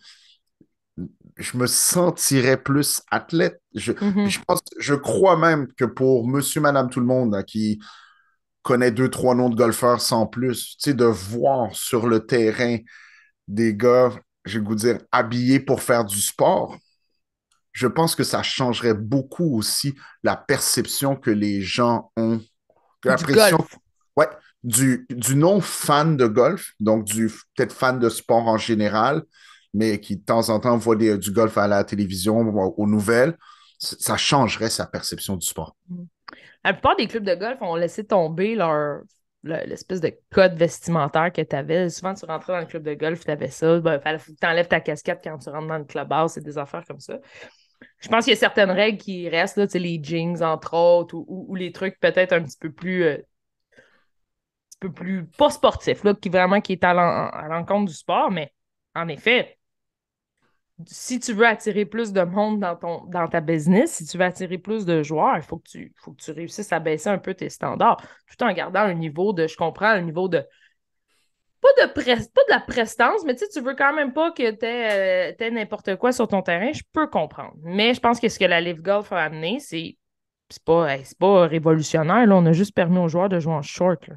je 1.38 1.58
me 1.58 1.68
sentirais 1.68 2.58
plus 2.58 3.02
athlète. 3.12 3.62
Je, 3.76 3.94
mm-hmm. 3.94 4.28
je, 4.28 4.40
pense, 4.46 4.62
je 4.80 4.96
crois 4.96 5.38
même 5.38 5.68
que 5.74 5.86
pour 5.86 6.28
monsieur, 6.28 6.62
madame, 6.62 6.90
tout 6.90 7.00
le 7.00 7.06
monde 7.06 7.44
qui 7.46 7.80
connaît 8.64 8.92
deux, 8.92 9.10
trois 9.10 9.36
noms 9.36 9.50
de 9.50 9.56
golfeurs 9.56 10.02
sans 10.02 10.28
plus, 10.28 10.76
tu 10.78 10.90
sais, 10.90 10.94
de 10.94 11.06
voir 11.06 11.74
sur 11.74 12.08
le 12.08 12.26
terrain 12.26 12.78
des 13.48 13.76
gars, 13.76 14.12
je 14.46 14.60
vais 14.60 14.66
vous 14.66 14.76
dire, 14.76 14.98
habillés 15.12 15.60
pour 15.60 15.82
faire 15.82 16.04
du 16.04 16.20
sport, 16.20 16.78
je 17.72 17.88
pense 17.88 18.16
que 18.16 18.24
ça 18.24 18.44
changerait 18.44 18.96
beaucoup 18.96 19.58
aussi 19.58 19.96
la 20.24 20.36
perception 20.36 21.16
que 21.16 21.30
les 21.32 21.62
gens 21.62 22.12
ont. 22.18 22.42
L'impression. 23.06 23.66
Ouais, 24.18 24.28
du, 24.64 25.06
du 25.10 25.36
non-fan 25.36 26.18
de 26.18 26.26
golf, 26.28 26.74
donc 26.80 27.06
du 27.06 27.28
peut-être 27.56 27.74
fan 27.74 28.00
de 28.00 28.10
sport 28.10 28.48
en 28.48 28.58
général, 28.58 29.24
mais 29.78 30.00
qui 30.00 30.18
de 30.18 30.24
temps 30.24 30.50
en 30.50 30.60
temps 30.60 30.78
voit 30.78 30.96
du 30.96 31.32
golf 31.32 31.58
à 31.58 31.68
la 31.68 31.84
télévision, 31.84 32.40
aux 32.40 32.88
nouvelles, 32.88 33.38
ça 33.78 34.18
changerait 34.18 34.70
sa 34.70 34.86
perception 34.86 35.36
du 35.36 35.46
sport. 35.46 35.76
Mm. 35.90 36.04
La 36.64 36.74
plupart 36.74 36.96
des 36.98 37.08
clubs 37.08 37.24
de 37.24 37.36
golf 37.36 37.62
ont 37.62 37.76
laissé 37.76 38.04
tomber 38.04 38.56
leur 38.56 39.02
l'espèce 39.44 40.02
de 40.02 40.14
code 40.32 40.56
vestimentaire 40.56 41.32
que 41.32 41.42
tu 41.42 41.56
avais. 41.56 41.90
Souvent, 41.90 42.14
tu 42.14 42.26
rentrais 42.26 42.54
dans 42.54 42.60
le 42.60 42.66
club 42.66 42.84
de 42.84 42.94
golf, 42.96 43.24
tu 43.24 43.32
avais 43.32 43.50
ça. 43.50 43.80
Ben, 43.80 44.00
tu 44.00 44.48
enlèves 44.48 44.68
ta 44.68 44.82
casquette 44.82 45.22
quand 45.24 45.38
tu 45.38 45.50
rentres 45.50 45.68
dans 45.68 45.78
le 45.78 45.86
clubhouse, 45.86 46.32
c'est 46.34 46.44
des 46.44 46.58
affaires 46.58 46.84
comme 46.86 47.00
ça. 47.00 47.20
Je 48.00 48.10
pense 48.10 48.26
qu'il 48.26 48.34
y 48.34 48.36
a 48.36 48.40
certaines 48.40 48.72
règles 48.72 48.98
qui 48.98 49.30
restent, 49.30 49.58
là, 49.58 49.66
les 49.76 50.00
jeans, 50.04 50.44
entre 50.44 50.74
autres, 50.74 51.16
ou, 51.16 51.56
les 51.56 51.72
trucs 51.72 52.00
peut-être 52.00 52.34
un 52.34 52.44
petit 52.44 52.58
peu 52.60 52.72
plus. 52.72 53.04
Euh, 53.04 53.18
un 54.80 54.88
peu 54.90 54.92
plus 54.92 55.26
pas 55.26 55.50
sportifs, 55.50 56.04
là, 56.04 56.14
qui 56.14 56.30
vraiment 56.30 56.62
qui 56.62 56.74
est 56.74 56.84
à 56.84 56.94
l'encontre 57.50 57.86
du 57.90 57.96
sport, 57.96 58.30
mais 58.30 58.54
en 58.94 59.08
effet, 59.08 59.57
si 60.86 61.20
tu 61.20 61.34
veux 61.34 61.46
attirer 61.46 61.86
plus 61.86 62.14
de 62.14 62.22
monde 62.22 62.60
dans, 62.60 62.76
ton, 62.76 63.06
dans 63.06 63.28
ta 63.28 63.42
business, 63.42 63.94
si 63.94 64.06
tu 64.06 64.18
veux 64.18 64.26
attirer 64.26 64.58
plus 64.58 64.86
de 64.86 65.02
joueurs, 65.02 65.36
il 65.38 65.42
faut 65.42 65.58
que 65.58 65.68
tu, 65.68 65.94
faut 65.96 66.12
que 66.12 66.22
tu 66.22 66.32
réussisses 66.32 66.72
à 66.72 66.80
baisser 66.80 67.10
un 67.10 67.18
peu 67.18 67.34
tes 67.34 67.50
standards, 67.50 68.02
tout 68.28 68.44
en 68.44 68.54
gardant 68.54 68.82
un 68.82 68.94
niveau 68.94 69.34
de, 69.34 69.48
je 69.48 69.58
comprends, 69.58 69.88
un 69.88 70.02
niveau 70.02 70.28
de. 70.28 70.46
Pas 71.60 71.86
de, 71.86 71.92
pas 71.92 72.04
de 72.04 72.52
la 72.52 72.60
prestance, 72.60 73.26
mais 73.26 73.34
tu 73.34 73.46
sais, 73.46 73.52
tu 73.52 73.62
veux 73.62 73.76
quand 73.76 73.94
même 73.94 74.14
pas 74.14 74.32
que 74.32 74.52
tu 74.52 74.66
aies, 74.66 75.34
euh, 75.42 75.52
n'importe 75.52 75.96
quoi 75.96 76.12
sur 76.12 76.28
ton 76.28 76.44
terrain, 76.44 76.72
je 76.72 76.84
peux 76.94 77.08
comprendre. 77.08 77.56
Mais 77.64 77.96
je 77.96 78.00
pense 78.00 78.20
que 78.20 78.30
ce 78.30 78.38
que 78.38 78.46
la 78.46 78.62
Live 78.62 78.82
Golf 78.82 79.12
a 79.12 79.24
amené, 79.24 79.60
c'est 79.60 79.98
c'est 80.50 80.64
pas, 80.64 80.88
pas 81.20 81.48
révolutionnaire. 81.48 82.26
Là. 82.26 82.36
On 82.36 82.46
a 82.46 82.54
juste 82.54 82.74
permis 82.74 83.00
aux 83.00 83.10
joueurs 83.10 83.28
de 83.28 83.40
jouer 83.40 83.54
en 83.54 83.62
short. 83.62 84.08
Là 84.08 84.16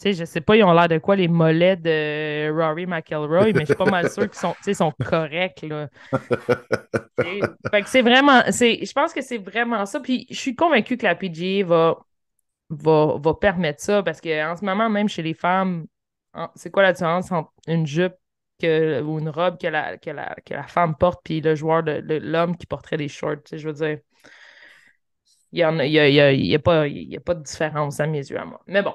sais, 0.00 0.12
je 0.12 0.24
sais 0.24 0.40
pas, 0.40 0.56
ils 0.56 0.64
ont 0.64 0.72
l'air 0.72 0.88
de 0.88 0.98
quoi 0.98 1.16
les 1.16 1.28
mollets 1.28 1.76
de 1.76 2.50
Rory 2.50 2.86
McElroy, 2.86 3.52
mais 3.52 3.60
je 3.60 3.66
suis 3.66 3.74
pas 3.74 3.90
mal 3.90 4.10
sûr 4.10 4.28
qu'ils 4.28 4.38
sont, 4.38 4.54
sont 4.72 4.92
corrects. 5.04 5.62
Là. 5.62 5.88
fait 7.70 7.82
que 7.82 7.88
c'est 7.88 8.02
vraiment, 8.02 8.42
je 8.46 8.92
pense 8.92 9.12
que 9.12 9.20
c'est 9.20 9.38
vraiment 9.38 9.84
ça. 9.86 10.00
Puis 10.00 10.26
je 10.30 10.36
suis 10.36 10.56
convaincue 10.56 10.96
que 10.96 11.04
la 11.04 11.14
PGA 11.14 11.64
va, 11.66 11.98
va, 12.70 13.16
va 13.18 13.34
permettre 13.34 13.82
ça 13.82 14.02
parce 14.02 14.20
qu'en 14.20 14.56
ce 14.56 14.64
moment, 14.64 14.88
même 14.88 15.08
chez 15.08 15.22
les 15.22 15.34
femmes, 15.34 15.86
c'est 16.54 16.70
quoi 16.70 16.82
la 16.82 16.92
différence 16.92 17.30
entre 17.32 17.52
une 17.66 17.86
jupe 17.86 18.14
que, 18.60 19.02
ou 19.02 19.18
une 19.18 19.28
robe 19.28 19.58
que 19.60 19.66
la, 19.66 19.98
que 19.98 20.10
la, 20.10 20.34
que 20.44 20.54
la 20.54 20.66
femme 20.66 20.96
porte 20.96 21.20
puis 21.24 21.40
le 21.40 21.54
joueur, 21.54 21.82
l'homme 21.84 22.56
qui 22.56 22.66
porterait 22.66 22.96
des 22.96 23.08
shorts? 23.08 23.42
Je 23.52 23.66
veux 23.68 23.74
dire, 23.74 23.98
il 25.52 25.56
n'y 25.56 25.62
a, 25.62 25.86
y 25.86 25.98
a, 25.98 26.08
y 26.08 26.20
a, 26.20 26.32
y 26.32 26.54
a, 26.54 26.58
pas, 26.58 26.86
y 26.86 27.16
a 27.16 27.20
pas 27.20 27.34
de 27.34 27.42
différence 27.42 28.00
à 28.00 28.06
mes 28.06 28.18
yeux 28.18 28.38
à 28.38 28.44
moi. 28.44 28.60
Mais 28.66 28.82
bon, 28.82 28.94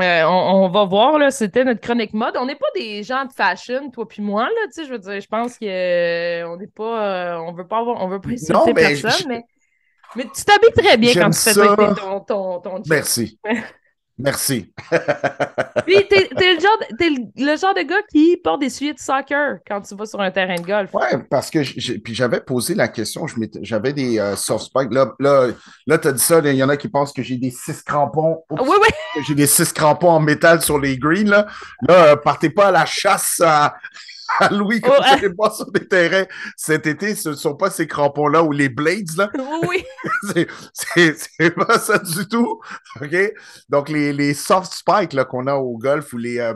euh, 0.00 0.28
on, 0.28 0.68
va 0.68 0.84
voir, 0.84 1.18
là, 1.18 1.30
c'était 1.30 1.64
notre 1.64 1.80
chronique 1.80 2.12
mode. 2.12 2.36
On 2.36 2.46
n'est 2.46 2.56
pas 2.56 2.66
des 2.74 3.02
gens 3.02 3.24
de 3.24 3.32
fashion, 3.32 3.90
toi 3.90 4.06
puis 4.08 4.22
moi, 4.22 4.44
là, 4.44 4.66
tu 4.66 4.72
sais, 4.72 4.84
je 4.84 4.92
veux 4.92 4.98
dire, 4.98 5.20
je 5.20 5.26
pense 5.26 5.58
qu'on 5.58 5.66
euh, 5.66 6.56
n'est 6.56 6.66
pas, 6.66 7.34
euh, 7.34 7.38
on 7.38 7.52
veut 7.52 7.66
pas 7.66 7.78
avoir, 7.78 8.02
on 8.02 8.08
veut 8.08 8.20
pas 8.20 8.30
insulter 8.30 8.74
personne, 8.74 9.28
mais, 9.28 9.44
mais 10.16 10.24
tu 10.24 10.44
t'habilles 10.44 10.72
très 10.76 10.96
bien 10.96 11.14
quand 11.14 11.30
tu 11.30 11.38
fais 11.38 11.54
ton, 11.54 12.20
ton, 12.20 12.60
ton, 12.60 12.82
Merci. 12.88 13.38
Merci. 14.22 14.72
Puis, 15.86 16.06
t'es, 16.08 16.28
le, 16.32 16.60
genre 16.60 16.78
de, 16.98 17.42
le 17.44 17.56
genre 17.56 17.74
de 17.74 17.82
gars 17.82 18.02
qui 18.12 18.36
porte 18.36 18.60
des 18.60 18.70
souliers 18.70 18.94
de 18.94 18.98
soccer 18.98 19.58
quand 19.66 19.80
tu 19.80 19.94
vas 19.94 20.06
sur 20.06 20.20
un 20.20 20.30
terrain 20.30 20.56
de 20.56 20.66
golf. 20.66 20.92
Ouais, 20.94 21.18
parce 21.30 21.50
que 21.50 21.60
puis 21.98 22.14
j'avais 22.14 22.40
posé 22.40 22.74
la 22.74 22.88
question, 22.88 23.26
j'avais 23.62 23.92
des 23.92 24.18
euh, 24.18 24.36
soft 24.36 24.66
spikes. 24.66 24.92
Là, 24.92 25.12
là, 25.18 25.48
là 25.86 25.98
tu 25.98 26.08
as 26.08 26.12
dit 26.12 26.22
ça, 26.22 26.40
il 26.44 26.54
y 26.54 26.62
en 26.62 26.68
a 26.68 26.76
qui 26.76 26.88
pensent 26.88 27.12
que 27.12 27.22
j'ai 27.22 27.36
des 27.36 27.50
six 27.50 27.82
crampons. 27.82 28.44
oui, 28.50 28.76
oui. 28.82 29.22
J'ai 29.26 29.34
des 29.34 29.46
six 29.46 29.72
crampons 29.72 30.10
en 30.10 30.20
métal 30.20 30.60
sur 30.62 30.78
les 30.78 30.98
greens. 30.98 31.28
Là, 31.28 31.46
là 31.88 32.12
euh, 32.12 32.16
partez 32.16 32.50
pas 32.50 32.68
à 32.68 32.70
la 32.70 32.86
chasse 32.86 33.40
à, 33.44 33.74
Louis, 34.50 34.80
quand 34.80 34.92
oh, 34.98 35.16
vous 35.22 35.34
pas 35.34 35.50
sur 35.50 35.70
des 35.70 35.86
terrains 35.86 36.24
cet 36.56 36.86
été, 36.86 37.14
ce 37.14 37.30
ne 37.30 37.34
sont 37.34 37.54
pas 37.54 37.70
ces 37.70 37.86
crampons-là 37.86 38.42
ou 38.42 38.52
les 38.52 38.68
blades, 38.68 39.16
là. 39.16 39.30
Oui. 39.68 39.84
c'est 40.72 41.50
pas 41.54 41.78
ça 41.78 41.98
du 41.98 42.26
tout. 42.28 42.60
OK? 43.00 43.32
Donc, 43.68 43.88
les, 43.88 44.12
les 44.12 44.34
soft 44.34 44.72
spikes 44.72 45.22
qu'on 45.24 45.46
a 45.46 45.54
au 45.54 45.76
golf 45.76 46.12
ou 46.12 46.18
les. 46.18 46.38
Euh, 46.38 46.54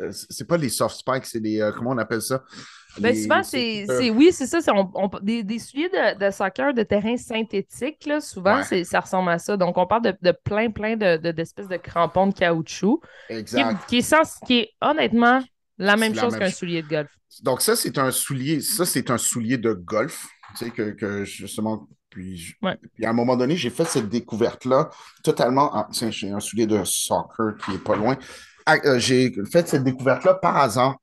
euh, 0.00 0.10
c'est 0.12 0.46
pas 0.46 0.56
les 0.56 0.68
soft 0.68 0.96
spikes, 0.96 1.26
c'est 1.26 1.40
les. 1.40 1.60
Euh, 1.60 1.72
comment 1.72 1.90
on 1.90 1.98
appelle 1.98 2.22
ça? 2.22 2.42
Ben 2.98 3.14
souvent, 3.14 3.42
c'est. 3.42 3.86
Oui, 4.10 4.30
c'est 4.32 4.46
ça. 4.46 4.58
des, 5.22 5.42
des, 5.42 5.58
souliers 5.58 5.88
de, 5.88 6.26
de, 6.26 6.30
soccer 6.30 6.72
de 6.72 6.82
terrain 6.82 7.16
synthétique, 7.16 8.06
là, 8.06 8.20
souvent, 8.20 8.62
ça 8.62 9.00
ressemble 9.00 9.30
à 9.30 9.38
ça. 9.38 9.56
Donc, 9.56 9.76
on 9.76 9.86
parle 9.86 10.02
de, 10.02 10.14
de 10.22 10.32
plein, 10.32 10.70
plein 10.70 10.96
d'espèces 10.96 11.68
de, 11.68 11.76
de, 11.76 11.80
crampons 11.80 12.28
de 12.28 12.34
caoutchouc. 12.34 13.00
Exact. 13.28 13.86
Qui, 13.86 13.98
est, 13.98 14.46
qui 14.46 14.58
est 14.60 14.70
honnêtement 14.80 15.42
la 15.78 15.96
même 15.96 16.14
chose 16.14 16.36
qu'un 16.36 16.50
soulier 16.50 16.82
de 16.82 16.88
golf. 16.88 17.10
Donc, 17.42 17.60
ça, 17.60 17.76
c'est 17.76 17.98
un 17.98 18.10
soulier. 18.10 18.60
Ça, 18.60 18.86
c'est 18.86 19.10
un 19.10 19.18
soulier 19.18 19.58
de 19.58 19.72
golf. 19.72 20.26
Tu 20.56 20.64
sais, 20.64 20.70
que, 20.70 20.90
que 20.90 21.24
justement. 21.24 21.88
Puis, 22.08 22.54
puis, 22.94 23.04
à 23.04 23.10
un 23.10 23.12
moment 23.12 23.36
donné, 23.36 23.56
j'ai 23.56 23.68
fait 23.68 23.84
cette 23.84 24.08
découverte-là 24.08 24.88
totalement. 25.22 25.70
Ah, 25.74 25.86
tiens, 25.92 26.10
j'ai 26.10 26.30
un 26.30 26.40
soulier 26.40 26.66
de 26.66 26.82
soccer 26.84 27.56
qui 27.62 27.72
est 27.74 27.84
pas 27.84 27.96
loin. 27.96 28.16
Ah, 28.64 28.76
euh, 28.84 28.98
j'ai 28.98 29.34
fait 29.52 29.68
cette 29.68 29.84
découverte-là 29.84 30.34
par 30.34 30.56
hasard. 30.56 30.96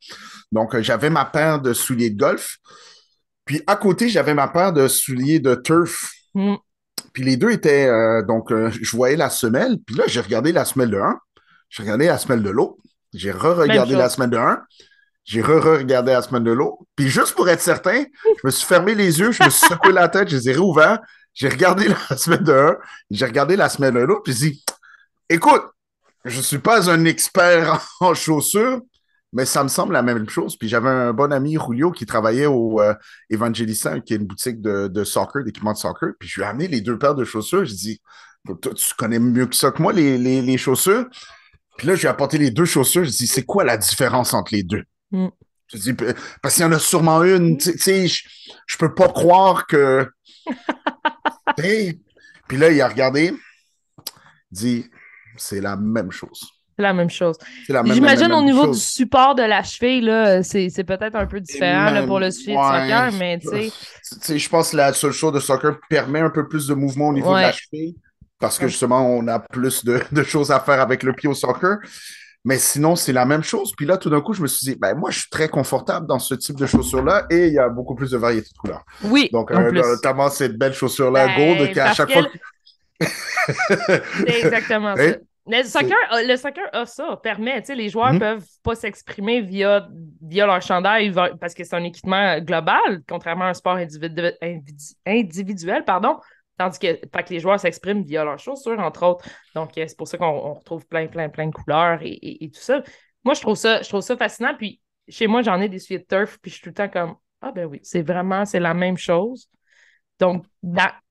Donc, 0.51 0.73
euh, 0.73 0.81
j'avais 0.81 1.11
ma 1.11 1.25
paire 1.25 1.61
de 1.61 1.71
souliers 1.73 2.09
de 2.09 2.17
golf. 2.17 2.57
Puis 3.45 3.61
à 3.67 3.75
côté, 3.75 4.09
j'avais 4.09 4.33
ma 4.33 4.47
paire 4.47 4.73
de 4.73 4.87
souliers 4.87 5.39
de 5.39 5.53
turf. 5.53 6.11
Mm. 6.33 6.55
Puis 7.13 7.23
les 7.23 7.37
deux 7.37 7.51
étaient. 7.51 7.87
Euh, 7.87 8.23
donc, 8.23 8.49
je 8.49 8.95
voyais 8.95 9.15
la 9.15 9.29
semelle. 9.29 9.77
Puis 9.85 9.95
là, 9.95 10.05
j'ai 10.07 10.21
regardé 10.21 10.51
la 10.51 10.65
semelle 10.65 10.89
de 10.89 10.97
un. 10.97 11.19
J'ai 11.69 11.83
regardé 11.83 12.07
la 12.07 12.17
semelle 12.17 12.41
de 12.41 12.49
l'autre. 12.49 12.77
J'ai 13.13 13.31
re-regardé 13.31 13.95
la 13.95 14.09
semaine 14.09 14.29
de 14.29 14.37
1. 14.37 14.61
J'ai 15.25 15.41
re-regardé 15.41 16.11
la 16.11 16.21
semaine 16.21 16.43
de 16.43 16.51
l'autre. 16.51 16.83
Puis 16.95 17.09
juste 17.09 17.33
pour 17.35 17.47
être 17.47 17.61
certain, 17.61 18.03
je 18.25 18.41
me 18.43 18.51
suis 18.51 18.65
fermé 18.65 18.93
les 18.93 19.19
yeux, 19.19 19.31
je 19.31 19.43
me 19.43 19.49
suis 19.49 19.67
secoué 19.67 19.93
la 19.93 20.09
tête, 20.09 20.29
je 20.29 20.35
les 20.35 20.49
ai 20.49 20.53
réouverts. 20.53 20.99
J'ai 21.33 21.49
regardé 21.49 21.87
la 22.09 22.17
semaine 22.17 22.43
de 22.43 22.53
1, 22.53 22.77
j'ai 23.09 23.25
regardé 23.25 23.55
la 23.55 23.69
semaine 23.69 23.93
de 23.93 23.99
l'autre, 23.99 24.23
puis 24.23 24.33
j'ai 24.33 24.49
dit 24.49 24.63
Écoute, 25.29 25.63
je 26.25 26.37
ne 26.37 26.41
suis 26.41 26.59
pas 26.59 26.89
un 26.89 27.05
expert 27.05 27.85
en 28.01 28.13
chaussures, 28.13 28.81
mais 29.31 29.45
ça 29.45 29.63
me 29.63 29.69
semble 29.69 29.93
la 29.93 30.03
même 30.03 30.29
chose. 30.29 30.57
Puis 30.57 30.67
j'avais 30.67 30.89
un 30.89 31.13
bon 31.13 31.31
ami, 31.31 31.57
Julio, 31.65 31.91
qui 31.91 32.05
travaillait 32.05 32.45
au 32.45 32.81
euh, 32.81 32.93
Evangelista, 33.29 33.99
qui 33.99 34.13
est 34.13 34.17
une 34.17 34.27
boutique 34.27 34.61
de, 34.61 34.87
de 34.87 35.03
soccer, 35.03 35.43
d'équipement 35.43 35.73
de 35.73 35.77
soccer. 35.77 36.09
Puis 36.19 36.29
je 36.29 36.39
lui 36.39 36.45
ai 36.45 36.49
amené 36.49 36.67
les 36.67 36.81
deux 36.81 36.97
paires 36.97 37.15
de 37.15 37.23
chaussures. 37.23 37.65
Je 37.65 37.73
dis 37.73 38.01
Tu 38.61 38.93
connais 38.97 39.19
mieux 39.19 39.47
que 39.47 39.55
ça 39.55 39.71
que 39.71 39.81
moi, 39.81 39.91
les, 39.93 40.17
les, 40.17 40.41
les 40.41 40.57
chaussures. 40.57 41.05
Puis 41.77 41.87
là, 41.87 41.95
j'ai 41.95 42.07
apporté 42.07 42.37
les 42.37 42.51
deux 42.51 42.65
chaussures. 42.65 43.03
Je 43.03 43.09
dis, 43.09 43.27
c'est 43.27 43.45
quoi 43.45 43.63
la 43.63 43.77
différence 43.77 44.33
entre 44.33 44.53
les 44.53 44.63
deux? 44.63 44.83
Mm. 45.11 45.27
Je 45.67 45.77
dis, 45.77 45.93
parce 46.41 46.55
qu'il 46.55 46.63
y 46.63 46.65
en 46.65 46.71
a 46.71 46.79
sûrement 46.79 47.23
une. 47.23 47.53
Mm. 47.53 47.57
Tu 47.57 47.77
sais, 47.77 48.07
je, 48.07 48.77
peux 48.77 48.93
pas 48.93 49.09
croire 49.09 49.65
que. 49.65 50.07
Puis 51.57 52.57
là, 52.57 52.69
il 52.69 52.81
a 52.81 52.87
regardé. 52.87 53.33
Il 54.51 54.55
dit, 54.57 54.85
c'est 55.37 55.61
la 55.61 55.75
même 55.75 56.11
chose. 56.11 56.41
C'est 56.75 56.83
la 56.83 56.93
même 56.93 57.09
chose. 57.09 57.37
J'imagine 57.67 58.33
au 58.33 58.41
niveau 58.41 58.67
du 58.67 58.79
support 58.79 59.35
de 59.35 59.43
la 59.43 59.61
cheville, 59.61 60.41
c'est 60.43 60.83
peut-être 60.83 61.15
un 61.15 61.27
peu 61.27 61.39
différent 61.39 62.05
pour 62.07 62.19
le 62.19 62.31
suivi 62.31 62.57
de 62.57 62.61
soccer, 62.61 63.11
mais 63.13 63.39
tu 63.39 63.47
sais. 63.47 64.37
Je 64.39 64.49
pense 64.49 64.71
que 64.71 64.77
la 64.77 64.91
seule 64.91 65.11
chose 65.11 65.33
de 65.33 65.39
soccer 65.39 65.79
permet 65.87 66.19
un 66.19 66.31
peu 66.31 66.47
plus 66.47 66.67
de 66.67 66.73
mouvement 66.73 67.09
au 67.09 67.13
niveau 67.13 67.35
de 67.35 67.41
la 67.41 67.51
cheville 67.51 67.95
parce 68.43 68.59
que 68.59 68.67
justement, 68.67 69.07
on 69.07 69.25
a 69.29 69.39
plus 69.39 69.85
de, 70.11 70.23
choses 70.23 70.51
à 70.51 70.59
faire 70.59 70.81
avec 70.81 71.03
le 71.03 71.13
pied 71.13 71.29
au 71.29 71.33
soccer. 71.33 71.77
Mais 72.43 72.57
sinon, 72.57 72.97
c'est 72.97 73.13
la 73.13 73.25
même 73.25 73.41
chose. 73.41 73.71
Puis 73.73 73.85
là, 73.85 73.97
tout 73.97 74.09
d'un 74.09 74.19
coup, 74.19 74.33
je 74.33 74.41
me 74.41 74.47
suis 74.47 74.73
dit, 74.73 74.77
ben, 74.77 74.95
moi, 74.95 75.11
je 75.11 75.19
suis 75.19 75.29
très 75.29 75.47
confortable 75.47 76.07
dans 76.07 76.19
ce 76.19 76.35
type 76.35 76.57
de 76.57 76.65
chaussures-là 76.65 77.25
et 77.29 77.47
il 77.47 77.53
y 77.53 77.59
a 77.59 77.69
beaucoup 77.69 77.95
plus 77.95 78.11
de 78.11 78.17
variété 78.17 78.49
de 78.53 78.57
couleurs. 78.57 78.83
Oui. 79.05 79.29
Donc, 79.31 79.49
euh, 79.49 79.71
notamment 79.71 80.29
cette 80.29 80.57
belle 80.57 80.73
chaussure-là, 80.73 81.27
ben, 81.27 81.57
Gold, 81.57 81.71
qui 81.71 81.79
à 81.79 81.93
chaque 81.93 82.11
fois. 82.11 82.23
c'est 82.99 84.43
exactement 84.43 84.93
ça. 84.97 85.03
Le 85.47 85.63
soccer, 85.63 85.97
le 86.11 86.35
soccer 86.35 86.65
a 86.73 86.85
ça, 86.85 87.17
permet, 87.23 87.61
tu 87.61 87.67
sais, 87.67 87.75
les 87.75 87.87
joueurs 87.87 88.09
ne 88.09 88.13
mhm. 88.13 88.19
peuvent 88.19 88.47
pas 88.61 88.75
s'exprimer 88.75 89.39
via, 89.39 89.87
via 90.21 90.45
leur 90.45 90.61
chandail 90.61 91.13
parce 91.39 91.53
que 91.53 91.63
c'est 91.63 91.75
un 91.75 91.83
équipement 91.83 92.39
global, 92.39 93.03
contrairement 93.07 93.45
à 93.45 93.49
un 93.49 93.53
sport 93.53 93.77
individuel, 93.77 95.85
pardon. 95.85 96.17
Tandis 96.63 96.79
que, 96.79 97.05
que 97.05 97.29
les 97.29 97.41
joueurs 97.41 97.59
s'expriment 97.59 98.03
via 98.03 98.23
leurs 98.23 98.39
chaussures, 98.39 98.79
entre 98.79 99.05
autres. 99.05 99.27
Donc, 99.53 99.77
euh, 99.77 99.83
c'est 99.85 99.97
pour 99.97 100.07
ça 100.07 100.17
qu'on 100.17 100.53
retrouve 100.53 100.85
plein, 100.87 101.07
plein, 101.07 101.27
plein 101.27 101.47
de 101.47 101.51
couleurs 101.51 101.99
et, 102.01 102.49
tout 102.53 102.61
ça. 102.61 102.81
Moi, 103.25 103.33
je 103.33 103.41
trouve 103.41 103.57
ça, 103.57 103.81
je 103.81 103.89
trouve 103.89 103.99
ça 103.99 104.15
fascinant. 104.15 104.55
Puis, 104.57 104.79
chez 105.09 105.27
moi, 105.27 105.41
j'en 105.41 105.59
ai 105.59 105.67
des 105.67 105.79
souliers 105.79 105.99
de 105.99 106.05
turf, 106.05 106.39
puis 106.41 106.51
je 106.51 106.55
suis 106.55 106.63
tout 106.63 106.69
le 106.69 106.75
temps 106.75 106.87
comme 106.87 107.15
Ah, 107.41 107.51
ben 107.51 107.65
oui, 107.65 107.81
c'est 107.83 108.01
vraiment, 108.01 108.45
c'est 108.45 108.61
la 108.61 108.73
même 108.73 108.95
chose. 108.95 109.49
Donc, 110.19 110.45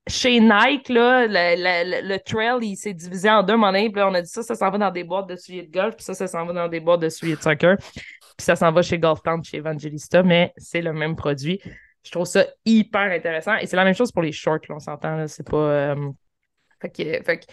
chez 0.06 0.40
Nike, 0.40 0.88
là, 0.88 1.26
le, 1.26 2.16
trail, 2.18 2.60
il 2.62 2.76
s'est 2.76 2.94
divisé 2.94 3.28
en 3.28 3.42
deux 3.42 3.58
monnaies. 3.58 3.92
On 3.94 4.14
a 4.14 4.22
dit 4.22 4.30
ça, 4.30 4.42
ça 4.42 4.54
s'en 4.54 4.70
va 4.70 4.78
dans 4.78 4.90
des 4.90 5.04
boîtes 5.04 5.28
de 5.28 5.36
souliers 5.36 5.66
de 5.66 5.70
golf, 5.70 5.96
puis 5.96 6.04
ça, 6.04 6.14
ça 6.14 6.26
s'en 6.28 6.46
va 6.46 6.54
dans 6.54 6.68
des 6.68 6.80
boîtes 6.80 7.00
de 7.00 7.10
souliers 7.10 7.36
de 7.36 7.42
soccer. 7.42 7.76
Puis 7.76 8.46
ça 8.46 8.56
s'en 8.56 8.72
va 8.72 8.80
chez 8.80 8.98
Golf 8.98 9.20
Town, 9.22 9.44
chez 9.44 9.58
Evangelista, 9.58 10.22
mais 10.22 10.54
c'est 10.56 10.80
le 10.80 10.94
même 10.94 11.14
produit. 11.14 11.60
Je 12.04 12.10
trouve 12.10 12.26
ça 12.26 12.44
hyper 12.64 13.12
intéressant. 13.12 13.56
Et 13.56 13.66
c'est 13.66 13.76
la 13.76 13.84
même 13.84 13.94
chose 13.94 14.10
pour 14.10 14.22
les 14.22 14.32
shorts, 14.32 14.60
on 14.70 14.78
s'entend. 14.78 15.26
C'est 15.28 15.48
pas. 15.48 15.56
Euh, 15.56 16.10
fait 16.80 17.38
que, 17.38 17.46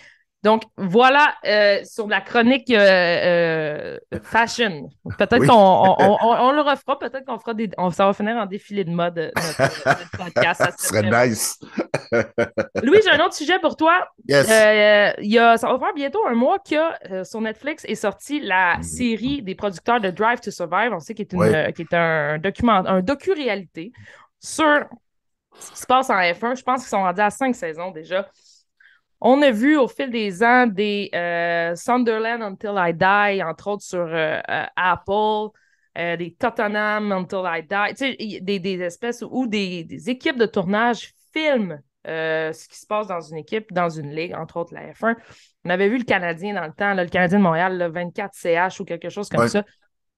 Donc, 0.44 0.64
voilà 0.76 1.36
euh, 1.46 1.82
sur 1.84 2.08
la 2.08 2.22
chronique 2.22 2.72
euh, 2.72 3.98
euh, 4.12 4.20
fashion. 4.24 4.90
Peut-être 5.18 5.46
qu'on 5.46 5.54
on, 5.54 6.52
le 6.52 6.62
refera, 6.62 6.98
peut-être 6.98 7.26
qu'on 7.26 7.38
fera 7.38 7.54
des. 7.54 7.70
ça 7.92 8.08
va 8.08 8.14
finir 8.14 8.38
en 8.38 8.48
défilé 8.48 8.84
de 8.86 8.90
mode, 8.90 9.32
notre, 9.36 10.18
podcast. 10.18 10.64
Ça 10.64 10.72
serait, 10.78 11.28
nice. 11.28 11.60
Louis, 12.82 13.00
j'ai 13.04 13.12
un 13.12 13.24
autre 13.24 13.36
sujet 13.36 13.60
pour 13.60 13.76
toi. 13.76 14.08
Yes. 14.28 14.48
y 15.20 15.38
a, 15.38 15.58
ça 15.58 15.72
va 15.72 15.78
faire 15.78 15.94
bientôt 15.94 16.26
un 16.26 16.34
mois 16.36 16.58
que 16.58 17.24
sur 17.24 17.42
Netflix 17.42 17.86
est 17.86 17.96
sortie 17.96 18.40
la 18.40 18.78
mm. 18.78 18.84
série 18.84 19.42
des 19.44 19.54
producteurs 19.54 20.00
de 20.00 20.10
Drive 20.10 20.40
to 20.40 20.50
Survive. 20.50 20.92
On 20.92 21.00
sait 21.00 21.14
qu'il 21.14 21.28
est, 21.44 21.80
est 21.80 21.94
un 21.94 22.40
document, 22.40 22.84
un 22.88 23.02
docu-réalité 23.02 23.92
sur 24.40 24.86
ce 25.60 25.72
qui 25.72 25.78
se 25.78 25.86
passe 25.86 26.10
en 26.10 26.16
F1. 26.16 26.58
Je 26.58 26.64
pense 26.64 26.82
qu'ils 26.82 26.90
sont 26.90 27.02
rendus 27.02 27.22
à 27.22 27.30
cinq 27.30 27.56
saisons 27.56 27.92
déjà. 27.92 28.30
On 29.22 29.42
a 29.42 29.52
vu 29.52 29.78
au 29.78 29.88
fil 29.88 30.10
des 30.10 30.44
ans 30.44 30.66
des 30.66 31.10
euh, 31.14 31.76
Sunderland 31.76 32.42
Until 32.42 32.76
I 32.78 32.94
Die, 32.94 33.44
entre 33.44 33.68
autres 33.68 33.84
sur 33.84 34.00
euh, 34.00 34.40
euh, 34.50 34.66
Apple, 34.76 35.50
des 35.96 36.34
Tottenham 36.40 37.12
Until 37.12 37.44
I 37.44 37.62
Die, 37.64 37.94
tu 37.94 38.16
sais, 38.18 38.60
des, 38.60 38.82
espèces 38.82 39.22
où 39.30 39.48
des, 39.48 40.10
équipes 40.10 40.38
de 40.38 40.46
tournage 40.46 41.14
filment 41.34 41.82
ce 42.06 42.68
qui 42.70 42.80
se 42.80 42.88
passe 42.88 43.08
dans 43.08 43.20
une 43.20 43.38
équipe, 43.38 43.74
dans 43.74 43.90
une 43.90 44.16
ligue, 44.16 44.34
entre 44.34 44.58
autres 44.58 44.74
la 44.74 44.94
F1. 44.94 45.16
On 45.66 45.70
avait 45.70 45.90
vu 45.90 45.98
le 45.98 46.06
Canadien 46.06 46.54
dans 46.54 46.66
le 46.66 46.72
temps, 46.72 46.94
le 46.94 47.06
Canadien 47.08 47.40
de 47.40 47.44
Montréal, 47.44 47.78
le 47.78 47.90
24 47.90 48.34
CH 48.34 48.80
ou 48.80 48.86
quelque 48.86 49.10
chose 49.10 49.28
comme 49.28 49.50
ça, 49.50 49.66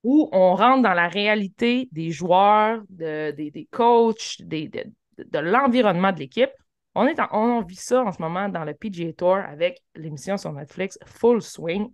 où 0.04 0.30
on 0.32 0.56
rentre 0.56 0.84
dans 0.84 0.94
la 0.94 1.08
réalité 1.08 1.90
des 1.92 2.12
joueurs, 2.12 2.82
des, 2.90 3.68
coachs, 3.72 4.42
de 4.42 5.40
l'environnement 5.40 6.12
de 6.12 6.20
l'équipe. 6.20 6.52
On, 6.96 7.08
est 7.08 7.18
on 7.32 7.62
vit 7.62 7.76
ça 7.76 8.02
en 8.02 8.12
ce 8.12 8.22
moment 8.22 8.50
dans 8.50 8.66
le 8.66 8.74
PGA 8.74 9.14
Tour 9.14 9.36
avec 9.38 9.82
l'émission 9.96 10.38
sur 10.38 10.52
Netflix 10.52 10.98
Full 11.06 11.42
Swing. 11.42 11.90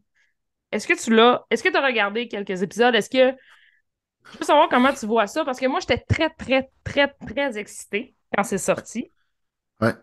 Est-ce 0.72 0.88
que 0.88 1.02
tu 1.02 1.14
l'as? 1.14 1.46
Est-ce 1.50 1.64
que 1.64 1.70
tu 1.70 1.78
as 1.78 1.86
regardé 1.86 2.28
quelques 2.28 2.62
épisodes? 2.64 2.96
Est-ce 2.96 3.10
que. 3.10 3.38
Je 4.34 4.38
veux 4.40 4.46
savoir 4.46 4.68
comment 4.68 4.92
tu 4.92 5.06
vois 5.06 5.28
ça 5.28 5.46
parce 5.46 5.60
que 5.60 5.68
moi, 5.68 5.80
j'étais 5.80 6.00
très, 6.00 6.30
très, 6.30 6.70
très, 6.84 7.08
très 7.08 7.58
excitée 7.58 8.16
quand 8.36 8.44
c'est 8.44 8.58
sorti. 8.58 9.12
Ouais 9.80 9.94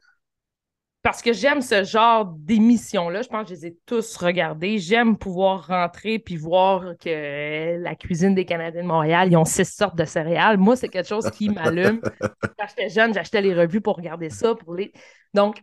parce 1.05 1.21
que 1.21 1.35
j'aime 1.35 1.61
ce 1.61 1.85
genre 1.85 2.25
d'émissions-là. 2.25 3.21
Je 3.21 3.29
pense 3.29 3.43
que 3.43 3.55
je 3.55 3.61
les 3.61 3.67
ai 3.67 3.77
tous 3.85 4.17
regardées. 4.17 4.79
J'aime 4.79 5.19
pouvoir 5.19 5.67
rentrer 5.67 6.19
puis 6.19 6.37
voir 6.37 6.97
que 6.99 7.77
la 7.77 7.95
cuisine 7.95 8.35
des 8.35 8.47
Canadiens 8.47 8.81
de 8.83 8.87
Montréal, 8.89 9.29
ils 9.31 9.37
ont 9.37 9.45
six 9.45 9.71
sortes 9.71 9.97
de 9.97 10.07
céréales. 10.07 10.57
Moi, 10.57 10.77
c'est 10.77 10.89
quelque 10.89 11.07
chose 11.07 11.31
qui 11.31 11.51
m'allume. 11.51 12.01
Quand 12.59 12.67
j'étais 12.71 12.89
jeune, 12.89 13.13
j'achetais 13.13 13.43
les 13.43 13.53
revues 13.53 13.83
pour 13.83 13.97
regarder 13.97 14.31
ça. 14.31 14.55
Pour 14.55 14.75
les... 14.75 14.95
Donc, 15.35 15.63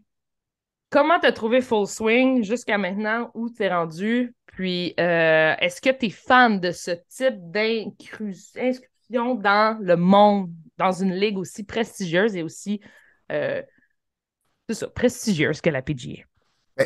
comment 0.91 1.19
tu 1.19 1.25
as 1.25 1.31
trouvé 1.31 1.61
Full 1.61 1.87
Swing 1.87 2.43
jusqu'à 2.43 2.77
maintenant? 2.77 3.31
Où 3.33 3.49
tu 3.49 3.63
es 3.63 3.69
rendu? 3.73 4.35
Puis, 4.45 4.93
euh, 4.99 5.55
est-ce 5.59 5.81
que 5.81 5.89
tu 5.89 6.05
es 6.05 6.09
fan 6.11 6.59
de 6.59 6.69
ce 6.69 6.91
type 7.09 7.49
d'incursion 7.49 9.33
dans 9.33 9.79
le 9.81 9.95
monde, 9.95 10.51
dans 10.77 10.91
une 10.91 11.15
ligue 11.15 11.39
aussi 11.39 11.63
prestigieuse 11.63 12.35
et 12.35 12.43
aussi 12.43 12.79
euh, 13.31 13.63
c'est 14.70 14.76
ça, 14.76 14.88
prestigieuse 14.88 15.62
que 15.62 15.70
la 15.70 15.82
PGA. 15.82 16.24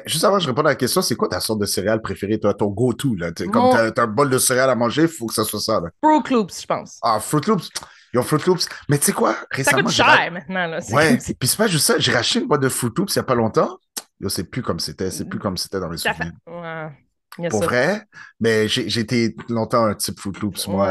Juste 0.06 0.24
avant 0.24 0.38
que 0.38 0.44
je 0.44 0.48
réponde 0.48 0.66
à 0.68 0.72
la 0.72 0.76
question, 0.76 1.02
c'est 1.02 1.16
quoi 1.16 1.28
ta 1.28 1.40
sorte 1.40 1.60
de 1.60 1.66
céréale 1.66 2.02
préférée, 2.02 2.40
toi, 2.40 2.54
ton 2.54 2.68
go-to? 2.68 3.16
Là? 3.16 3.32
Comme 3.32 3.70
t'as, 3.72 4.04
un 4.04 4.08
bol 4.08 4.30
de 4.30 4.38
céréales 4.38 4.70
à 4.70 4.76
manger, 4.76 5.04
il 5.04 5.08
faut 5.08 5.28
que 5.28 5.34
ça 5.34 5.44
soit 5.44 5.60
ça. 5.60 5.80
Là. 5.80 5.90
Fruit 6.04 6.34
Loops, 6.34 6.62
je 6.62 6.66
pense. 6.66 7.00
Ah, 7.02 7.20
Fruit 7.20 7.42
Loops. 7.48 7.70
Ils 8.14 8.20
ont 8.20 8.24
Fruit 8.24 8.42
Loops. 8.46 8.68
Mais 8.90 8.98
tu 8.98 9.06
sais 9.06 9.12
quoi? 9.12 9.36
Récemment, 9.52 9.78
ça 9.78 9.84
coûte 9.84 9.94
cher 9.94 10.32
maintenant. 10.32 10.68
Là. 10.68 10.80
Ouais, 10.92 11.18
puis 11.18 11.48
c'est 11.48 11.58
pas 11.58 11.68
juste 11.68 11.86
ça. 11.86 11.98
J'ai 12.00 12.12
racheté 12.12 12.40
une 12.40 12.48
boîte 12.48 12.62
de 12.62 12.70
Fruit 12.70 12.92
Loops 12.98 13.14
il 13.14 13.18
y 13.18 13.20
a 13.20 13.24
pas 13.24 13.36
longtemps. 13.36 13.78
Yo, 14.20 14.30
c'est 14.30 14.46
plus 14.46 14.62
comme 14.62 14.80
c'était. 14.80 15.12
C'est 15.12 15.26
plus 15.26 15.40
comme 15.40 15.58
c'était 15.58 15.80
dans 15.80 15.90
mes 15.90 15.98
souvenirs. 15.98 16.32
Ouais. 16.48 17.50
Pour 17.50 17.64
vrai, 17.64 18.04
mais 18.40 18.68
j'ai 18.68 19.00
été 19.00 19.36
longtemps 19.50 19.86
un 19.86 19.94
type 19.94 20.20
Fruit 20.20 20.34
Loops, 20.42 20.68
moi. 20.68 20.90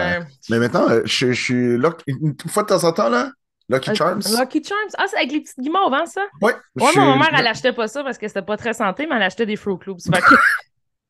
Mais 0.51 0.59
maintenant, 0.59 0.89
euh, 0.89 1.01
je, 1.05 1.32
je 1.32 1.43
suis 1.43 1.78
là, 1.78 1.91
une 2.07 2.37
fois 2.49 2.62
de 2.62 2.68
temps 2.68 2.85
en 2.85 2.93
temps, 2.93 3.09
là, 3.09 3.32
Lucky 3.68 3.94
Charms? 3.94 4.22
Lucky 4.38 4.62
Charms. 4.62 4.90
Ah, 4.98 5.04
c'est 5.08 5.16
avec 5.16 5.32
les 5.32 5.40
petites 5.40 5.60
guimauves, 5.60 5.92
hein, 5.92 6.06
ça? 6.06 6.22
Oui. 6.42 6.52
Moi, 6.76 6.90
ma 6.96 7.16
mère, 7.16 7.34
elle 7.38 7.46
achetait 7.46 7.72
pas 7.72 7.88
ça 7.88 8.02
parce 8.02 8.18
que 8.18 8.28
c'était 8.28 8.42
pas 8.42 8.56
très 8.56 8.74
santé, 8.74 9.06
mais 9.06 9.16
elle 9.16 9.22
achetait 9.22 9.46
des 9.46 9.56
Fruit 9.56 9.78
Loops. 9.86 10.04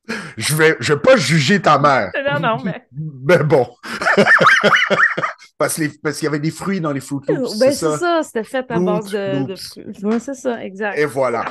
je 0.36 0.54
vais, 0.54 0.76
je 0.80 0.92
vais 0.92 1.00
pas 1.00 1.16
juger 1.16 1.60
ta 1.60 1.78
mère. 1.78 2.12
Non, 2.32 2.40
non, 2.40 2.62
mais. 2.62 2.86
Mais 2.92 3.38
bon. 3.38 3.66
parce, 5.58 5.74
qu'il 5.74 5.92
y 6.22 6.26
avait 6.26 6.38
des 6.38 6.50
fruits 6.50 6.80
dans 6.80 6.92
les 6.92 7.00
Fruit 7.00 7.20
Loops. 7.26 7.58
Ben, 7.58 7.72
c'est 7.72 7.96
ça, 7.96 8.22
c'était 8.22 8.44
fait 8.44 8.70
à 8.70 8.78
base 8.78 9.10
de, 9.10 9.44
de, 9.44 9.56
fruits. 9.56 9.84
Oui, 10.02 10.20
c'est 10.20 10.34
ça, 10.34 10.62
exact. 10.62 10.98
Et 10.98 11.06
voilà. 11.06 11.44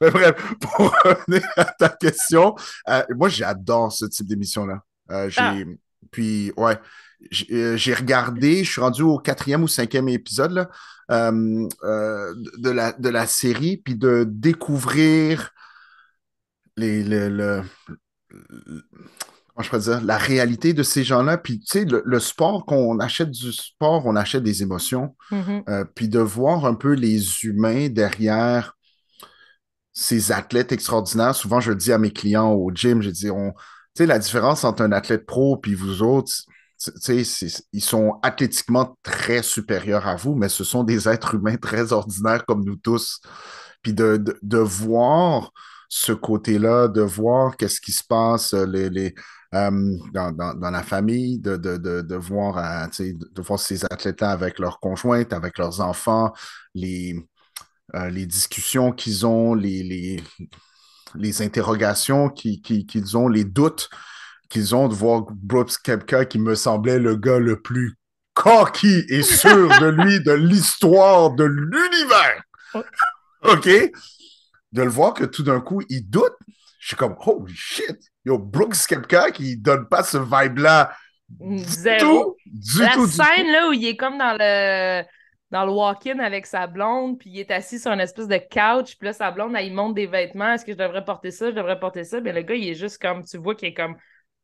mais 0.00 0.10
bref, 0.10 0.34
pour 0.60 0.94
revenir 1.04 1.42
à 1.56 1.64
ta 1.64 1.88
question, 1.88 2.54
euh, 2.88 3.02
moi, 3.16 3.28
j'adore 3.28 3.92
ce 3.92 4.04
type 4.04 4.26
d'émission-là. 4.26 4.82
Euh. 5.10 5.30
Ah. 5.38 5.54
Puis, 6.10 6.52
ouais, 6.56 6.74
euh, 6.74 6.76
j'ai 7.30 7.94
regardé, 7.94 8.64
je 8.64 8.70
suis 8.70 8.80
rendu 8.80 9.02
au 9.02 9.18
quatrième 9.18 9.62
ou 9.62 9.68
cinquième 9.68 10.08
épisode 10.08 10.52
là, 10.52 10.70
euh, 11.10 11.68
euh, 11.84 12.34
de, 12.58 12.70
la, 12.70 12.92
de 12.92 13.08
la 13.08 13.26
série, 13.26 13.76
puis 13.76 13.96
de 13.96 14.24
découvrir 14.28 15.50
les, 16.76 17.02
le, 17.04 17.62
je 19.58 19.70
peux 19.70 19.78
dire, 19.78 20.02
la 20.02 20.16
réalité 20.16 20.72
de 20.72 20.82
ces 20.82 21.04
gens-là. 21.04 21.38
Puis, 21.38 21.60
tu 21.60 21.66
sais, 21.66 21.84
le, 21.84 22.20
sport, 22.20 22.64
qu'on 22.64 22.98
achète 22.98 23.30
du 23.30 23.52
sport, 23.52 24.06
on 24.06 24.16
achète 24.16 24.42
des 24.42 24.62
émotions. 24.62 25.14
Mm-hmm. 25.30 25.86
puis 25.94 26.08
de 26.08 26.18
voir 26.18 26.64
un 26.64 26.74
peu 26.74 26.92
les 26.92 27.44
humains 27.44 27.88
derrière 27.88 28.76
ces 29.92 30.32
athlètes 30.32 30.72
extraordinaires. 30.72 31.34
Souvent, 31.34 31.60
je 31.60 31.72
dis 31.72 31.92
à 31.92 31.98
mes 31.98 32.10
clients 32.10 32.52
au 32.52 32.70
gym, 32.74 33.02
je 33.02 33.10
dis, 33.10 33.30
on, 33.30 33.52
tu 33.52 33.58
sais, 33.98 34.06
la 34.06 34.18
différence 34.18 34.64
entre 34.64 34.82
un 34.82 34.92
athlète 34.92 35.26
pro 35.26 35.58
puis 35.58 35.74
vous 35.74 36.02
autres, 36.02 36.32
ils 37.08 37.82
sont 37.82 38.18
athlétiquement 38.22 38.96
très 39.02 39.42
supérieurs 39.42 40.06
à 40.06 40.16
vous, 40.16 40.34
mais 40.34 40.48
ce 40.48 40.64
sont 40.64 40.84
des 40.84 41.08
êtres 41.08 41.34
humains 41.34 41.56
très 41.56 41.92
ordinaires 41.92 42.44
comme 42.46 42.64
nous 42.64 42.76
tous. 42.76 43.20
Puis 43.82 43.92
de, 43.92 44.22
de, 44.42 44.58
voir 44.58 45.52
ce 45.88 46.12
côté-là, 46.12 46.88
de 46.88 47.02
voir 47.02 47.56
qu'est-ce 47.56 47.80
qui 47.80 47.92
se 47.92 48.04
passe 48.04 48.54
euh, 48.54 48.64
les, 48.66 48.90
les 48.90 49.14
euh, 49.54 49.96
dans, 50.14 50.32
dans, 50.32 50.70
la 50.70 50.82
famille, 50.82 51.38
de, 51.38 51.56
de, 51.56 51.76
de 51.76 52.16
voir, 52.16 52.56
euh, 52.58 52.86
de 52.88 53.42
voir 53.42 53.58
ces 53.58 53.84
athlètes-là 53.84 54.30
avec 54.30 54.58
leurs 54.58 54.80
conjointes, 54.80 55.32
avec 55.32 55.58
leurs 55.58 55.80
enfants, 55.80 56.32
les, 56.74 57.16
les 58.08 58.24
discussions 58.24 58.92
qu'ils 58.92 59.26
ont, 59.26 59.54
les, 59.54 59.82
les, 59.82 60.22
les 61.14 61.42
interrogations 61.42 62.30
qu'ils 62.30 63.16
ont, 63.18 63.28
les 63.28 63.44
doutes 63.44 63.90
qu'ils 64.52 64.76
ont 64.76 64.86
de 64.86 64.94
voir 64.94 65.24
Brooks 65.30 65.78
Kepka 65.82 66.26
qui 66.26 66.38
me 66.38 66.54
semblait 66.54 66.98
le 66.98 67.16
gars 67.16 67.38
le 67.38 67.62
plus 67.62 67.96
cocky 68.34 69.02
et 69.08 69.22
sûr 69.22 69.68
de 69.80 69.86
lui 70.02 70.20
de 70.20 70.32
l'histoire 70.32 71.30
de 71.30 71.44
l'univers. 71.44 72.42
OK? 73.44 73.66
De 74.72 74.82
le 74.82 74.90
voir 74.90 75.14
que 75.14 75.24
tout 75.24 75.42
d'un 75.42 75.60
coup, 75.60 75.80
il 75.88 76.02
doute. 76.02 76.36
Je 76.80 76.88
suis 76.88 76.96
comme, 76.96 77.16
holy 77.24 77.54
shit! 77.56 77.98
Yo, 78.26 78.36
Brooks 78.38 78.86
Kepka 78.86 79.30
qui 79.30 79.56
donne 79.56 79.88
pas 79.88 80.02
ce 80.02 80.18
vibe-là. 80.18 80.92
Zéro. 81.40 82.36
Du 82.44 82.80
La 82.80 82.92
scène 83.06 83.50
là 83.50 83.70
où 83.70 83.72
il 83.72 83.86
est 83.86 83.96
comme 83.96 84.18
dans 84.18 84.36
le 84.38 85.02
dans 85.50 85.66
le 85.66 85.72
walk-in 85.72 86.18
avec 86.18 86.46
sa 86.46 86.66
blonde, 86.66 87.18
puis 87.18 87.30
il 87.30 87.38
est 87.38 87.50
assis 87.50 87.78
sur 87.78 87.90
une 87.90 88.00
espèce 88.00 88.26
de 88.26 88.38
couch, 88.38 88.96
puis 88.98 89.06
là, 89.06 89.12
sa 89.12 89.30
blonde, 89.30 89.54
elle, 89.54 89.66
il 89.66 89.74
monte 89.74 89.94
des 89.94 90.06
vêtements. 90.06 90.52
Est-ce 90.52 90.64
que 90.64 90.72
je 90.72 90.78
devrais 90.78 91.04
porter 91.04 91.30
ça? 91.30 91.50
Je 91.50 91.54
devrais 91.54 91.78
porter 91.78 92.04
ça? 92.04 92.20
Bien, 92.20 92.32
le 92.32 92.40
gars, 92.40 92.54
il 92.54 92.68
est 92.68 92.74
juste 92.74 93.00
comme, 93.00 93.22
tu 93.22 93.36
vois 93.36 93.54
qu'il 93.54 93.68
est 93.68 93.74
comme 93.74 93.96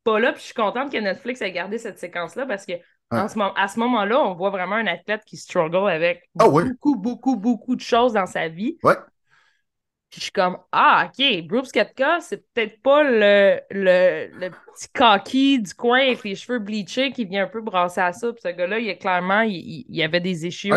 pas 0.08 0.18
là. 0.18 0.32
Puis 0.32 0.40
je 0.40 0.46
suis 0.46 0.54
contente 0.54 0.90
que 0.90 0.98
Netflix 0.98 1.42
ait 1.42 1.52
gardé 1.52 1.78
cette 1.78 1.98
séquence-là 1.98 2.46
parce 2.46 2.64
que 2.64 2.72
en 3.10 3.28
ce 3.28 3.38
moment, 3.38 3.54
à 3.54 3.68
ce 3.68 3.78
moment-là, 3.80 4.20
on 4.20 4.34
voit 4.34 4.50
vraiment 4.50 4.76
un 4.76 4.86
athlète 4.86 5.22
qui 5.24 5.36
struggle 5.36 5.88
avec 5.88 6.28
ah 6.38 6.48
beaucoup, 6.48 6.96
beaucoup, 6.96 7.36
beaucoup 7.36 7.74
de 7.74 7.80
choses 7.80 8.12
dans 8.12 8.26
sa 8.26 8.48
vie. 8.48 8.78
Ouais. 8.82 8.96
Puis 10.10 10.20
je 10.20 10.24
suis 10.24 10.32
comme 10.32 10.56
Ah, 10.72 11.08
OK, 11.08 11.46
Brooks 11.46 11.70
Ketka, 11.70 12.20
c'est 12.20 12.38
peut-être 12.52 12.80
pas 12.82 13.02
le, 13.02 13.60
le, 13.70 14.28
le, 14.38 14.50
petit 14.50 14.88
coquille 14.94 15.60
du 15.60 15.74
coin 15.74 16.00
avec 16.00 16.24
les 16.24 16.34
cheveux 16.34 16.58
bleachés 16.58 17.12
qui 17.12 17.26
vient 17.26 17.44
un 17.44 17.48
peu 17.48 17.60
brasser 17.60 18.00
à 18.00 18.12
ça. 18.12 18.32
Puis 18.32 18.40
ce 18.42 18.48
gars-là, 18.48 18.78
il 18.78 18.88
est 18.88 18.96
clairement, 18.96 19.42
il, 19.42 19.84
il, 19.88 20.02
avait 20.02 20.20
des 20.20 20.46
issues 20.46 20.72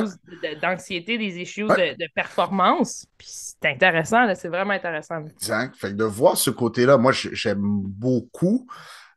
d'anxiété, 0.61 1.17
des 1.17 1.39
issues 1.39 1.63
de, 1.63 2.13
performance. 2.13 3.05
Puis 3.17 3.27
c'est 3.29 3.69
intéressant, 3.69 4.33
c'est 4.35 4.49
vraiment 4.49 4.73
intéressant. 4.73 5.25
Exact. 5.25 5.75
Fait 5.77 5.89
que 5.89 5.95
de 5.95 6.03
voir 6.03 6.35
ce 6.35 6.49
côté-là, 6.49 6.97
moi, 6.97 7.11
j'aime 7.13 7.61
beaucoup. 7.61 8.67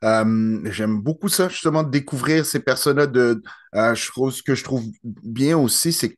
Euh, 0.04 0.60
j'aime 0.70 1.00
beaucoup 1.00 1.28
ça, 1.28 1.48
justement, 1.48 1.82
de 1.82 1.90
découvrir 1.90 2.44
ces 2.44 2.60
personnes-là. 2.60 3.06
De, 3.06 3.42
euh, 3.74 3.94
ce 3.94 4.42
que 4.42 4.54
je 4.54 4.64
trouve 4.64 4.84
bien 5.02 5.56
aussi, 5.56 5.92
c'est 5.92 6.10
que 6.10 6.16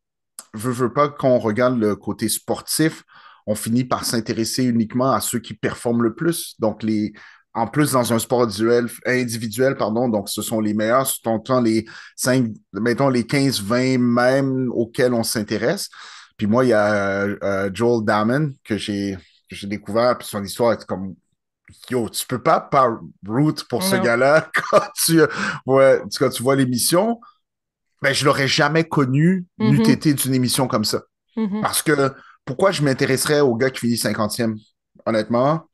je 0.55 0.71
veux 0.71 0.93
pas 0.93 1.09
qu'on 1.09 1.39
regarde 1.39 1.79
le 1.79 1.97
côté 1.97 2.29
sportif, 2.29 3.05
on 3.47 3.55
finit 3.55 3.85
par 3.85 4.05
s'intéresser 4.05 4.65
uniquement 4.65 5.13
à 5.13 5.21
ceux 5.21 5.39
qui 5.39 5.55
performent 5.55 6.03
le 6.03 6.15
plus. 6.15 6.57
Donc, 6.59 6.83
les, 6.83 7.13
en 7.55 7.67
plus, 7.67 7.93
dans 7.93 8.13
un 8.13 8.19
sport 8.19 8.43
individuel, 8.43 8.89
individuel 9.07 9.77
pardon, 9.77 10.09
donc 10.09 10.29
ce 10.29 10.43
sont 10.43 10.61
les 10.61 10.75
meilleurs, 10.75 11.07
ce 11.07 11.21
sont 11.23 11.61
les 11.61 11.87
5, 12.17 12.49
mettons 12.73 13.09
les 13.09 13.25
15, 13.27 13.63
20 13.63 13.99
même 13.99 14.71
auxquels 14.73 15.15
on 15.15 15.23
s'intéresse. 15.23 15.89
Puis 16.37 16.47
moi, 16.47 16.65
il 16.65 16.69
y 16.69 16.73
a 16.73 17.23
euh, 17.23 17.71
Joel 17.73 18.05
Damon 18.05 18.53
que 18.65 18.77
j'ai 18.77 19.17
découvert, 19.63 20.19
puis 20.19 20.29
son 20.29 20.43
histoire 20.45 20.73
est 20.73 20.85
comme 20.85 21.15
Yo, 21.91 22.09
tu 22.09 22.27
peux 22.27 22.43
pas 22.43 22.61
par 22.61 23.01
route 23.27 23.65
pour 23.69 23.83
ce 23.83 23.97
gars-là 23.97 24.51
quand 24.71 24.83
tu, 25.05 25.21
ouais, 25.67 26.01
quand 26.19 26.29
tu 26.31 26.43
vois 26.43 26.57
l'émission. 26.57 27.21
Ben, 28.03 28.15
je 28.15 28.25
l'aurais 28.27 28.49
jamais 28.49 28.85
connu 28.85 29.47
n'eût 29.59 29.77
Mhm. 29.79 29.91
été 29.91 30.15
d'une 30.15 30.35
émission 30.35 30.69
comme 30.69 30.85
ça. 30.85 31.03
Mhm. 31.37 31.63
Parce 31.63 31.83
que 31.83 32.13
pourquoi 32.45 32.73
je 32.73 32.83
m'intéresserais 32.83 33.41
au 33.41 33.57
gars 33.57 33.71
qui 33.71 33.81
finit 33.81 33.97
50e? 33.99 34.57
Honnêtement? 35.07 35.69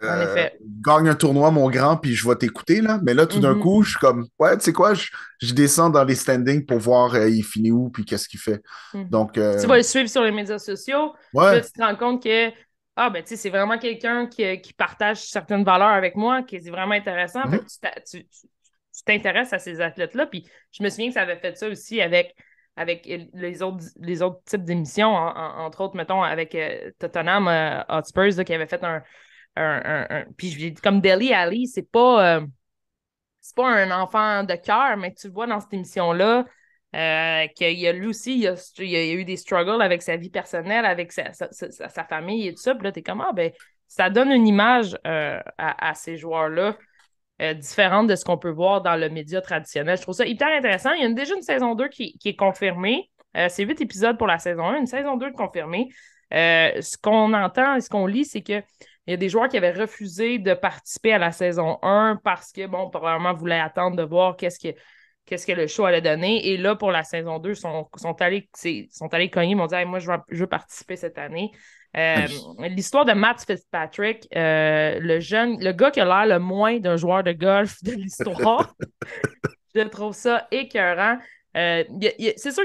En 0.00 0.04
Euh, 0.04 0.24
effet. 0.24 0.60
gagne 0.82 1.08
un 1.08 1.14
tournoi, 1.16 1.50
mon 1.50 1.68
grand, 1.70 1.96
puis 1.96 2.14
je 2.14 2.28
vais 2.28 2.36
t'écouter, 2.36 2.80
là. 2.80 3.00
Mais 3.02 3.14
là, 3.14 3.26
tout 3.26 3.40
d'un 3.40 3.54
Mhm. 3.54 3.60
coup, 3.62 3.82
je 3.82 3.90
suis 3.90 3.98
comme, 3.98 4.26
ouais, 4.38 4.56
tu 4.56 4.64
sais 4.64 4.72
quoi, 4.72 4.94
je, 4.94 5.08
je 5.42 5.52
descends 5.54 5.90
dans 5.90 6.04
les 6.04 6.14
standings 6.14 6.64
pour 6.64 6.78
voir 6.78 7.14
euh, 7.14 7.28
il 7.28 7.42
finit 7.44 7.72
où, 7.72 7.90
puis 7.90 8.04
qu'est-ce 8.04 8.28
qu'il 8.28 8.38
fait. 8.38 8.62
Mhm. 8.92 9.10
Donc, 9.10 9.36
euh, 9.38 9.60
Tu 9.60 9.66
vas 9.66 9.76
le 9.76 9.82
suivre 9.82 10.08
sur 10.08 10.22
les 10.22 10.30
médias 10.30 10.58
sociaux. 10.58 11.14
ouais, 11.32 11.56
Là, 11.56 11.60
tu 11.62 11.72
te 11.72 11.82
rends 11.82 11.96
compte 11.96 12.22
que 12.22 12.50
ah, 13.00 13.10
ben, 13.10 13.22
tu 13.22 13.28
sais, 13.30 13.36
c'est 13.36 13.50
vraiment 13.50 13.78
quelqu'un 13.78 14.26
qui, 14.26 14.60
qui 14.60 14.72
partage 14.72 15.18
certaines 15.18 15.62
valeurs 15.64 15.88
avec 15.88 16.16
moi, 16.16 16.42
qui 16.42 16.56
est 16.56 16.68
vraiment 16.70 16.94
intéressant. 16.94 17.46
Mhm. 17.46 17.60
Tu 18.12 19.04
t'intéresses 19.04 19.52
à 19.52 19.60
ces 19.60 19.80
athlètes-là. 19.80 20.26
Puis 20.26 20.44
je 20.72 20.82
me 20.82 20.88
souviens 20.88 21.06
que 21.08 21.14
ça 21.14 21.22
avait 21.22 21.38
fait 21.38 21.56
ça 21.56 21.68
aussi 21.68 22.00
avec, 22.00 22.34
avec 22.74 23.06
les, 23.06 23.62
autres, 23.62 23.84
les 24.00 24.20
autres 24.22 24.42
types 24.44 24.64
d'émissions, 24.64 25.14
en- 25.14 25.36
en- 25.36 25.64
entre 25.66 25.80
autres, 25.82 25.96
mettons, 25.96 26.22
avec 26.22 26.54
euh, 26.56 26.90
Tottenham 26.98 27.46
euh, 27.46 27.80
Hotspurs, 27.88 28.36
là, 28.36 28.44
qui 28.44 28.52
avait 28.52 28.66
fait 28.66 28.82
un. 28.82 29.02
un, 29.54 29.82
un- 29.84 30.06
un- 30.10 30.24
Puis 30.36 30.74
comme 30.82 31.00
Deli 31.00 31.32
Ali, 31.32 31.68
c'est 31.68 31.88
pas. 31.88 32.38
euh, 32.38 32.46
c'est 33.40 33.54
pas 33.56 33.68
un 33.68 33.90
enfant 33.92 34.42
de 34.42 34.54
cœur, 34.56 34.96
mais 34.96 35.14
tu 35.14 35.28
vois 35.28 35.46
dans 35.46 35.60
cette 35.60 35.72
émission-là 35.72 36.44
euh, 36.94 37.46
qu'il 37.48 37.86
a 37.86 37.92
lui 37.92 38.06
aussi, 38.06 38.38
il 38.38 38.46
a, 38.48 38.54
il 38.78 38.96
a 38.96 39.12
eu 39.12 39.24
des 39.24 39.36
struggles 39.36 39.82
avec 39.82 40.02
sa 40.02 40.16
vie 40.16 40.30
personnelle, 40.30 40.84
avec 40.84 41.12
sa, 41.12 41.32
sa, 41.32 41.48
sa- 41.52 42.04
famille 42.04 42.48
et 42.48 42.54
tout 42.54 42.62
ça. 42.62 42.74
Puis 42.74 42.84
là, 42.84 42.92
t'es 42.92 43.02
comme, 43.02 43.20
ah, 43.20 43.32
ben, 43.32 43.50
ça 43.86 44.10
donne 44.10 44.30
une 44.32 44.46
image 44.46 44.96
euh, 45.06 45.40
à, 45.58 45.90
à 45.90 45.94
ces 45.94 46.16
joueurs-là 46.16 46.78
euh, 47.42 47.54
différente 47.54 48.08
de 48.08 48.16
ce 48.16 48.24
qu'on 48.24 48.38
peut 48.38 48.50
voir 48.50 48.82
dans 48.82 48.96
le 48.96 49.08
média 49.10 49.40
traditionnel. 49.40 49.96
Je 49.96 50.02
trouve 50.02 50.14
ça 50.14 50.26
hyper 50.26 50.48
intéressant. 50.48 50.92
Il 50.92 51.02
y 51.02 51.04
a 51.06 51.12
déjà 51.12 51.34
une 51.34 51.42
saison 51.42 51.74
2 51.74 51.88
qui, 51.88 52.16
qui 52.18 52.30
est 52.30 52.36
confirmée. 52.36 53.10
Euh, 53.36 53.48
c'est 53.50 53.64
huit 53.64 53.80
épisodes 53.80 54.16
pour 54.16 54.26
la 54.26 54.38
saison 54.38 54.64
1, 54.66 54.78
une 54.78 54.86
saison 54.86 55.16
2 55.16 55.32
confirmée. 55.32 55.88
Ce 56.30 56.96
qu'on 56.98 57.32
entend 57.34 57.76
et 57.76 57.80
ce 57.80 57.88
qu'on 57.90 58.06
lit, 58.06 58.24
c'est 58.24 58.42
que 58.42 58.62
il 59.06 59.12
y 59.12 59.14
a 59.14 59.16
des 59.16 59.30
joueurs 59.30 59.48
qui 59.48 59.56
avaient 59.56 59.72
refusé 59.72 60.38
de 60.38 60.52
participer 60.52 61.14
à 61.14 61.18
la 61.18 61.32
saison 61.32 61.78
1 61.80 62.20
parce 62.22 62.52
que, 62.52 62.66
bon, 62.66 62.90
probablement 62.90 63.32
voulaient 63.32 63.58
attendre 63.58 63.96
de 63.96 64.02
voir 64.02 64.36
qu'est-ce 64.36 64.58
que, 64.58 64.78
qu'est-ce 65.28 65.46
que 65.46 65.52
le 65.52 65.66
show 65.66 65.84
allait 65.84 66.00
donner. 66.00 66.46
Et 66.48 66.56
là, 66.56 66.74
pour 66.76 66.90
la 66.90 67.04
saison 67.04 67.38
2, 67.38 67.50
ils 67.50 67.56
sont, 67.56 67.88
sont, 67.96 68.20
allés, 68.22 68.48
sont 68.90 69.12
allés 69.14 69.30
cogner, 69.30 69.50
ils 69.52 69.56
m'ont 69.56 69.66
dit 69.66 69.74
Hey, 69.74 69.84
Moi, 69.84 69.98
je 69.98 70.10
veux, 70.10 70.18
je 70.30 70.40
veux 70.40 70.46
participer 70.46 70.96
cette 70.96 71.18
année. 71.18 71.50
Euh, 71.96 72.26
L'histoire 72.68 73.04
de 73.04 73.12
Matt 73.12 73.44
Fitzpatrick, 73.46 74.26
euh, 74.36 74.98
le 75.00 75.20
jeune, 75.20 75.58
le 75.62 75.72
gars 75.72 75.90
qui 75.90 76.00
a 76.00 76.04
l'air 76.04 76.26
le 76.26 76.38
moins 76.42 76.78
d'un 76.80 76.96
joueur 76.96 77.22
de 77.24 77.32
golf 77.32 77.82
de 77.82 77.92
l'histoire, 77.96 78.74
je 79.74 79.80
trouve 79.82 80.14
ça 80.14 80.46
écœurant. 80.50 81.18
Euh, 81.56 81.84
c'est 82.36 82.52
sûr 82.52 82.64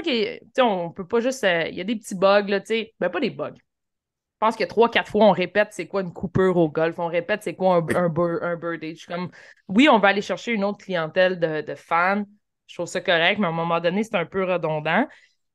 qu'on 0.56 0.90
peut 0.90 1.06
pas 1.06 1.20
juste. 1.20 1.46
Il 1.68 1.74
y 1.74 1.80
a 1.80 1.84
des 1.84 1.96
petits 1.96 2.14
bugs, 2.14 2.46
là, 2.48 2.60
tu 2.60 2.66
sais. 2.66 2.94
Ben, 3.00 3.08
pas 3.08 3.20
des 3.20 3.30
bugs. 3.30 3.54
Je 3.56 4.46
pense 4.46 4.56
que 4.56 4.64
trois, 4.64 4.90
quatre 4.90 5.10
fois, 5.10 5.24
on 5.26 5.30
répète 5.32 5.68
c'est 5.70 5.86
quoi 5.86 6.02
une 6.02 6.12
coupure 6.12 6.56
au 6.58 6.68
golf, 6.68 6.98
on 6.98 7.06
répète 7.06 7.42
c'est 7.42 7.54
quoi 7.54 7.76
un, 7.76 7.78
un, 7.94 8.08
bir- 8.08 8.42
un 8.42 8.56
birdie. 8.56 8.90
Je 8.94 8.98
suis 9.00 9.06
comme, 9.06 9.30
oui, 9.68 9.88
on 9.90 9.98
va 9.98 10.08
aller 10.08 10.20
chercher 10.20 10.52
une 10.52 10.64
autre 10.64 10.84
clientèle 10.84 11.38
de, 11.40 11.62
de 11.62 11.74
fans. 11.74 12.24
Je 12.66 12.74
trouve 12.74 12.86
ça 12.86 13.00
correct, 13.00 13.38
mais 13.38 13.46
à 13.46 13.50
un 13.50 13.52
moment 13.52 13.80
donné, 13.80 14.04
c'est 14.04 14.16
un 14.16 14.26
peu 14.26 14.44
redondant. 14.44 15.06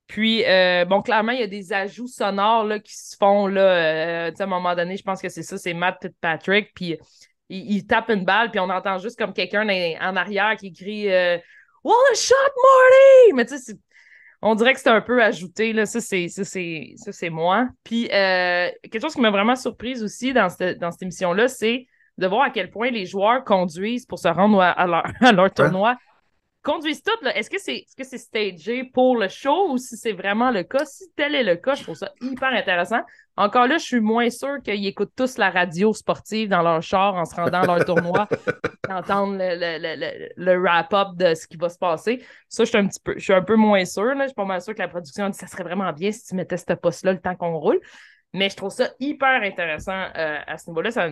Puis, 0.07 0.43
euh, 0.45 0.85
bon, 0.85 1.01
clairement, 1.01 1.33
il 1.33 1.39
y 1.39 1.43
a 1.43 1.47
des 1.47 1.71
ajouts 1.71 2.07
sonores 2.07 2.65
là, 2.65 2.79
qui 2.79 2.97
se 2.97 3.15
font. 3.15 3.45
Là, 3.45 3.61
euh, 3.61 4.31
à 4.37 4.43
un 4.43 4.47
moment 4.47 4.75
donné, 4.75 4.97
je 4.97 5.03
pense 5.03 5.21
que 5.21 5.29
c'est 5.29 5.43
ça, 5.43 5.57
c'est 5.57 5.73
Matt 5.73 5.97
Fitzpatrick. 6.01 6.73
Puis, 6.73 6.97
il, 7.49 7.71
il 7.75 7.85
tape 7.85 8.09
une 8.09 8.25
balle, 8.25 8.49
puis 8.49 8.59
on 8.59 8.69
entend 8.69 8.97
juste 8.97 9.19
comme 9.19 9.33
quelqu'un 9.33 9.67
en 10.01 10.15
arrière 10.15 10.55
qui 10.57 10.73
crie 10.73 11.11
euh, 11.11 11.37
What 11.83 11.95
a 12.11 12.15
shot, 12.15 12.33
Marty! 12.35 13.33
Mais 13.35 13.45
tu 13.45 13.57
sais, 13.57 13.73
on 14.41 14.55
dirait 14.55 14.73
que 14.73 14.79
c'est 14.79 14.89
un 14.89 15.01
peu 15.01 15.21
ajouté. 15.21 15.73
Là. 15.73 15.85
Ça, 15.85 16.01
c'est, 16.01 16.27
ça, 16.27 16.43
c'est, 16.43 16.93
ça, 16.95 17.11
c'est 17.11 17.29
moi. 17.29 17.67
Puis, 17.83 18.09
euh, 18.11 18.69
quelque 18.83 19.01
chose 19.01 19.13
qui 19.13 19.21
m'a 19.21 19.31
vraiment 19.31 19.55
surprise 19.55 20.03
aussi 20.03 20.33
dans 20.33 20.49
cette, 20.49 20.79
dans 20.79 20.91
cette 20.91 21.03
émission-là, 21.03 21.47
c'est 21.47 21.85
de 22.17 22.27
voir 22.27 22.43
à 22.43 22.49
quel 22.49 22.69
point 22.69 22.89
les 22.89 23.05
joueurs 23.05 23.43
conduisent 23.43 24.05
pour 24.05 24.19
se 24.19 24.27
rendre 24.27 24.59
à, 24.61 24.71
à 24.71 24.87
leur, 24.87 25.03
à 25.21 25.31
leur 25.31 25.53
tournoi. 25.53 25.97
Conduisent 26.61 27.03
toutes, 27.03 27.21
là. 27.21 27.35
Est-ce 27.37 27.49
que 27.49 27.57
c'est 27.57 27.77
est-ce 27.77 27.95
que 27.95 28.03
c'est 28.03 28.17
stagé 28.17 28.83
pour 28.83 29.15
le 29.15 29.29
show 29.29 29.71
ou 29.71 29.77
si 29.77 29.95
c'est 29.95 30.11
vraiment 30.11 30.51
le 30.51 30.63
cas? 30.63 30.83
Si 30.83 31.05
tel 31.15 31.33
est 31.33 31.43
le 31.43 31.55
cas, 31.55 31.75
je 31.75 31.83
trouve 31.83 31.95
ça 31.95 32.11
hyper 32.19 32.49
intéressant. 32.49 32.99
Encore 33.37 33.67
là, 33.67 33.77
je 33.77 33.85
suis 33.85 34.01
moins 34.01 34.29
sûre 34.29 34.57
qu'ils 34.61 34.85
écoutent 34.85 35.13
tous 35.15 35.37
la 35.37 35.51
radio 35.51 35.93
sportive 35.93 36.49
dans 36.49 36.61
leur 36.61 36.81
char 36.81 37.15
en 37.15 37.23
se 37.23 37.33
rendant 37.33 37.61
à 37.61 37.65
leur 37.65 37.85
tournoi, 37.85 38.27
d'entendre 38.89 39.37
le, 39.37 39.55
le, 39.55 39.77
le, 39.79 39.95
le, 39.95 40.29
le 40.35 40.61
wrap-up 40.61 41.15
de 41.15 41.33
ce 41.33 41.47
qui 41.47 41.55
va 41.55 41.69
se 41.69 41.77
passer. 41.77 42.21
Ça, 42.49 42.65
je 42.65 42.69
suis 42.69 42.77
un 42.77 42.87
petit 42.87 42.99
peu, 42.99 43.13
je 43.15 43.23
suis 43.23 43.33
un 43.33 43.41
peu 43.41 43.55
moins 43.55 43.85
sûre. 43.85 44.13
Là. 44.13 44.23
Je 44.23 44.27
suis 44.27 44.35
pas 44.35 44.43
mal 44.43 44.61
sûre 44.61 44.73
que 44.75 44.81
la 44.81 44.89
production 44.89 45.25
a 45.25 45.29
dit 45.29 45.37
que 45.37 45.45
ça 45.45 45.47
serait 45.49 45.63
vraiment 45.63 45.93
bien 45.93 46.11
si 46.11 46.25
tu 46.25 46.35
mettais 46.35 46.57
ce 46.57 46.73
poste-là 46.73 47.13
le 47.13 47.21
temps 47.21 47.35
qu'on 47.35 47.57
roule. 47.57 47.79
Mais 48.33 48.49
je 48.49 48.57
trouve 48.57 48.71
ça 48.71 48.89
hyper 48.99 49.43
intéressant 49.43 50.07
euh, 50.17 50.39
à 50.45 50.57
ce 50.57 50.69
niveau-là. 50.69 50.91
Ça, 50.91 51.07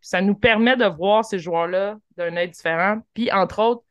ça 0.00 0.20
nous 0.20 0.36
permet 0.36 0.76
de 0.76 0.84
voir 0.84 1.24
ces 1.24 1.40
joueurs-là 1.40 1.96
d'un 2.16 2.36
œil 2.36 2.50
différent. 2.50 2.98
Puis, 3.12 3.32
entre 3.32 3.60
autres, 3.60 3.82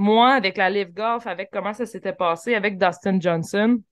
moi, 0.00 0.32
avec 0.32 0.56
la 0.56 0.70
Live 0.70 0.94
Golf, 0.94 1.26
avec 1.26 1.50
comment 1.52 1.74
ça 1.74 1.84
s'était 1.84 2.14
passé 2.14 2.54
avec 2.54 2.78
Dustin 2.78 3.20
Johnson, 3.20 3.82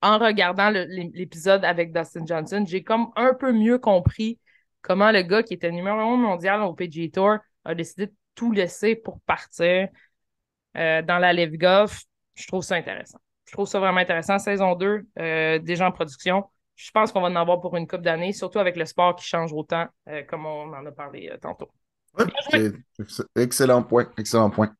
en 0.00 0.18
regardant 0.18 0.70
l'épisode 0.70 1.66
avec 1.66 1.92
Dustin 1.92 2.24
Johnson, 2.24 2.64
j'ai 2.66 2.82
comme 2.82 3.08
un 3.14 3.34
peu 3.34 3.52
mieux 3.52 3.78
compris 3.78 4.38
comment 4.80 5.10
le 5.12 5.20
gars 5.20 5.42
qui 5.42 5.52
était 5.52 5.70
numéro 5.70 5.98
un 5.98 6.16
mondial 6.16 6.62
au 6.62 6.72
PGA 6.72 7.10
Tour 7.12 7.36
a 7.66 7.74
décidé 7.74 8.06
de 8.06 8.14
tout 8.34 8.52
laisser 8.52 8.96
pour 8.96 9.20
partir 9.20 9.88
euh, 10.78 11.02
dans 11.02 11.18
la 11.18 11.34
Live 11.34 11.58
Golf. 11.58 12.04
Je 12.34 12.46
trouve 12.46 12.62
ça 12.62 12.76
intéressant. 12.76 13.18
Je 13.44 13.52
trouve 13.52 13.66
ça 13.66 13.80
vraiment 13.80 13.98
intéressant. 13.98 14.38
Saison 14.38 14.76
2, 14.76 15.06
euh, 15.18 15.58
déjà 15.58 15.86
en 15.86 15.92
production. 15.92 16.44
Je 16.74 16.90
pense 16.90 17.12
qu'on 17.12 17.20
va 17.20 17.28
en 17.28 17.36
avoir 17.36 17.60
pour 17.60 17.76
une 17.76 17.86
couple 17.86 18.04
d'années, 18.04 18.32
surtout 18.32 18.60
avec 18.60 18.76
le 18.76 18.86
sport 18.86 19.14
qui 19.16 19.26
change 19.26 19.52
autant, 19.52 19.88
euh, 20.08 20.22
comme 20.22 20.46
on 20.46 20.72
en 20.72 20.86
a 20.86 20.92
parlé 20.92 21.30
tantôt. 21.42 21.68
Excellent 23.36 23.82
point, 23.82 24.10
excellent 24.16 24.48
point. 24.48 24.74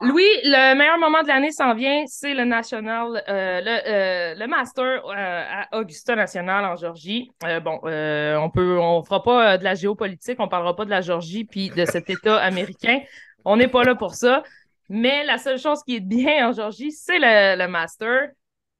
Louis, 0.00 0.22
le 0.44 0.76
meilleur 0.76 0.96
moment 0.98 1.22
de 1.22 1.28
l'année 1.28 1.50
s'en 1.50 1.74
vient, 1.74 2.04
c'est 2.06 2.32
le 2.32 2.44
national, 2.44 3.20
euh, 3.28 3.60
le, 3.60 3.88
euh, 3.88 4.34
le 4.36 4.46
master 4.46 5.04
euh, 5.04 5.12
à 5.12 5.76
Augusta 5.76 6.14
National 6.14 6.64
en 6.64 6.76
Georgie. 6.76 7.32
Euh, 7.42 7.58
bon, 7.58 7.80
euh, 7.84 8.36
on 8.36 8.48
peut, 8.48 8.78
on 8.78 9.02
fera 9.02 9.24
pas 9.24 9.54
euh, 9.54 9.58
de 9.58 9.64
la 9.64 9.74
géopolitique, 9.74 10.38
on 10.38 10.46
parlera 10.46 10.76
pas 10.76 10.84
de 10.84 10.90
la 10.90 11.00
Georgie 11.00 11.44
puis 11.44 11.70
de 11.70 11.84
cet 11.84 12.08
État 12.10 12.36
américain. 12.38 13.00
On 13.44 13.56
n'est 13.56 13.66
pas 13.66 13.82
là 13.82 13.96
pour 13.96 14.14
ça. 14.14 14.44
Mais 14.88 15.24
la 15.24 15.36
seule 15.36 15.58
chose 15.58 15.82
qui 15.82 15.96
est 15.96 16.00
bien 16.00 16.48
en 16.48 16.52
Georgie, 16.52 16.92
c'est 16.92 17.18
le, 17.18 17.58
le 17.58 17.66
master, 17.68 18.28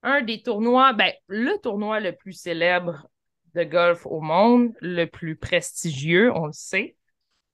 un 0.04 0.22
des 0.22 0.40
tournois, 0.40 0.92
ben 0.92 1.12
le 1.26 1.58
tournoi 1.60 1.98
le 1.98 2.12
plus 2.12 2.32
célèbre 2.32 3.08
de 3.56 3.64
golf 3.64 4.06
au 4.06 4.20
monde, 4.20 4.72
le 4.80 5.06
plus 5.06 5.34
prestigieux, 5.34 6.30
on 6.32 6.46
le 6.46 6.52
sait. 6.52 6.94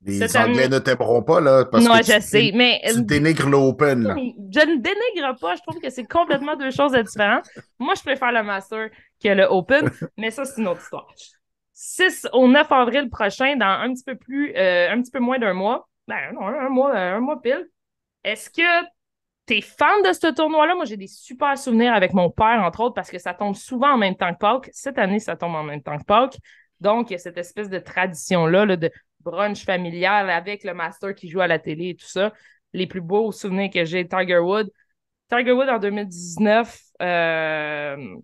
Les 0.05 0.19
Cette 0.19 0.37
Anglais 0.37 0.65
année- 0.65 0.75
ne 0.75 0.79
t'aimeront 0.79 1.23
pas, 1.23 1.41
là, 1.41 1.65
parce 1.65 1.83
non, 1.85 1.93
que 1.99 2.05
je 2.05 2.13
tu, 2.17 2.21
sais, 2.21 2.51
mais 2.55 2.81
tu 2.93 3.03
dénigres 3.03 3.49
l'Open, 3.49 4.03
là. 4.03 4.15
je 4.17 4.61
ne 4.61 4.77
dénigre 4.81 5.39
pas, 5.41 5.55
je 5.57 5.63
trouve 5.63 5.81
que 5.81 5.89
c'est 5.89 6.05
complètement 6.05 6.57
deux 6.57 6.71
choses 6.71 6.93
différentes. 6.93 7.49
Moi, 7.79 7.95
je 7.97 8.03
préfère 8.03 8.31
le 8.33 8.43
Master 8.43 8.91
que 9.23 9.29
le 9.29 9.45
Open, 9.45 9.91
mais 10.19 10.31
ça, 10.31 10.45
c'est 10.45 10.61
une 10.61 10.69
autre 10.69 10.83
histoire. 10.83 11.07
6 11.73 12.27
au 12.33 12.47
9 12.49 12.71
avril 12.71 13.09
prochain, 13.09 13.57
dans 13.57 13.67
un 13.67 13.93
petit 13.95 14.05
peu 14.05 14.15
plus, 14.15 14.53
euh, 14.57 14.91
un 14.93 15.01
petit 15.01 15.11
peu 15.11 15.21
moins 15.21 15.39
d'un 15.39 15.55
mois, 15.55 15.89
ben 16.07 16.33
non, 16.35 16.47
un 16.47 16.69
mois, 16.69 16.95
un 16.97 17.21
mois 17.21 17.41
pile. 17.41 17.67
Est-ce 18.23 18.51
que 18.51 18.87
t'es 19.47 19.61
fan 19.61 20.03
de 20.03 20.13
ce 20.13 20.33
tournoi-là? 20.33 20.75
Moi, 20.75 20.85
j'ai 20.85 20.97
des 20.97 21.07
super 21.07 21.57
souvenirs 21.59 21.95
avec 21.95 22.13
mon 22.13 22.31
père, 22.31 22.63
entre 22.63 22.81
autres, 22.81 22.95
parce 22.95 23.11
que 23.11 23.19
ça 23.19 23.35
tombe 23.35 23.55
souvent 23.55 23.93
en 23.95 23.99
même 23.99 24.17
temps 24.17 24.33
que 24.33 24.39
Pâques. 24.39 24.71
Cette 24.73 24.99
année, 24.99 25.19
ça 25.19 25.35
tombe 25.37 25.55
en 25.55 25.63
même 25.63 25.83
temps 25.83 25.99
que 25.99 26.05
Pâques. 26.05 26.37
Donc, 26.81 27.11
il 27.11 27.15
y 27.15 27.17
a 27.17 27.19
cette 27.19 27.39
espèce 27.39 27.69
de 27.71 27.79
tradition-là 27.79 28.67
là, 28.67 28.77
de 28.77 28.91
brunch 29.25 29.65
familial 29.65 30.31
avec 30.31 30.65
le 30.65 30.75
master 30.75 31.15
qui 31.15 31.29
joue 31.29 31.41
à 31.41 31.47
la 31.47 31.59
télé 31.59 31.91
et 31.91 31.95
tout 31.95 32.07
ça. 32.07 32.33
Les 32.73 32.87
plus 32.87 33.01
beaux 33.01 33.33
souvenirs 33.33 33.71
que 33.73 33.85
j'ai, 33.85 34.07
Tiger 34.07 34.39
Wood. 34.39 34.71
Tiger 35.31 35.53
Wood 35.53 35.69
en 35.69 35.79
2019, 35.79 36.79
euh, 37.03 38.17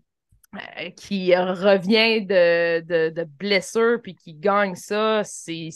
qui 0.96 1.34
revient 1.34 2.26
de, 2.26 2.80
de, 3.10 3.24
blessure 3.24 4.00
puis 4.02 4.14
qui 4.14 4.34
gagne 4.34 4.74
ça, 4.74 5.22
c'est, 5.24 5.70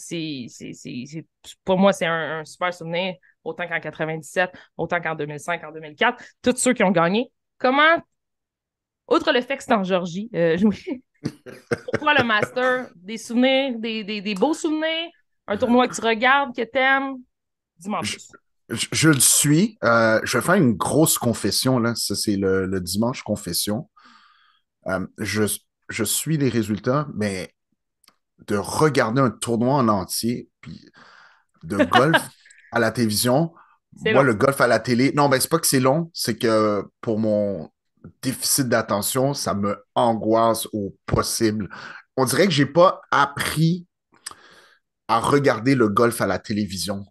pour 1.65 1.79
moi, 1.79 1.93
c'est 1.93 2.07
un, 2.07 2.45
super 2.45 2.75
souvenir, 2.75 3.15
autant 3.45 3.69
qu'en 3.69 3.81
97, 3.81 4.51
autant 4.77 5.01
qu'en 5.01 5.15
2005, 5.15 5.63
en 5.65 5.73
2004. 5.73 6.23
Tous 6.43 6.57
ceux 6.57 6.73
qui 6.73 6.83
ont 6.83 6.91
gagné. 6.91 7.31
Comment, 7.59 8.03
outre 9.09 9.33
le 9.33 9.41
fait 9.41 9.57
que 9.57 9.63
c'est 9.63 9.73
en 9.73 9.85
Georgie, 9.85 10.29
euh. 10.35 10.57
pourquoi 11.91 12.15
le 12.15 12.25
Master? 12.25 12.89
Des 12.97 13.19
souvenirs, 13.19 13.79
des, 13.79 14.05
des, 14.05 14.21
des 14.21 14.35
beaux 14.35 14.55
souvenirs, 14.55 15.11
un 15.47 15.57
tournoi 15.57 15.89
que 15.89 15.95
tu 15.95 16.01
regardes, 16.01 16.55
que 16.55 16.63
t'aimes? 16.63 17.17
Dis-moi 17.79 17.99
en 17.99 18.03
plus. 18.03 18.29
Je, 18.71 18.87
je 18.93 19.09
le 19.11 19.21
suis. 19.21 19.79
Euh, 19.85 20.21
je 20.25 20.39
vais 20.39 20.45
faire 20.45 20.55
une 20.55 20.75
grosse 20.75 21.19
confession, 21.19 21.79
là. 21.79 21.95
Ça, 21.95 22.15
c'est 22.15 22.37
le, 22.37 22.67
le 22.67 22.81
dimanche 22.81 23.23
confession. 23.23 23.91
Euh, 24.87 25.07
je, 25.19 25.45
je 25.89 26.05
suis 26.05 26.37
les 26.37 26.49
résultats, 26.49 27.07
mais 27.15 27.53
de 28.47 28.57
regarder 28.57 29.21
un 29.21 29.31
tournoi 29.31 29.75
en 29.75 29.89
entier, 29.89 30.49
puis 30.61 30.91
de 31.63 31.77
golf 31.85 32.23
à 32.73 32.79
la 32.79 32.91
télévision, 32.91 33.53
moi, 34.07 34.23
le 34.23 34.35
golf 34.35 34.61
à 34.61 34.67
la 34.67 34.81
télé, 34.81 35.13
non, 35.15 35.29
ben, 35.29 35.41
c'est 35.41 35.51
pas 35.51 35.59
que 35.59 35.67
c'est 35.67 35.81
long, 35.81 36.11
c'est 36.13 36.37
que 36.37 36.85
pour 37.01 37.19
mon 37.19 37.71
déficit 38.23 38.69
d'attention, 38.69 39.35
ça 39.35 39.55
me 39.55 39.77
angoisse 39.95 40.67
au 40.73 40.97
possible. 41.07 41.69
On 42.17 42.25
dirait 42.25 42.47
que 42.47 42.53
j'ai 42.53 42.67
pas 42.67 43.01
appris 43.11 43.87
à 45.09 45.21
regarder 45.21 45.75
le 45.75 45.89
golf 45.89 46.21
à 46.21 46.27
la 46.27 46.39
télévision. 46.39 47.05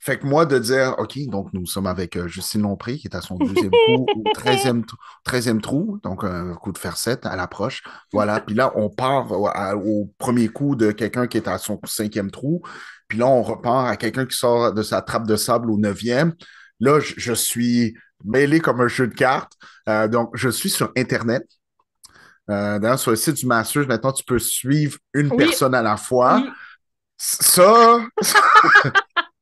Fait 0.00 0.18
que 0.18 0.26
moi, 0.26 0.46
de 0.46 0.58
dire, 0.58 0.94
OK, 0.98 1.18
donc 1.26 1.52
nous 1.52 1.66
sommes 1.66 1.86
avec 1.86 2.16
euh, 2.16 2.28
Justine 2.28 2.62
Lompré, 2.62 2.98
qui 2.98 3.08
est 3.08 3.16
à 3.16 3.20
son 3.20 3.36
deuxième 3.36 3.70
coup, 3.86 4.06
au 4.16 4.22
13e, 4.34 5.60
trou, 5.60 5.98
donc 6.04 6.22
un 6.24 6.54
coup 6.54 6.72
de 6.72 6.78
fer 6.78 6.96
7 6.96 7.26
à 7.26 7.34
l'approche. 7.34 7.82
Voilà. 8.12 8.40
Puis 8.40 8.54
là, 8.54 8.72
on 8.76 8.90
part 8.90 9.32
au, 9.32 10.12
premier 10.18 10.48
coup 10.48 10.76
de 10.76 10.92
quelqu'un 10.92 11.26
qui 11.26 11.36
est 11.36 11.48
à 11.48 11.58
son 11.58 11.80
cinquième 11.84 12.30
trou. 12.30 12.62
Puis 13.08 13.18
là, 13.18 13.26
on 13.26 13.42
repart 13.42 13.88
à 13.88 13.96
quelqu'un 13.96 14.24
qui 14.24 14.36
sort 14.36 14.72
de 14.72 14.82
sa 14.82 15.02
trappe 15.02 15.26
de 15.26 15.36
sable 15.36 15.70
au 15.70 15.78
neuvième. 15.78 16.34
Là, 16.80 17.00
je, 17.00 17.32
suis 17.32 17.94
mêlé 18.24 18.60
comme 18.60 18.80
un 18.80 18.88
jeu 18.88 19.06
de 19.06 19.14
cartes. 19.14 19.52
Euh, 19.88 20.08
donc, 20.08 20.30
je 20.34 20.48
suis 20.48 20.70
sur 20.70 20.92
Internet. 20.96 21.46
Euh, 22.50 22.78
d'ailleurs, 22.78 22.98
sur 22.98 23.10
le 23.10 23.16
site 23.16 23.36
du 23.36 23.46
Masters, 23.46 23.86
maintenant, 23.86 24.12
tu 24.12 24.24
peux 24.24 24.38
suivre 24.38 24.98
une 25.12 25.36
personne 25.36 25.74
à 25.74 25.82
la 25.82 25.96
fois. 25.96 26.42
Ça, 27.18 28.00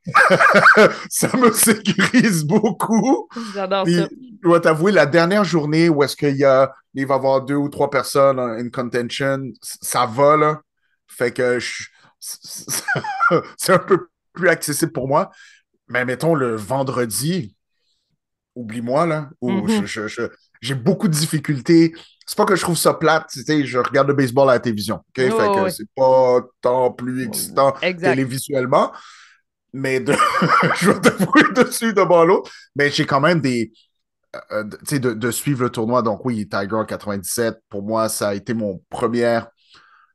ça 1.08 1.36
me 1.36 1.52
sécurise 1.52 2.44
beaucoup. 2.44 3.28
J'adore 3.54 3.86
ça. 3.86 3.92
Je 3.92 4.06
dois 4.42 4.60
t'avouer, 4.60 4.92
la 4.92 5.06
dernière 5.06 5.44
journée 5.44 5.88
où 5.88 6.02
est-ce 6.02 6.16
qu'il 6.16 6.36
y 6.36 6.44
a, 6.44 6.72
il 6.94 7.06
va 7.06 7.14
y 7.14 7.16
avoir 7.18 7.42
deux 7.42 7.54
ou 7.54 7.68
trois 7.68 7.90
personnes 7.90 8.38
in 8.38 8.68
contention, 8.70 9.52
ça 9.62 10.06
va, 10.06 10.36
là. 10.36 10.60
Fait 11.06 11.32
que 11.32 11.58
c'est 12.20 13.72
un 13.72 13.78
peu 13.78 14.08
plus 14.32 14.48
accessible 14.48 14.92
pour 14.92 15.08
moi. 15.08 15.30
Mais 15.88 16.04
mettons, 16.04 16.34
le 16.34 16.56
vendredi, 16.56 17.55
oublie-moi, 18.56 19.06
là, 19.06 19.30
où 19.40 19.52
mm-hmm. 19.52 20.30
j'ai 20.60 20.74
beaucoup 20.74 21.06
de 21.06 21.12
difficultés. 21.12 21.94
C'est 22.26 22.36
pas 22.36 22.44
que 22.44 22.56
je 22.56 22.62
trouve 22.62 22.76
ça 22.76 22.94
plate, 22.94 23.28
tu 23.30 23.42
sais, 23.42 23.64
je 23.64 23.78
regarde 23.78 24.08
le 24.08 24.14
baseball 24.14 24.50
à 24.50 24.54
la 24.54 24.60
télévision, 24.60 24.96
OK? 24.96 25.14
fait 25.14 25.28
que 25.28 25.70
c'est 25.70 25.88
pas 25.94 26.40
tant 26.60 26.90
plus 26.90 27.24
excitant 27.24 27.72
télévisuellement 27.80 28.90
mais 29.76 30.00
de, 30.00 30.12
je 30.76 30.90
vais 30.90 31.00
t'avouer 31.00 31.42
dessus 31.54 31.92
de 31.92 32.00
l'autre. 32.00 32.50
Mais 32.74 32.90
j'ai 32.90 33.06
quand 33.06 33.20
même 33.20 33.40
des. 33.40 33.72
Euh, 34.50 34.64
tu 34.64 34.76
sais, 34.86 34.98
de, 34.98 35.12
de, 35.12 35.30
suivre 35.30 35.62
le 35.62 35.70
tournoi. 35.70 36.02
Donc, 36.02 36.24
oui, 36.24 36.48
Tiger 36.48 36.82
97, 36.86 37.58
pour 37.68 37.82
moi, 37.82 38.08
ça 38.08 38.28
a 38.28 38.34
été 38.34 38.54
mon 38.54 38.82
premier. 38.90 39.40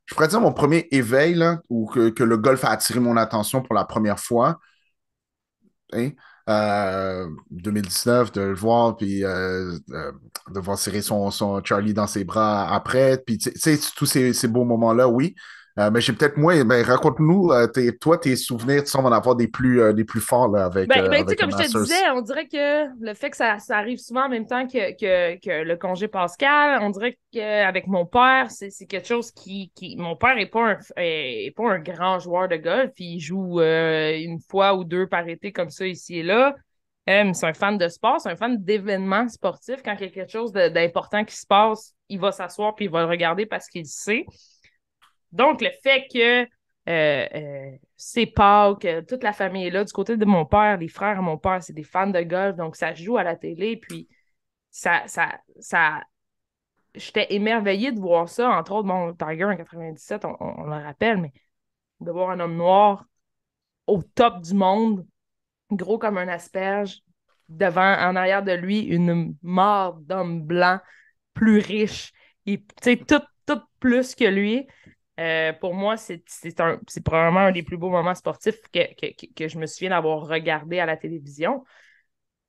Je 0.06 0.14
pourrais 0.14 0.28
dire 0.28 0.40
mon 0.40 0.52
premier 0.52 0.88
éveil, 0.90 1.34
là, 1.34 1.60
où 1.68 1.86
que, 1.86 2.10
que, 2.10 2.22
le 2.22 2.36
golf 2.36 2.64
a 2.64 2.70
attiré 2.70 3.00
mon 3.00 3.16
attention 3.16 3.62
pour 3.62 3.74
la 3.74 3.84
première 3.84 4.20
fois. 4.20 4.58
Hein? 5.92 6.10
Euh, 6.48 7.28
2019, 7.52 8.32
de 8.32 8.40
le 8.40 8.54
voir, 8.54 8.96
puis 8.96 9.24
euh, 9.24 9.78
euh, 9.92 10.12
de 10.52 10.58
voir 10.60 10.76
serrer 10.76 11.00
son, 11.00 11.30
son, 11.30 11.62
Charlie 11.62 11.94
dans 11.94 12.08
ses 12.08 12.24
bras 12.24 12.74
après. 12.74 13.18
Puis, 13.24 13.38
tu 13.38 13.52
sais, 13.54 13.78
tous 13.96 14.06
ces, 14.06 14.32
ces 14.32 14.48
beaux 14.48 14.64
moments-là, 14.64 15.08
oui. 15.08 15.36
Euh, 15.78 15.90
mais 15.90 16.00
j'ai 16.00 16.12
peut-être 16.12 16.36
moins. 16.36 16.62
Mais 16.64 16.82
raconte-nous, 16.82 17.50
euh, 17.50 17.66
toi, 18.00 18.18
tes 18.18 18.36
souvenirs, 18.36 18.84
tu 18.84 18.90
sembles 18.90 19.08
en 19.08 19.12
avoir 19.12 19.36
des 19.36 19.48
plus, 19.48 19.80
euh, 19.80 19.92
des 19.92 20.04
plus 20.04 20.20
forts 20.20 20.48
là, 20.48 20.66
avec. 20.66 20.88
Ben, 20.88 21.08
ben 21.08 21.24
comme 21.24 21.50
je 21.50 21.56
te 21.56 21.78
disais, 21.78 22.10
on 22.14 22.20
dirait 22.20 22.46
que 22.46 22.88
le 23.00 23.14
fait 23.14 23.30
que 23.30 23.36
ça, 23.36 23.58
ça 23.58 23.78
arrive 23.78 23.98
souvent 23.98 24.26
en 24.26 24.28
même 24.28 24.46
temps 24.46 24.66
que, 24.66 24.92
que, 24.92 25.40
que 25.40 25.64
le 25.64 25.76
congé 25.76 26.08
pascal, 26.08 26.80
on 26.82 26.90
dirait 26.90 27.18
qu'avec 27.32 27.86
mon 27.86 28.04
père, 28.04 28.48
c'est 28.50 28.86
quelque 28.86 29.08
chose 29.08 29.30
qui, 29.30 29.72
qui. 29.74 29.96
Mon 29.96 30.14
père 30.14 30.34
n'est 30.34 30.46
pas, 30.46 30.72
un, 30.72 30.78
est, 30.96 31.54
pas 31.56 31.70
un 31.70 31.78
grand 31.78 32.18
joueur 32.18 32.48
de 32.48 32.56
golf. 32.56 32.90
Il 32.98 33.18
joue 33.18 33.60
une 33.60 34.40
fois 34.50 34.74
ou 34.74 34.84
deux 34.84 35.06
par 35.06 35.26
été 35.26 35.52
comme 35.52 35.70
ça 35.70 35.86
ici 35.86 36.18
et 36.18 36.22
là. 36.22 36.54
c'est 37.06 37.44
un 37.44 37.54
fan 37.54 37.78
de 37.78 37.88
sport, 37.88 38.20
c'est 38.20 38.28
un 38.28 38.36
fan 38.36 38.62
d'événements 38.62 39.28
sportifs. 39.28 39.82
Quand 39.82 39.94
il 39.98 40.02
y 40.02 40.08
a 40.08 40.10
quelque 40.10 40.30
chose 40.30 40.52
d'important 40.52 41.24
qui 41.24 41.36
se 41.36 41.46
passe, 41.46 41.94
il 42.10 42.20
va 42.20 42.30
s'asseoir 42.30 42.74
puis 42.74 42.84
il 42.84 42.90
va 42.90 43.00
le 43.00 43.08
regarder 43.08 43.46
parce 43.46 43.68
qu'il 43.68 43.86
sait. 43.86 44.26
Donc, 45.32 45.60
le 45.60 45.70
fait 45.82 46.06
que 46.12 46.46
euh, 46.88 47.26
euh, 47.34 47.76
c'est 47.96 48.26
Pâques, 48.26 48.86
toute 49.08 49.22
la 49.22 49.32
famille 49.32 49.66
est 49.66 49.70
là. 49.70 49.84
Du 49.84 49.92
côté 49.92 50.16
de 50.16 50.24
mon 50.24 50.44
père, 50.44 50.78
les 50.78 50.88
frères 50.88 51.16
de 51.16 51.22
mon 51.22 51.38
père, 51.38 51.62
c'est 51.62 51.72
des 51.72 51.84
fans 51.84 52.08
de 52.08 52.20
golf, 52.22 52.56
donc 52.56 52.76
ça 52.76 52.94
joue 52.94 53.16
à 53.16 53.22
la 53.22 53.36
télé. 53.36 53.76
Puis, 53.76 54.08
ça, 54.70 55.02
ça, 55.06 55.40
ça... 55.60 56.02
j'étais 56.94 57.32
émerveillée 57.34 57.92
de 57.92 58.00
voir 58.00 58.28
ça. 58.28 58.50
Entre 58.50 58.72
autres, 58.72 58.88
mon 58.88 59.14
Tiger 59.14 59.44
en 59.44 59.56
97, 59.56 60.24
on, 60.24 60.64
le 60.64 60.82
rappelle, 60.84 61.18
mais 61.18 61.32
de 62.00 62.10
voir 62.10 62.30
un 62.30 62.40
homme 62.40 62.56
noir 62.56 63.04
au 63.86 64.02
top 64.02 64.40
du 64.42 64.54
monde, 64.54 65.06
gros 65.70 65.98
comme 65.98 66.18
un 66.18 66.28
asperge, 66.28 67.00
devant, 67.48 67.80
en 67.80 68.16
arrière 68.16 68.42
de 68.42 68.52
lui, 68.52 68.80
une 68.80 69.36
mort 69.42 69.94
d'homme 69.94 70.42
blanc 70.42 70.80
plus 71.34 71.58
riche 71.58 72.12
et 72.46 72.64
tout, 73.06 73.20
tout 73.46 73.60
plus 73.78 74.14
que 74.14 74.24
lui. 74.24 74.66
Euh, 75.20 75.52
pour 75.52 75.74
moi, 75.74 75.96
c'est 75.96 76.22
probablement 77.04 77.40
un 77.40 77.52
des 77.52 77.62
plus 77.62 77.76
beaux 77.76 77.90
moments 77.90 78.14
sportifs 78.14 78.60
que, 78.72 79.34
que, 79.34 79.48
je 79.48 79.58
me 79.58 79.66
souviens 79.66 79.90
d'avoir 79.90 80.26
regardé 80.26 80.78
à 80.78 80.86
la 80.86 80.96
télévision. 80.96 81.64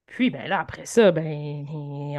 Puis 0.06 0.30
ben 0.30 0.48
là, 0.48 0.60
après 0.60 0.86
ça, 0.86 1.12
ben, 1.12 1.66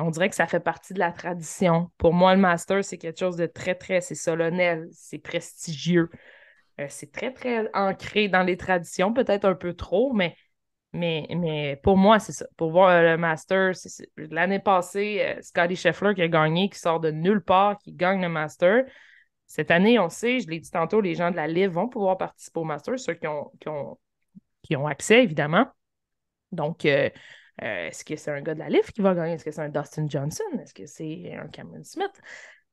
on 0.00 0.10
dirait 0.10 0.28
que 0.28 0.34
ça 0.34 0.46
fait 0.46 0.60
partie 0.60 0.94
de 0.94 0.98
la 0.98 1.12
tradition. 1.12 1.90
Pour 1.96 2.12
moi, 2.12 2.34
le 2.34 2.40
master, 2.40 2.84
c'est 2.84 2.98
quelque 2.98 3.18
chose 3.18 3.36
de 3.36 3.46
très, 3.46 3.74
très, 3.74 4.00
c'est 4.00 4.14
solennel, 4.14 4.88
c'est 4.92 5.18
prestigieux. 5.18 6.10
Euh, 6.80 6.86
c'est 6.88 7.12
très, 7.12 7.32
très 7.32 7.70
ancré 7.72 8.28
dans 8.28 8.42
les 8.42 8.56
traditions, 8.56 9.12
peut-être 9.12 9.44
un 9.44 9.54
peu 9.54 9.74
trop, 9.74 10.12
mais, 10.12 10.36
mais, 10.92 11.26
mais 11.36 11.80
pour 11.82 11.96
moi, 11.96 12.18
c'est 12.18 12.32
ça. 12.32 12.46
Pour 12.56 12.70
voir 12.70 13.02
le 13.02 13.16
master, 13.16 13.72
l'année 14.16 14.60
passée, 14.60 15.36
Scotty 15.40 15.76
Scheffler 15.76 16.14
qui 16.14 16.22
a 16.22 16.28
gagné, 16.28 16.68
qui 16.68 16.78
sort 16.78 17.00
de 17.00 17.10
nulle 17.10 17.42
part, 17.42 17.78
qui 17.78 17.92
gagne 17.92 18.20
le 18.20 18.28
master. 18.28 18.84
Cette 19.46 19.70
année, 19.70 19.98
on 19.98 20.08
sait, 20.08 20.40
je 20.40 20.48
l'ai 20.48 20.58
dit 20.58 20.70
tantôt, 20.70 21.00
les 21.00 21.14
gens 21.14 21.30
de 21.30 21.36
la 21.36 21.46
Live 21.46 21.70
vont 21.70 21.88
pouvoir 21.88 22.18
participer 22.18 22.60
au 22.60 22.64
Masters, 22.64 22.98
ceux 22.98 23.14
qui 23.14 23.26
ont, 23.26 23.50
qui 24.62 24.76
ont, 24.76 24.86
accès, 24.86 25.22
évidemment. 25.22 25.66
Donc, 26.50 26.84
euh, 26.86 27.10
euh, 27.62 27.86
est-ce 27.86 28.04
que 28.04 28.16
c'est 28.16 28.30
un 28.30 28.40
gars 28.40 28.54
de 28.54 28.60
la 28.60 28.68
Live 28.68 28.90
qui 28.92 29.00
va 29.00 29.14
gagner? 29.14 29.34
Est-ce 29.34 29.44
que 29.44 29.50
c'est 29.50 29.62
un 29.62 29.68
Dustin 29.68 30.08
Johnson? 30.08 30.44
Est-ce 30.60 30.74
que 30.74 30.86
c'est 30.86 31.34
un 31.34 31.48
Cameron 31.48 31.84
Smith? 31.84 32.20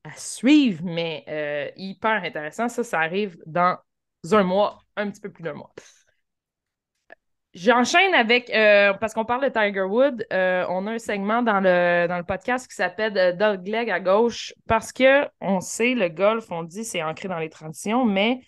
À 0.04 0.16
suivre, 0.16 0.84
mais 0.84 1.24
euh, 1.28 1.70
hyper 1.76 2.24
intéressant. 2.24 2.68
Ça, 2.68 2.84
ça 2.84 3.00
arrive 3.00 3.38
dans 3.46 3.78
un 4.32 4.44
mois, 4.44 4.80
un 4.96 5.12
petit 5.12 5.22
peu 5.22 5.32
plus 5.32 5.44
d'un 5.44 5.54
mois. 5.54 5.74
J'enchaîne 7.54 8.14
avec, 8.14 8.50
euh, 8.50 8.94
parce 8.94 9.14
qu'on 9.14 9.26
parle 9.26 9.44
de 9.44 9.50
Tiger 9.50 9.82
Wood, 9.82 10.26
euh, 10.32 10.66
on 10.70 10.88
a 10.88 10.92
un 10.94 11.00
segment 11.00 11.42
dans 11.42 11.60
le, 11.60 12.08
dans 12.08 12.18
le 12.18 12.24
podcast 12.24 12.66
qui 12.66 12.76
s'appelle 12.76 13.18
euh, 13.18 13.34
Dog 13.34 13.68
Leg 13.68 13.90
à 13.90 14.00
gauche, 14.00 14.54
parce 14.68 14.94
que 14.94 15.28
on 15.42 15.60
sait, 15.60 15.94
le 15.94 16.08
golf, 16.08 16.50
on 16.50 16.64
dit, 16.64 16.86
c'est 16.86 17.04
ancré 17.04 17.28
dans 17.28 17.40
les 17.40 17.50
traditions, 17.50 18.06
mais 18.06 18.40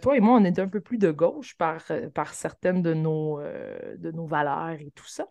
toi 0.00 0.16
et 0.16 0.20
moi, 0.20 0.38
on 0.40 0.44
est 0.44 0.58
un 0.58 0.68
peu 0.68 0.80
plus 0.80 0.96
de 0.96 1.10
gauche 1.10 1.56
par, 1.58 1.82
par 2.14 2.32
certaines 2.32 2.80
de 2.80 2.94
nos, 2.94 3.38
de 3.42 4.10
nos 4.12 4.26
valeurs 4.26 4.80
et 4.80 4.90
tout 4.94 5.06
ça. 5.06 5.26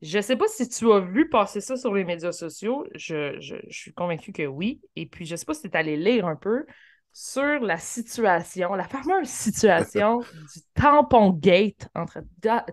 Je 0.00 0.16
ne 0.16 0.22
sais 0.22 0.36
pas 0.36 0.48
si 0.48 0.66
tu 0.70 0.90
as 0.90 1.00
vu 1.00 1.28
passer 1.28 1.60
ça 1.60 1.76
sur 1.76 1.92
les 1.92 2.04
médias 2.04 2.32
sociaux. 2.32 2.86
Je, 2.94 3.38
je, 3.40 3.56
je 3.68 3.78
suis 3.78 3.92
convaincue 3.92 4.32
que 4.32 4.46
oui. 4.46 4.80
Et 4.96 5.04
puis, 5.04 5.26
je 5.26 5.32
ne 5.32 5.36
sais 5.36 5.44
pas 5.44 5.52
si 5.52 5.62
tu 5.62 5.68
es 5.68 5.76
allé 5.76 5.98
lire 5.98 6.26
un 6.26 6.36
peu 6.36 6.64
sur 7.12 7.60
la 7.60 7.78
situation, 7.78 8.74
la 8.74 8.84
fameuse 8.84 9.28
situation 9.28 10.20
du 10.20 10.60
tampon 10.74 11.30
gate 11.30 11.88
entre 11.94 12.20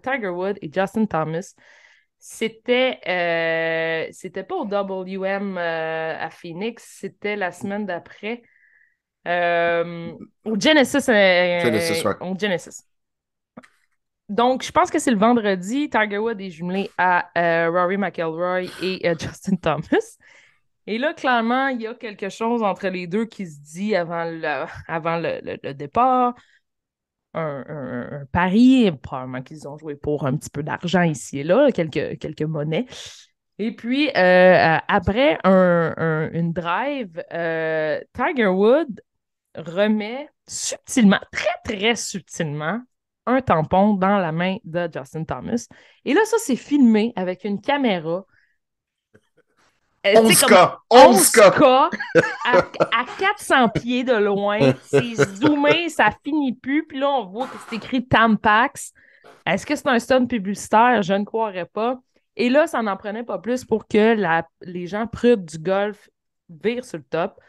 Tiger 0.03 0.29
Wood 0.29 0.57
et 0.61 0.71
Justin 0.71 1.05
Thomas. 1.05 1.53
C'était 2.19 2.99
euh, 3.07 4.09
c'était 4.11 4.43
pas 4.43 4.55
au 4.55 4.65
WM 4.65 5.57
euh, 5.57 6.15
à 6.19 6.29
Phoenix, 6.29 6.83
c'était 6.99 7.35
la 7.35 7.51
semaine 7.51 7.85
d'après. 7.85 8.41
Euh, 9.27 10.13
au 10.45 10.59
Genesis, 10.59 11.05
Genesis, 11.05 12.03
au 12.21 12.37
Genesis. 12.37 12.83
Donc, 14.29 14.63
je 14.63 14.71
pense 14.71 14.89
que 14.89 14.99
c'est 14.99 15.11
le 15.11 15.17
vendredi. 15.17 15.89
Tiger 15.89 16.17
Wood 16.17 16.41
est 16.41 16.49
jumelé 16.49 16.89
à 16.97 17.29
Rory 17.69 17.97
McIlroy 17.97 18.63
et 18.81 19.01
Justin 19.19 19.55
Thomas. 19.55 20.17
Et 20.87 20.97
là, 20.97 21.13
clairement, 21.13 21.67
il 21.67 21.81
y 21.81 21.87
a 21.87 21.93
quelque 21.93 22.29
chose 22.29 22.63
entre 22.63 22.87
les 22.87 23.07
deux 23.07 23.25
qui 23.25 23.45
se 23.45 23.59
dit 23.59 23.93
avant 23.95 24.23
le, 24.23 24.65
avant 24.87 25.17
le, 25.17 25.73
départ. 25.73 26.33
Un, 27.33 28.25
pari, 28.31 28.91
probablement 29.03 29.43
qu'ils 29.43 29.67
ont 29.67 29.77
joué 29.77 29.95
pour 29.95 30.25
un 30.25 30.35
petit 30.35 30.49
peu 30.49 30.63
d'argent 30.63 31.03
ici 31.03 31.39
et 31.39 31.43
là, 31.43 31.71
quelques, 31.71 32.17
quelques 32.17 32.41
monnaies. 32.41 32.87
Et 33.59 33.75
puis, 33.75 34.09
euh, 34.09 34.13
euh, 34.15 34.77
après 34.87 35.37
une 35.45 36.53
drive, 36.53 37.23
euh, 37.33 37.99
Tiger 38.13 38.47
Wood 38.47 39.01
remet 39.55 40.29
subtilement, 40.47 41.19
très, 41.31 41.75
très 41.75 41.95
subtilement, 41.95 42.81
un 43.25 43.41
tampon 43.41 43.93
dans 43.95 44.17
la 44.17 44.31
main 44.31 44.57
de 44.63 44.89
Justin 44.91 45.25
Thomas. 45.25 45.67
Et 46.05 46.13
là, 46.13 46.21
ça, 46.25 46.37
c'est 46.39 46.55
filmé 46.55 47.13
avec 47.15 47.43
une 47.43 47.59
caméra 47.59 48.25
11 50.15 50.41
cas! 50.45 50.79
11 50.89 51.29
cas! 51.31 51.89
à, 52.45 53.05
400 53.19 53.69
pieds 53.69 54.03
de 54.03 54.13
loin. 54.13 54.59
C'est 54.83 55.15
zoomé, 55.35 55.89
ça 55.89 56.09
finit 56.23 56.53
plus. 56.53 56.85
Puis 56.85 56.99
là, 56.99 57.09
on 57.09 57.25
voit 57.25 57.47
que 57.47 57.57
c'est 57.69 57.75
écrit 57.77 58.05
Tampax. 58.05 58.93
Est-ce 59.45 59.65
que 59.65 59.75
c'est 59.75 59.87
un 59.87 59.99
stun 59.99 60.25
publicitaire? 60.25 61.01
Je 61.01 61.13
ne 61.13 61.23
croirais 61.23 61.65
pas. 61.65 61.99
Et 62.35 62.49
là, 62.49 62.67
ça 62.67 62.81
n'en 62.81 62.97
prenait 62.97 63.23
pas 63.23 63.39
plus 63.39 63.65
pour 63.65 63.87
que 63.87 64.15
les 64.61 64.87
gens 64.87 65.07
prudes 65.07 65.45
du 65.45 65.57
golf 65.57 66.09
virent 66.49 66.85
sur 66.85 66.97
le 66.97 67.03
top. 67.03 67.39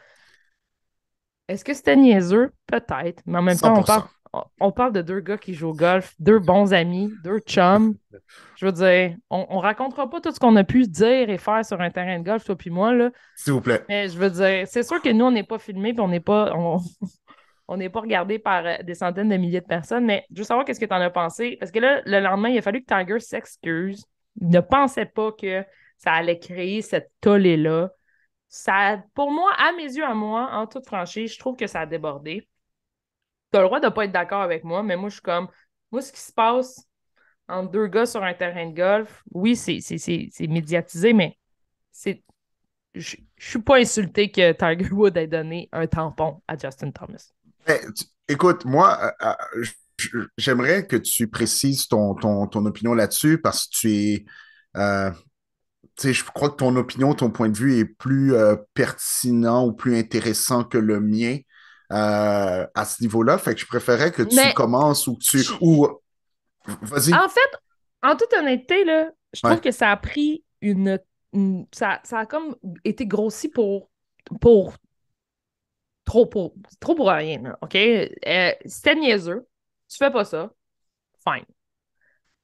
Est-ce 1.47 1.63
que 1.63 1.73
c'était 1.73 1.95
niaiseux? 1.95 2.51
Peut-être. 2.67 3.21
Mais 3.25 3.39
en 3.39 3.41
même 3.41 3.57
temps, 3.57 3.77
on 3.77 3.83
parle, 3.83 4.03
on 4.59 4.71
parle 4.71 4.93
de 4.93 5.01
deux 5.01 5.21
gars 5.21 5.37
qui 5.37 5.53
jouent 5.53 5.69
au 5.69 5.73
golf, 5.73 6.13
deux 6.19 6.39
bons 6.39 6.73
amis, 6.73 7.11
deux 7.23 7.39
chums. 7.39 7.95
Je 8.55 8.65
veux 8.65 8.71
dire, 8.71 9.15
on, 9.29 9.47
on 9.49 9.59
racontera 9.59 10.09
pas 10.09 10.21
tout 10.21 10.31
ce 10.31 10.39
qu'on 10.39 10.55
a 10.55 10.63
pu 10.63 10.83
dire 10.83 11.29
et 11.29 11.37
faire 11.37 11.65
sur 11.65 11.81
un 11.81 11.89
terrain 11.89 12.19
de 12.19 12.23
golf, 12.23 12.43
toi 12.43 12.55
puis 12.55 12.69
moi, 12.69 12.93
là. 12.93 13.09
S'il 13.35 13.53
vous 13.53 13.61
plaît. 13.61 13.83
Mais 13.89 14.07
je 14.07 14.17
veux 14.17 14.29
dire, 14.29 14.67
c'est 14.67 14.83
sûr 14.83 15.01
que 15.01 15.09
nous, 15.09 15.25
on 15.25 15.31
n'est 15.31 15.43
pas 15.43 15.57
filmés 15.57 15.93
puis 15.93 16.01
on 16.01 16.07
n'est 16.07 16.19
pas. 16.19 16.53
On, 16.55 17.77
n'est 17.77 17.89
pas 17.89 18.01
regardé 18.01 18.39
par 18.39 18.65
euh, 18.65 18.77
des 18.83 18.95
centaines 18.95 19.29
de 19.29 19.37
milliers 19.37 19.61
de 19.61 19.65
personnes, 19.65 20.05
mais 20.05 20.25
je 20.31 20.39
veux 20.39 20.43
savoir 20.43 20.65
qu'est-ce 20.65 20.79
que 20.79 20.85
tu 20.85 20.93
en 20.93 21.01
as 21.01 21.09
pensé. 21.09 21.57
Parce 21.59 21.71
que 21.71 21.79
là, 21.79 22.01
le 22.05 22.19
lendemain, 22.19 22.49
il 22.49 22.57
a 22.57 22.61
fallu 22.61 22.83
que 22.83 22.93
Tiger 22.93 23.19
s'excuse. 23.19 24.05
Il 24.41 24.49
ne 24.49 24.59
pensait 24.59 25.05
pas 25.05 25.31
que 25.31 25.63
ça 25.97 26.13
allait 26.13 26.39
créer 26.39 26.81
cette 26.81 27.11
tollée-là. 27.21 27.89
Ça, 28.47 29.03
pour 29.13 29.31
moi, 29.31 29.51
à 29.57 29.71
mes 29.73 29.83
yeux, 29.83 30.05
à 30.05 30.13
moi, 30.15 30.49
en 30.53 30.65
toute 30.65 30.85
franchise, 30.85 31.33
je 31.33 31.39
trouve 31.39 31.55
que 31.55 31.67
ça 31.67 31.81
a 31.81 31.85
débordé 31.85 32.48
as 33.57 33.61
le 33.61 33.65
droit 33.65 33.79
de 33.79 33.85
ne 33.85 33.91
pas 33.91 34.05
être 34.05 34.11
d'accord 34.11 34.41
avec 34.41 34.63
moi, 34.63 34.83
mais 34.83 34.95
moi, 34.95 35.09
je 35.09 35.15
suis 35.15 35.21
comme, 35.21 35.47
moi, 35.91 36.01
ce 36.01 36.11
qui 36.11 36.19
se 36.19 36.31
passe 36.31 36.83
entre 37.47 37.71
deux 37.71 37.87
gars 37.87 38.05
sur 38.05 38.23
un 38.23 38.33
terrain 38.33 38.69
de 38.69 38.75
golf, 38.75 39.23
oui, 39.33 39.55
c'est 39.55 40.47
médiatisé, 40.47 41.13
mais 41.13 41.37
c'est. 41.91 42.23
Je 42.95 43.17
suis 43.37 43.61
pas 43.61 43.77
insulté 43.77 44.31
que 44.31 44.51
Tiger 44.51 44.91
Wood 44.91 45.15
ait 45.15 45.27
donné 45.27 45.69
un 45.71 45.85
tampon 45.85 46.41
à 46.47 46.57
Justin 46.57 46.91
Thomas. 46.91 47.31
écoute, 48.27 48.65
moi, 48.65 49.13
euh, 49.21 49.33
euh, 50.15 50.25
j'aimerais 50.37 50.87
que 50.87 50.95
tu 50.95 51.27
précises 51.27 51.87
ton, 51.87 52.15
ton, 52.15 52.65
opinion 52.65 52.95
là-dessus 52.95 53.39
parce 53.39 53.67
que 53.67 53.75
tu 53.75 53.91
es. 53.91 54.25
Euh, 54.75 55.11
je 56.01 56.23
crois 56.23 56.49
que 56.49 56.55
ton 56.55 56.75
opinion, 56.77 57.13
ton 57.13 57.29
point 57.29 57.49
de 57.49 57.57
vue 57.57 57.77
est 57.77 57.85
plus 57.85 58.33
pertinent 58.73 59.65
ou 59.65 59.73
plus 59.73 59.97
intéressant 59.97 60.63
que 60.63 60.77
le 60.77 60.99
mien. 60.99 61.37
Euh, 61.91 62.67
à 62.75 62.85
ce 62.85 63.01
niveau-là. 63.01 63.37
Fait 63.39 63.55
que 63.55 63.61
je 63.61 63.65
préférais 63.65 64.11
que 64.11 64.21
tu 64.21 64.53
commences 64.53 65.07
ou 65.07 65.15
que 65.15 65.23
tu. 65.23 65.39
Ou... 65.59 65.87
Vas-y. 66.81 67.13
En 67.13 67.27
fait, 67.27 67.49
en 68.03 68.15
toute 68.15 68.31
honnêteté, 68.33 68.83
là, 68.83 69.09
je 69.33 69.41
trouve 69.41 69.59
que 69.59 69.71
ça 69.71 69.89
a 69.89 69.97
pris 69.97 70.43
une. 70.61 70.99
ça, 71.71 71.99
ça, 72.03 72.19
a 72.19 72.25
comme 72.25 72.55
été 72.83 73.07
grossi 73.07 73.49
pour. 73.49 73.89
pour 74.39 74.75
trop 76.05 76.25
pour, 76.25 76.53
trop 76.79 76.95
pour 76.95 77.09
rien, 77.09 77.55
OK? 77.61 77.75
Euh, 77.75 78.51
C'était 78.65 78.95
niaiseux. 78.95 79.47
Tu 79.89 79.97
fais 79.97 80.11
pas 80.11 80.25
ça. 80.25 80.51
Fine. 81.27 81.45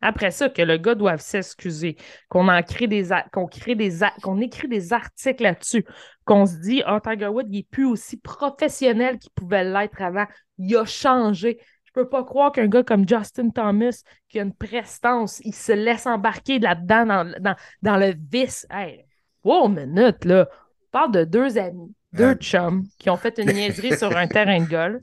Après 0.08 0.30
ça, 0.30 0.50
que 0.50 0.62
le 0.62 0.78
gars 0.78 0.94
doive 0.94 1.20
s'excuser, 1.20 1.98
qu'on 2.30 2.48
en 2.48 2.62
crée 2.62 2.86
des 2.86 3.10
qu'on 3.34 3.48
crée 3.48 3.74
des 3.74 3.90
qu'on 4.22 4.40
écrit 4.40 4.68
des 4.68 4.94
articles 4.94 5.42
là-dessus, 5.42 5.84
qu'on 6.26 6.46
se 6.46 6.58
dit 6.58 6.84
oh, 6.88 7.00
Tiger 7.04 7.26
Woods, 7.26 7.48
il 7.50 7.60
est 7.62 7.68
plus 7.68 7.86
aussi 7.86 8.18
professionnel 8.18 9.18
qu'il 9.18 9.32
pouvait 9.32 9.64
l'être 9.64 10.00
avant. 10.04 10.26
Il 10.60 10.78
a 10.78 10.86
changé. 10.86 11.60
Je 11.86 11.92
peux 11.92 12.08
pas 12.08 12.24
croire 12.24 12.52
qu'un 12.52 12.68
gars 12.68 12.84
comme 12.84 13.10
Justin 13.10 13.50
Thomas, 13.50 14.04
qui 14.30 14.40
a 14.40 14.44
une 14.44 14.54
prestance, 14.54 15.40
il 15.44 15.56
se 15.56 15.72
laisse 15.72 16.06
embarquer 16.06 16.60
là-dedans 16.60 17.26
dans, 17.40 17.56
dans, 17.82 17.98
le 17.98 18.14
vice. 18.32 18.68
Hey, 18.70 19.06
wow, 19.44 19.70
minute, 19.70 20.24
là. 20.24 20.48
On 20.52 20.92
parle 20.92 21.14
de 21.14 21.24
deux 21.24 21.58
amis, 21.58 21.96
deux 22.14 22.36
chums 22.36 22.84
qui 23.00 23.10
ont 23.10 23.18
fait 23.18 23.40
une 23.40 23.52
niaiserie 23.52 23.98
sur 23.98 24.16
un 24.16 24.28
terrain 24.28 24.60
de 24.60 24.70
golf. 24.70 25.02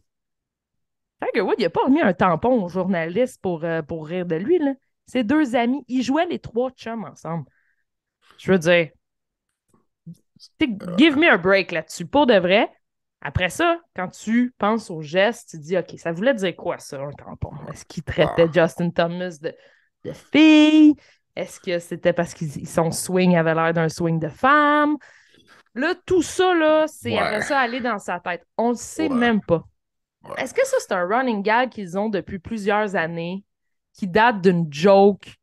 Tiger 1.22 1.40
Woods, 1.40 1.56
il 1.58 1.64
n'a 1.64 1.70
pas 1.70 1.84
remis 1.86 2.00
un 2.00 2.12
tampon 2.12 2.62
au 2.62 2.68
journaliste 2.68 3.42
pour, 3.42 3.64
euh, 3.64 3.82
pour 3.82 4.06
rire 4.06 4.26
de 4.26 4.36
lui. 4.36 4.60
Là. 4.60 4.74
Ses 5.06 5.24
deux 5.24 5.56
amis, 5.56 5.84
ils 5.88 6.02
jouaient 6.02 6.26
les 6.26 6.38
trois 6.38 6.70
chums 6.70 7.04
ensemble. 7.04 7.44
Je 8.38 8.50
veux 8.50 8.58
dire, 8.58 8.90
give 10.98 11.16
me 11.16 11.28
a 11.28 11.36
break 11.36 11.72
là-dessus. 11.72 12.06
Pour 12.06 12.26
de 12.26 12.34
vrai, 12.34 12.70
après 13.20 13.50
ça, 13.50 13.78
quand 13.94 14.08
tu 14.08 14.54
penses 14.58 14.90
au 14.90 15.00
geste, 15.00 15.50
tu 15.50 15.58
dis, 15.58 15.76
OK, 15.76 15.94
ça 15.96 16.12
voulait 16.12 16.34
dire 16.34 16.56
quoi 16.56 16.78
ça, 16.78 17.00
un 17.00 17.12
tampon? 17.12 17.52
Est-ce 17.72 17.84
qu'il 17.84 18.02
traitait 18.02 18.48
ah. 18.48 18.52
Justin 18.52 18.90
Thomas 18.90 19.38
de, 19.40 19.54
de 20.04 20.12
fille? 20.12 20.96
Est-ce 21.36 21.60
que 21.60 21.78
c'était 21.78 22.12
parce 22.12 22.34
que 22.34 22.44
son 22.66 22.90
swing 22.90 23.36
avait 23.36 23.54
l'air 23.54 23.72
d'un 23.72 23.88
swing 23.88 24.18
de 24.18 24.28
femme? 24.28 24.96
Là, 25.74 25.94
tout 26.04 26.22
ça, 26.22 26.54
là, 26.54 26.86
c'est 26.86 27.16
après 27.16 27.42
ça 27.42 27.60
aller 27.60 27.80
dans 27.80 27.98
sa 27.98 28.20
tête. 28.20 28.44
On 28.58 28.70
ne 28.70 28.74
sait 28.76 29.08
même 29.08 29.40
pas. 29.40 29.64
Est-ce 30.36 30.52
que 30.52 30.66
ça, 30.66 30.76
c'est 30.80 30.92
un 30.92 31.06
running 31.06 31.42
gag 31.42 31.70
qu'ils 31.70 31.96
ont 31.96 32.08
depuis 32.08 32.38
plusieurs 32.38 32.96
années? 32.96 33.44
Qui 33.94 34.06
date 34.06 34.40
d'une 34.40 34.72
joke, 34.72 35.34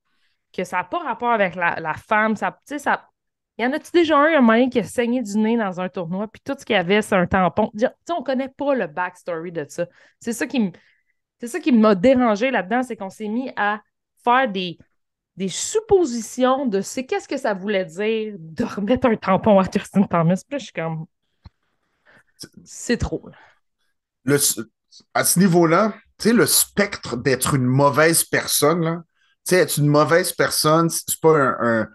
que 0.54 0.64
ça 0.64 0.78
n'a 0.78 0.84
pas 0.84 1.00
rapport 1.00 1.32
avec 1.32 1.56
la, 1.56 1.94
femme. 1.94 2.36
Ça, 2.36 2.60
ça... 2.66 3.10
Y 3.58 3.66
en 3.66 3.74
a-tu 3.74 3.92
déjà 3.92 4.18
un, 4.18 4.38
un 4.38 4.42
moyen 4.42 4.70
qui 4.70 4.80
a 4.80 4.84
saigné 4.84 5.22
du 5.22 5.38
nez 5.38 5.58
dans 5.58 5.82
un 5.82 5.90
tournoi, 5.90 6.28
puis 6.28 6.42
tout 6.44 6.56
ce 6.58 6.64
qu'il 6.64 6.76
y 6.76 6.80
avait, 6.80 7.02
c'est 7.02 7.16
un 7.16 7.28
tampon? 7.28 7.70
sais, 7.76 7.90
on 8.12 8.24
connaît 8.24 8.50
pas 8.50 8.74
le 8.74 8.88
backstory 8.88 9.52
de 9.52 9.66
ça. 9.68 9.86
C'est 10.20 10.34
ça 10.34 10.48
qui 10.48 10.72
C'est 11.40 11.48
ça 11.48 11.60
qui 11.60 11.72
m'a 11.72 11.94
dérangé 11.94 12.52
là-dedans, 12.52 12.84
c'est 12.84 12.96
qu'on 12.96 13.10
s'est 13.10 13.28
mis 13.28 13.52
à 13.58 13.82
faire 14.24 14.50
des, 14.50 14.78
des 15.40 15.48
suppositions 15.48 16.66
de 16.66 16.82
c'est 16.82 17.06
qu'est-ce 17.06 17.28
que 17.28 17.38
ça 17.38 17.54
voulait 17.54 17.86
dire 17.86 18.36
de 18.38 18.64
remettre 18.66 19.08
un 19.08 19.16
tampon 19.16 19.58
à 19.60 19.64
Justin 19.72 20.04
Thomas. 20.04 20.36
Puis 20.36 20.52
là, 20.52 20.58
je 20.58 20.64
suis 20.64 20.74
comme. 20.74 21.06
C'est 22.64 22.98
trop. 22.98 23.30
Le, 24.24 24.38
à 25.14 25.24
ce 25.24 25.40
niveau-là, 25.40 25.94
tu 26.20 26.30
sais, 26.30 26.34
le 26.34 26.46
spectre 26.46 27.18
d'être 27.18 27.56
une 27.56 27.66
mauvaise 27.66 28.24
personne, 28.24 28.82
là, 28.82 29.04
tu 29.46 29.56
sais, 29.56 29.58
être 29.58 29.78
une 29.78 29.88
mauvaise 29.88 30.34
personne, 30.34 30.90
c'est 30.90 31.20
pas 31.22 31.56
un, 31.62 31.88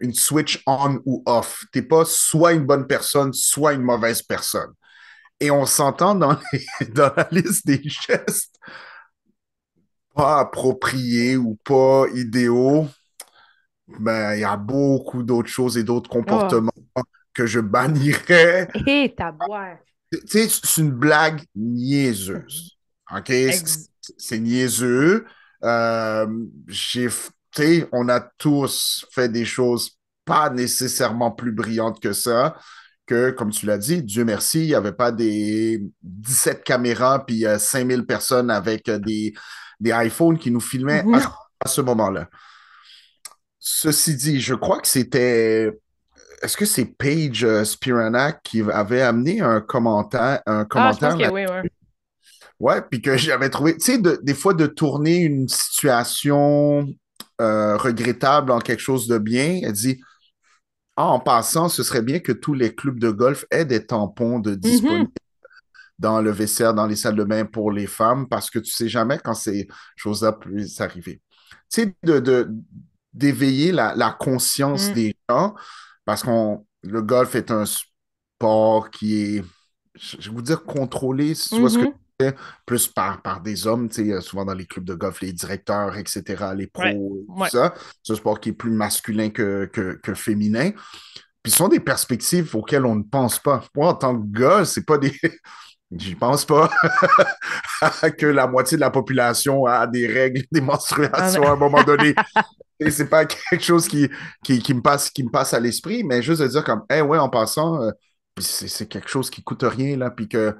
une 0.00 0.14
switch 0.14 0.62
on 0.66 1.00
ou 1.04 1.22
off. 1.26 1.64
T'es 1.72 1.82
pas 1.82 2.04
soit 2.04 2.52
une 2.52 2.64
bonne 2.66 2.86
personne, 2.86 3.32
soit 3.32 3.72
une 3.72 3.82
mauvaise 3.82 4.22
personne. 4.22 4.72
Et 5.40 5.50
on 5.50 5.66
s'entend 5.66 6.14
dans, 6.14 6.38
dans 6.94 7.12
la 7.16 7.28
liste 7.30 7.66
des 7.66 7.82
gestes 7.82 8.56
pas 10.16 10.40
appropriés 10.40 11.36
ou 11.36 11.56
pas 11.62 12.06
idéaux. 12.14 12.88
Ben, 14.00 14.34
il 14.34 14.40
y 14.40 14.44
a 14.44 14.56
beaucoup 14.56 15.22
d'autres 15.22 15.48
choses 15.48 15.76
et 15.78 15.84
d'autres 15.84 16.10
comportements 16.10 16.72
que 17.34 17.46
je 17.46 17.60
bannirais. 17.60 18.68
Hé, 18.86 19.14
ta 19.16 19.30
boîte. 19.30 19.78
Tu 20.10 20.20
sais, 20.26 20.48
c'est 20.48 20.80
une 20.80 20.90
blague 20.90 21.42
niaiseuse. 21.54 22.75
OK? 23.14 23.32
C'est 24.18 24.38
niaiseux. 24.38 25.26
Euh, 25.64 26.26
j'ai, 26.68 27.08
on 27.92 28.08
a 28.08 28.20
tous 28.20 29.06
fait 29.12 29.28
des 29.28 29.44
choses 29.44 29.98
pas 30.24 30.50
nécessairement 30.50 31.30
plus 31.30 31.52
brillantes 31.52 32.00
que 32.00 32.12
ça. 32.12 32.56
Que, 33.06 33.30
comme 33.30 33.50
tu 33.50 33.66
l'as 33.66 33.78
dit, 33.78 34.02
Dieu 34.02 34.24
merci, 34.24 34.64
il 34.64 34.66
n'y 34.66 34.74
avait 34.74 34.92
pas 34.92 35.12
des 35.12 35.80
17 36.02 36.64
caméras 36.64 37.24
puis 37.24 37.44
5000 37.56 38.04
personnes 38.04 38.50
avec 38.50 38.90
des, 38.90 39.32
des 39.78 39.92
iPhones 39.92 40.38
qui 40.38 40.50
nous 40.50 40.60
filmaient 40.60 41.04
à, 41.60 41.68
ce 41.68 41.80
moment-là. 41.82 42.28
Ceci 43.60 44.16
dit, 44.16 44.40
je 44.40 44.54
crois 44.54 44.80
que 44.80 44.88
c'était 44.88 45.72
est-ce 46.42 46.56
que 46.56 46.66
c'est 46.66 46.84
Paige 46.84 47.44
euh, 47.44 47.64
Spiranak 47.64 48.42
qui 48.42 48.60
avait 48.70 49.00
amené 49.00 49.40
un 49.40 49.60
commentaire, 49.60 50.42
un 50.46 50.64
commentaire 50.64 51.10
ah, 51.12 51.16
je 51.18 51.24
pense 51.24 51.28
que 51.28 51.34
oui, 51.34 51.46
ouais. 51.46 51.70
Ouais, 52.58 52.80
puis 52.82 53.02
que 53.02 53.16
j'avais 53.16 53.50
trouvé, 53.50 53.76
tu 53.76 53.92
sais, 53.92 53.98
des 53.98 54.34
fois 54.34 54.54
de 54.54 54.66
tourner 54.66 55.16
une 55.16 55.48
situation 55.48 56.86
euh, 57.40 57.76
regrettable 57.76 58.50
en 58.50 58.60
quelque 58.60 58.80
chose 58.80 59.06
de 59.08 59.18
bien. 59.18 59.60
Elle 59.62 59.72
dit, 59.72 60.00
ah, 60.96 61.08
en 61.08 61.20
passant, 61.20 61.68
ce 61.68 61.82
serait 61.82 62.00
bien 62.00 62.18
que 62.20 62.32
tous 62.32 62.54
les 62.54 62.74
clubs 62.74 62.98
de 62.98 63.10
golf 63.10 63.44
aient 63.50 63.66
des 63.66 63.84
tampons 63.84 64.38
de 64.38 64.54
disponibles 64.54 65.10
dans 65.98 66.22
le 66.22 66.30
vestiaire, 66.30 66.72
dans 66.72 66.86
les 66.86 66.96
salles 66.96 67.16
de 67.16 67.24
bain 67.24 67.44
pour 67.44 67.70
les 67.70 67.86
femmes, 67.86 68.26
parce 68.28 68.50
que 68.50 68.58
tu 68.58 68.70
sais 68.70 68.88
jamais 68.88 69.18
quand 69.22 69.34
ces 69.34 69.68
choses-là 69.96 70.32
peuvent 70.32 70.66
arriver. 70.78 71.20
Tu 71.70 71.82
sais, 71.82 71.96
de, 72.02 72.48
d'éveiller 73.12 73.72
la, 73.72 74.16
conscience 74.18 74.90
mm. 74.90 74.92
des 74.94 75.16
gens, 75.28 75.54
parce 76.06 76.22
que 76.22 76.30
le 76.82 77.02
golf 77.02 77.34
est 77.34 77.50
un 77.50 77.64
sport 77.66 78.90
qui 78.90 79.20
est, 79.20 79.44
je 79.94 80.30
vais 80.30 80.34
vous 80.34 80.42
dire, 80.42 80.64
contrôlé, 80.64 81.34
si 81.34 81.50
tu 81.50 81.60
vois 81.60 81.68
ce 81.68 81.78
que 81.78 81.84
mm-hmm. 81.84 82.05
Plus 82.64 82.88
par, 82.88 83.22
par 83.22 83.40
des 83.40 83.66
hommes, 83.66 83.90
souvent 84.20 84.44
dans 84.44 84.54
les 84.54 84.66
clubs 84.66 84.84
de 84.84 84.94
golf, 84.94 85.20
les 85.20 85.32
directeurs, 85.32 85.96
etc., 85.96 86.22
les 86.56 86.66
pros, 86.66 87.24
tout 87.28 87.46
ça. 87.50 87.74
C'est 88.02 88.12
un 88.12 88.16
sport 88.16 88.40
qui 88.40 88.50
est 88.50 88.54
plus 88.54 88.70
masculin 88.70 89.30
que, 89.30 89.66
que, 89.66 90.14
féminin. 90.14 90.70
Puis 91.42 91.52
ce 91.52 91.58
sont 91.58 91.68
des 91.68 91.80
perspectives 91.80 92.54
auxquelles 92.56 92.86
on 92.86 92.96
ne 92.96 93.02
pense 93.02 93.38
pas. 93.38 93.62
Moi, 93.74 93.88
en 93.88 93.94
tant 93.94 94.20
que 94.20 94.26
gars, 94.26 94.64
c'est 94.64 94.84
pas 94.84 94.98
des. 94.98 95.12
J'y 95.96 96.16
pense 96.16 96.44
pas 96.44 96.68
que 98.18 98.26
la 98.26 98.48
moitié 98.48 98.76
de 98.76 98.80
la 98.80 98.90
population 98.90 99.66
a 99.66 99.86
des 99.86 100.08
règles, 100.08 100.42
des 100.50 100.60
menstruations 100.60 101.44
à 101.44 101.52
un 101.52 101.56
moment 101.56 101.84
donné. 101.84 102.12
c'est 102.90 103.08
pas 103.08 103.24
quelque 103.24 103.62
chose 103.62 103.86
qui, 103.86 104.08
qui, 104.42 104.74
me 104.74 104.82
passe, 104.82 105.10
qui 105.10 105.22
me 105.22 105.30
passe 105.30 105.54
à 105.54 105.60
l'esprit, 105.60 106.02
mais 106.02 106.22
juste 106.22 106.42
de 106.42 106.48
dire 106.48 106.64
comme, 106.64 106.82
eh 106.90 107.02
ouais, 107.02 107.18
en 107.18 107.28
passant, 107.28 107.80
euh, 107.82 107.92
c'est 108.40 108.88
quelque 108.88 109.08
chose 109.08 109.30
qui 109.30 109.44
coûte 109.44 109.62
rien, 109.62 109.96
là, 109.96 110.10
puis 110.10 110.28
que, 110.28 110.56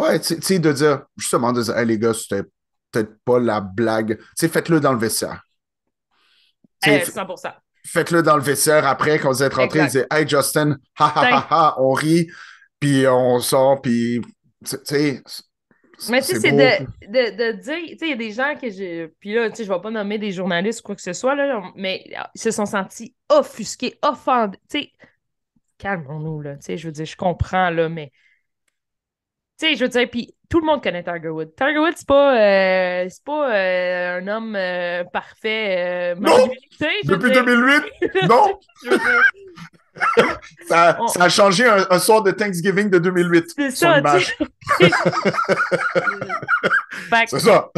ouais, 0.00 0.20
tu 0.20 0.40
sais, 0.40 0.58
de 0.58 0.72
dire, 0.72 1.02
justement, 1.16 1.52
de 1.52 1.62
dire, 1.62 1.76
hey, 1.76 1.86
les 1.86 1.98
gars, 1.98 2.14
c'était 2.14 2.42
peut-être 2.90 3.12
pas 3.24 3.38
la 3.38 3.60
blague. 3.60 4.18
Tu 4.18 4.24
sais, 4.36 4.48
faites-le 4.48 4.80
dans 4.80 4.92
le 4.92 4.98
vestiaire. 4.98 5.42
100%. 6.82 7.46
Eh, 7.46 7.88
faites-le 7.88 8.22
dans 8.22 8.36
le 8.36 8.42
vestiaire 8.42 8.86
après, 8.86 9.18
quand 9.18 9.30
vous 9.30 9.42
êtes 9.42 9.54
rentré, 9.54 9.86
dites, 9.86 10.06
hey, 10.10 10.28
Justin, 10.28 10.76
ha, 10.98 11.12
ha, 11.14 11.36
ha, 11.36 11.46
ha, 11.50 11.74
on 11.78 11.92
rit, 11.92 12.28
puis 12.78 13.06
on 13.06 13.40
sort, 13.40 13.80
puis, 13.82 14.20
tu 14.64 14.76
sais, 14.84 15.22
mais 16.08 16.22
tu 16.22 16.28
sais, 16.28 16.40
c'est 16.40 16.52
de, 16.52 16.84
de, 17.06 17.36
de, 17.36 17.52
dire, 17.58 17.76
tu 17.90 17.98
sais, 17.98 18.06
il 18.06 18.10
y 18.10 18.12
a 18.12 18.16
des 18.16 18.30
gens 18.30 18.54
que 18.58 18.70
je. 18.70 19.06
Puis 19.20 19.34
là, 19.34 19.50
tu 19.50 19.56
sais, 19.56 19.64
je 19.64 19.72
vais 19.72 19.80
pas 19.80 19.90
nommer 19.90 20.18
des 20.18 20.32
journalistes 20.32 20.80
ou 20.80 20.84
quoi 20.84 20.94
que 20.94 21.02
ce 21.02 21.12
soit, 21.12 21.34
là, 21.34 21.60
mais 21.76 22.04
ils 22.34 22.40
se 22.40 22.50
sont 22.50 22.64
sentis 22.64 23.14
offusqués, 23.28 23.98
offendés. 24.02 24.58
Tu 24.70 24.80
sais, 24.80 24.92
calmons-nous, 25.78 26.40
là. 26.40 26.56
Tu 26.56 26.62
sais, 26.62 26.76
je 26.78 26.86
veux 26.86 26.92
dire, 26.92 27.04
je 27.04 27.16
comprends, 27.16 27.70
là, 27.70 27.88
mais. 27.88 28.12
Tu 29.60 29.66
sais, 29.66 29.74
je 29.76 29.84
veux 29.84 29.90
dire, 29.90 30.08
puis 30.10 30.34
tout 30.48 30.58
le 30.60 30.66
monde 30.66 30.82
connaît 30.82 31.02
Tiger 31.02 31.28
Woods. 31.28 31.52
Tiger 31.54 31.78
Woods, 31.78 31.92
c'est 31.96 32.06
pas, 32.06 32.34
euh, 32.34 33.06
c'est 33.10 33.24
pas 33.24 33.54
euh, 33.54 34.18
un 34.18 34.26
homme 34.26 34.56
euh, 34.56 35.04
parfait. 35.04 36.14
non! 36.18 36.48
Depuis 37.04 37.30
2008? 37.30 37.82
non! 38.28 38.58
ça, 40.66 40.98
ça, 41.08 41.24
a 41.24 41.28
changé 41.28 41.66
un, 41.66 41.98
soir 41.98 42.22
de 42.22 42.30
Thanksgiving 42.30 42.88
de 42.88 42.98
2008. 42.98 43.50
C'est 43.54 43.70
ça. 43.70 44.00
c'est 47.26 47.38
ça. 47.38 47.70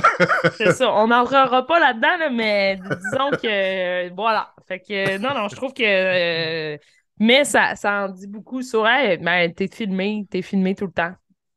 c'est 0.57 0.73
ça. 0.73 0.93
On 0.93 1.09
n'entrera 1.09 1.67
pas 1.67 1.81
là-dedans, 1.81 2.31
mais 2.33 2.77
disons 2.77 3.31
que 3.43 4.15
voilà. 4.15 4.53
Fait 4.69 4.79
que 4.79 5.19
non, 5.19 5.35
non, 5.35 5.49
je 5.49 5.57
trouve 5.57 5.73
que. 5.75 6.79
Mais 7.19 7.45
ça, 7.45 7.75
ça 7.75 8.05
en 8.05 8.09
dit 8.09 8.29
beaucoup 8.29 8.63
sur 8.63 8.87
elle. 8.87 9.21
Ben, 9.21 9.53
t'es 9.53 9.67
filmé, 9.67 10.27
t'es 10.31 10.43
filmé 10.43 10.77
tout 10.77 10.87
le 10.87 10.93
temps. 10.93 11.15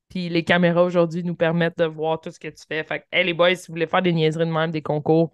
Puis 0.09 0.29
les 0.29 0.43
caméras 0.43 0.83
aujourd'hui 0.83 1.23
nous 1.23 1.35
permettent 1.35 1.77
de 1.77 1.85
voir 1.85 2.21
tout 2.21 2.31
ce 2.31 2.39
que 2.39 2.47
tu 2.47 2.63
fais. 2.67 2.83
Fait 2.83 2.99
que, 2.99 3.05
hey, 3.11 3.25
les 3.25 3.33
boys, 3.33 3.55
si 3.55 3.67
vous 3.67 3.73
voulez 3.73 3.87
faire 3.87 4.01
des 4.01 4.13
niaiseries 4.13 4.45
de 4.45 4.51
même, 4.51 4.71
des 4.71 4.81
concours, 4.81 5.31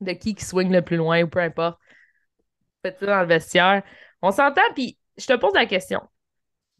de 0.00 0.12
qui 0.12 0.34
qui 0.34 0.44
swing 0.44 0.70
le 0.70 0.82
plus 0.82 0.96
loin 0.96 1.22
ou 1.22 1.28
peu 1.28 1.40
importe, 1.40 1.78
faites 2.82 2.98
ça 2.98 3.06
dans 3.06 3.20
le 3.20 3.26
vestiaire. 3.26 3.82
On 4.22 4.30
s'entend, 4.30 4.62
puis 4.74 4.98
je 5.16 5.26
te 5.26 5.34
pose 5.34 5.54
la 5.54 5.66
question. 5.66 6.00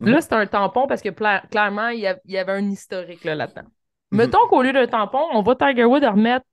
Mhm. 0.01 0.11
Là, 0.11 0.21
c'est 0.21 0.33
un 0.33 0.47
tampon 0.47 0.87
parce 0.87 1.03
que 1.03 1.09
clairement, 1.09 1.89
il 1.89 2.01
y, 2.01 2.39
avait 2.39 2.53
un 2.53 2.71
historique 2.71 3.25
là-dedans. 3.25 3.63
Mhm. 4.11 4.19
Mettons 4.19 4.47
qu'au 4.49 4.63
lieu 4.63 4.73
d'un 4.73 4.87
tampon, 4.87 5.25
on 5.33 5.43
va 5.43 5.55
Tiger 5.55 5.85
Wood 5.85 6.05
remettre 6.05 6.45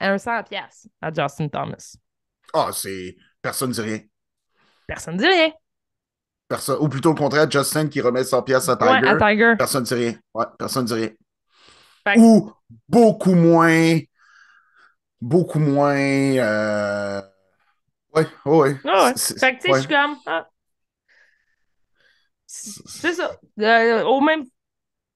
un 0.00 0.16
100$ 0.16 0.88
à 1.00 1.12
Justin 1.12 1.48
Thomas. 1.48 1.96
Ah, 2.54 2.70
c'est. 2.72 3.16
Personne 3.42 3.70
ne 3.70 3.74
dit 3.74 3.80
rien. 3.80 4.00
Personne 4.86 5.14
ne 5.14 5.20
dit 5.20 5.26
rien. 5.26 5.52
Personne... 6.48 6.78
Ou 6.80 6.88
plutôt 6.88 7.10
le 7.10 7.14
contraire, 7.14 7.50
Justin 7.50 7.88
qui 7.88 8.00
remet 8.00 8.22
100$ 8.22 8.70
à 8.70 8.76
Tiger. 8.76 8.90
Ouais, 8.90 9.08
à 9.08 9.16
Tiger. 9.16 9.54
Personne 9.58 9.82
ne 9.82 9.86
dit 9.86 9.94
rien. 9.94 10.14
Ouais, 10.34 10.46
personne 10.58 10.84
ne 10.84 10.88
dit 10.88 10.94
rien. 10.94 12.16
Ou 12.16 12.52
beaucoup 12.88 13.34
moins. 13.34 13.98
Beaucoup 15.20 15.58
moins. 15.58 15.96
Euh, 15.96 17.20
oui, 18.14 18.22
oui. 18.46 18.68
Ah 18.84 19.12
fait 19.16 19.56
que, 19.56 19.62
tu 19.62 19.72
sais, 19.72 19.74
je 19.74 19.78
suis 19.80 19.88
comme. 19.88 20.16
Ah. 20.26 20.46
C'est 22.46 23.12
ça. 23.12 23.36
Euh, 23.60 24.04
au, 24.04 24.20
même, 24.20 24.44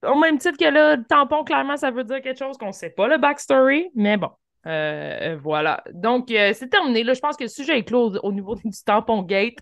au 0.07 0.17
même 0.17 0.39
titre 0.39 0.59
que 0.59 0.65
là, 0.65 0.97
le 0.97 1.05
tampon, 1.05 1.45
clairement, 1.45 1.77
ça 1.77 1.91
veut 1.91 2.05
dire 2.05 2.21
quelque 2.21 2.39
chose 2.39 2.59
qu'on 2.59 2.69
ne 2.69 2.73
sait 2.73 2.91
pas 2.91 3.09
le 3.09 3.17
backstory, 3.17 3.91
mais 3.95 4.19
bon. 4.19 4.31
Euh, 4.67 5.39
voilà. 5.43 5.83
Donc, 5.93 6.31
euh, 6.31 6.53
c'est 6.55 6.69
terminé. 6.69 7.03
Là, 7.05 7.15
je 7.15 7.21
pense 7.21 7.37
que 7.37 7.45
le 7.45 7.49
sujet 7.49 7.79
est 7.79 7.85
clos 7.85 8.17
au, 8.23 8.33
niveau 8.33 8.55
du 8.65 8.71
tampon 8.85 9.23
gate. 9.23 9.59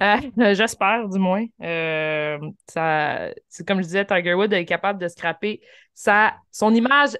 J'espère, 0.54 1.08
du 1.08 1.18
moins. 1.18 1.44
ça, 2.68 3.28
c'est 3.48 3.66
comme 3.66 3.78
je 3.78 3.86
disais, 3.86 4.04
Tiger 4.04 4.34
Wood 4.34 4.52
est 4.52 4.64
capable 4.64 5.00
de 5.00 5.08
scraper 5.08 5.60
sa, 5.94 6.34
son 6.50 6.74
image 6.74 7.16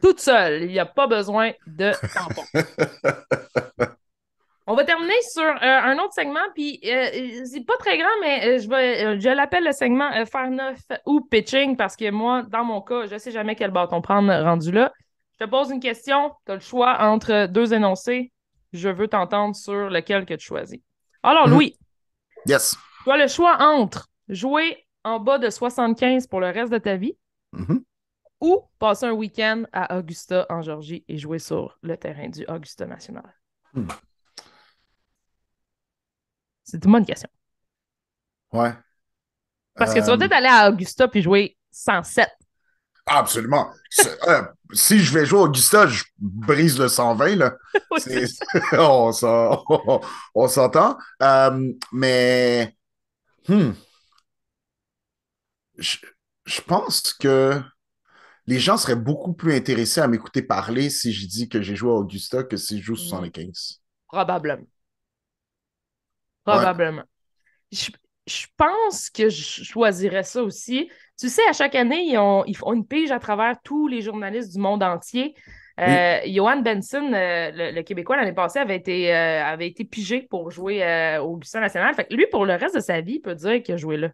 toute 0.00 0.20
seule. 0.20 0.62
Il 0.62 0.68
n'y 0.68 0.78
a 0.78 0.86
pas 0.86 1.06
besoin 1.06 1.52
de 1.66 1.92
tampon. 2.14 2.42
On 4.68 4.74
va 4.74 4.82
terminer 4.82 5.14
sur 5.32 5.44
euh, 5.44 5.56
un 5.62 5.96
autre 5.98 6.12
segment, 6.12 6.40
puis 6.54 6.80
euh, 6.84 7.44
c'est 7.44 7.64
pas 7.64 7.76
très 7.78 7.98
grand, 7.98 8.08
mais 8.20 8.48
euh, 8.48 8.58
je 8.58 8.68
vais, 8.68 9.20
je 9.20 9.28
l'appelle 9.28 9.62
le 9.62 9.70
segment 9.70 10.10
faire 10.26 10.50
neuf 10.50 10.80
ou 11.06 11.20
pitching 11.20 11.76
parce 11.76 11.94
que 11.94 12.10
moi, 12.10 12.42
dans 12.42 12.64
mon 12.64 12.80
cas, 12.80 13.06
je 13.06 13.16
sais 13.16 13.30
jamais 13.30 13.54
quel 13.54 13.70
bâton 13.70 14.00
prendre 14.00 14.32
rendu 14.42 14.72
là. 14.72 14.92
Je 15.38 15.44
te 15.44 15.48
pose 15.48 15.70
une 15.70 15.78
question, 15.78 16.32
tu 16.46 16.52
as 16.52 16.54
le 16.56 16.60
choix 16.60 17.00
entre 17.00 17.46
deux 17.46 17.74
énoncés. 17.74 18.32
Je 18.72 18.88
veux 18.88 19.06
t'entendre 19.06 19.54
sur 19.54 19.88
lequel 19.88 20.26
que 20.26 20.34
tu 20.34 20.44
choisis. 20.44 20.80
Alors, 21.22 21.46
mhm. 21.46 21.54
Louis. 21.54 21.78
Yes. 22.46 22.76
Tu 23.04 23.10
as 23.10 23.16
le 23.16 23.28
choix 23.28 23.56
entre 23.60 24.08
jouer 24.28 24.86
en 25.04 25.20
bas 25.20 25.38
de 25.38 25.50
75 25.50 26.26
pour 26.26 26.40
le 26.40 26.48
reste 26.48 26.72
de 26.72 26.78
ta 26.78 26.96
vie 26.96 27.16
mhm. 27.52 27.84
ou 28.40 28.62
passer 28.78 29.06
un 29.06 29.12
week-end 29.12 29.64
à 29.72 29.98
Augusta, 29.98 30.46
en 30.50 30.62
Georgie, 30.62 31.04
et 31.08 31.16
jouer 31.16 31.38
sur 31.38 31.78
le 31.82 31.96
terrain 31.96 32.28
du 32.28 32.44
Augusta 32.46 32.86
National. 32.86 33.34
Hmm. 33.72 33.86
C'est 36.64 36.84
une 36.84 36.92
bonne 36.92 37.06
question. 37.06 37.28
Ouais. 38.52 38.72
Parce 39.74 39.94
que 39.94 40.00
tu 40.00 40.06
vas 40.06 40.12
euh, 40.12 40.16
peut-être 40.16 40.32
aller 40.32 40.48
à 40.48 40.68
Augusta 40.68 41.06
puis 41.06 41.22
jouer 41.22 41.56
107. 41.70 42.28
Absolument. 43.06 43.70
Euh, 44.26 44.42
si 44.72 44.98
je 44.98 45.16
vais 45.16 45.24
jouer 45.24 45.38
à 45.38 45.42
Augusta, 45.42 45.86
je 45.86 46.02
brise 46.18 46.78
le 46.78 46.88
120. 46.88 47.36
Là. 47.36 47.56
on 50.34 50.48
s'entend. 50.48 50.98
Euh, 51.22 51.72
mais 51.92 52.76
hmm. 53.48 53.70
je, 55.78 55.98
je, 56.46 56.60
pense 56.62 57.12
que 57.12 57.60
les 58.46 58.58
gens 58.58 58.76
seraient 58.76 58.96
beaucoup 58.96 59.34
plus 59.34 59.54
intéressés 59.54 60.00
à 60.00 60.08
m'écouter 60.08 60.42
parler 60.42 60.90
si 60.90 61.12
je 61.12 61.26
dis 61.26 61.48
que 61.48 61.62
j'ai 61.62 61.76
joué 61.76 61.90
à 61.90 61.94
Augusta 61.94 62.42
que 62.42 62.56
si 62.56 62.80
je 62.80 62.86
joue 62.86 62.96
75. 62.96 63.80
Probablement. 64.08 64.66
Probablement. 66.44 67.04
Je, 67.70 67.90
pense 68.56 69.10
que 69.10 69.28
je 69.28 69.64
choisirais 69.64 70.24
ça 70.24 70.42
aussi. 70.42 70.90
Tu 71.18 71.28
sais, 71.28 71.42
à 71.48 71.52
chaque 71.52 71.74
année, 71.74 72.02
ils, 72.08 72.56
font 72.56 72.72
une 72.72 72.86
pige 72.86 73.10
à 73.10 73.18
travers 73.18 73.56
tous 73.62 73.88
les 73.88 74.02
journalistes 74.02 74.52
du 74.52 74.58
monde 74.58 74.82
entier. 74.82 75.34
Euh, 75.78 76.18
Johan 76.26 76.62
Benson, 76.62 77.12
euh, 77.12 77.50
le, 77.72 77.82
Québécois, 77.82 78.16
l'année 78.16 78.32
passée, 78.32 78.58
avait 78.58 78.76
été, 78.76 79.14
euh, 79.14 79.44
avait 79.44 79.68
été 79.68 79.84
pigé 79.84 80.22
pour 80.22 80.50
jouer 80.50 80.82
au 81.20 81.34
Augustin 81.34 81.60
National. 81.60 81.94
Fait 81.94 82.04
que 82.04 82.14
lui, 82.14 82.26
pour 82.30 82.46
le 82.46 82.54
reste 82.54 82.74
de 82.74 82.80
sa 82.80 83.00
vie, 83.00 83.14
il 83.14 83.20
peut 83.20 83.34
dire 83.34 83.62
qu'il 83.62 83.74
a 83.74 83.76
joué 83.76 83.96
là. 83.96 84.08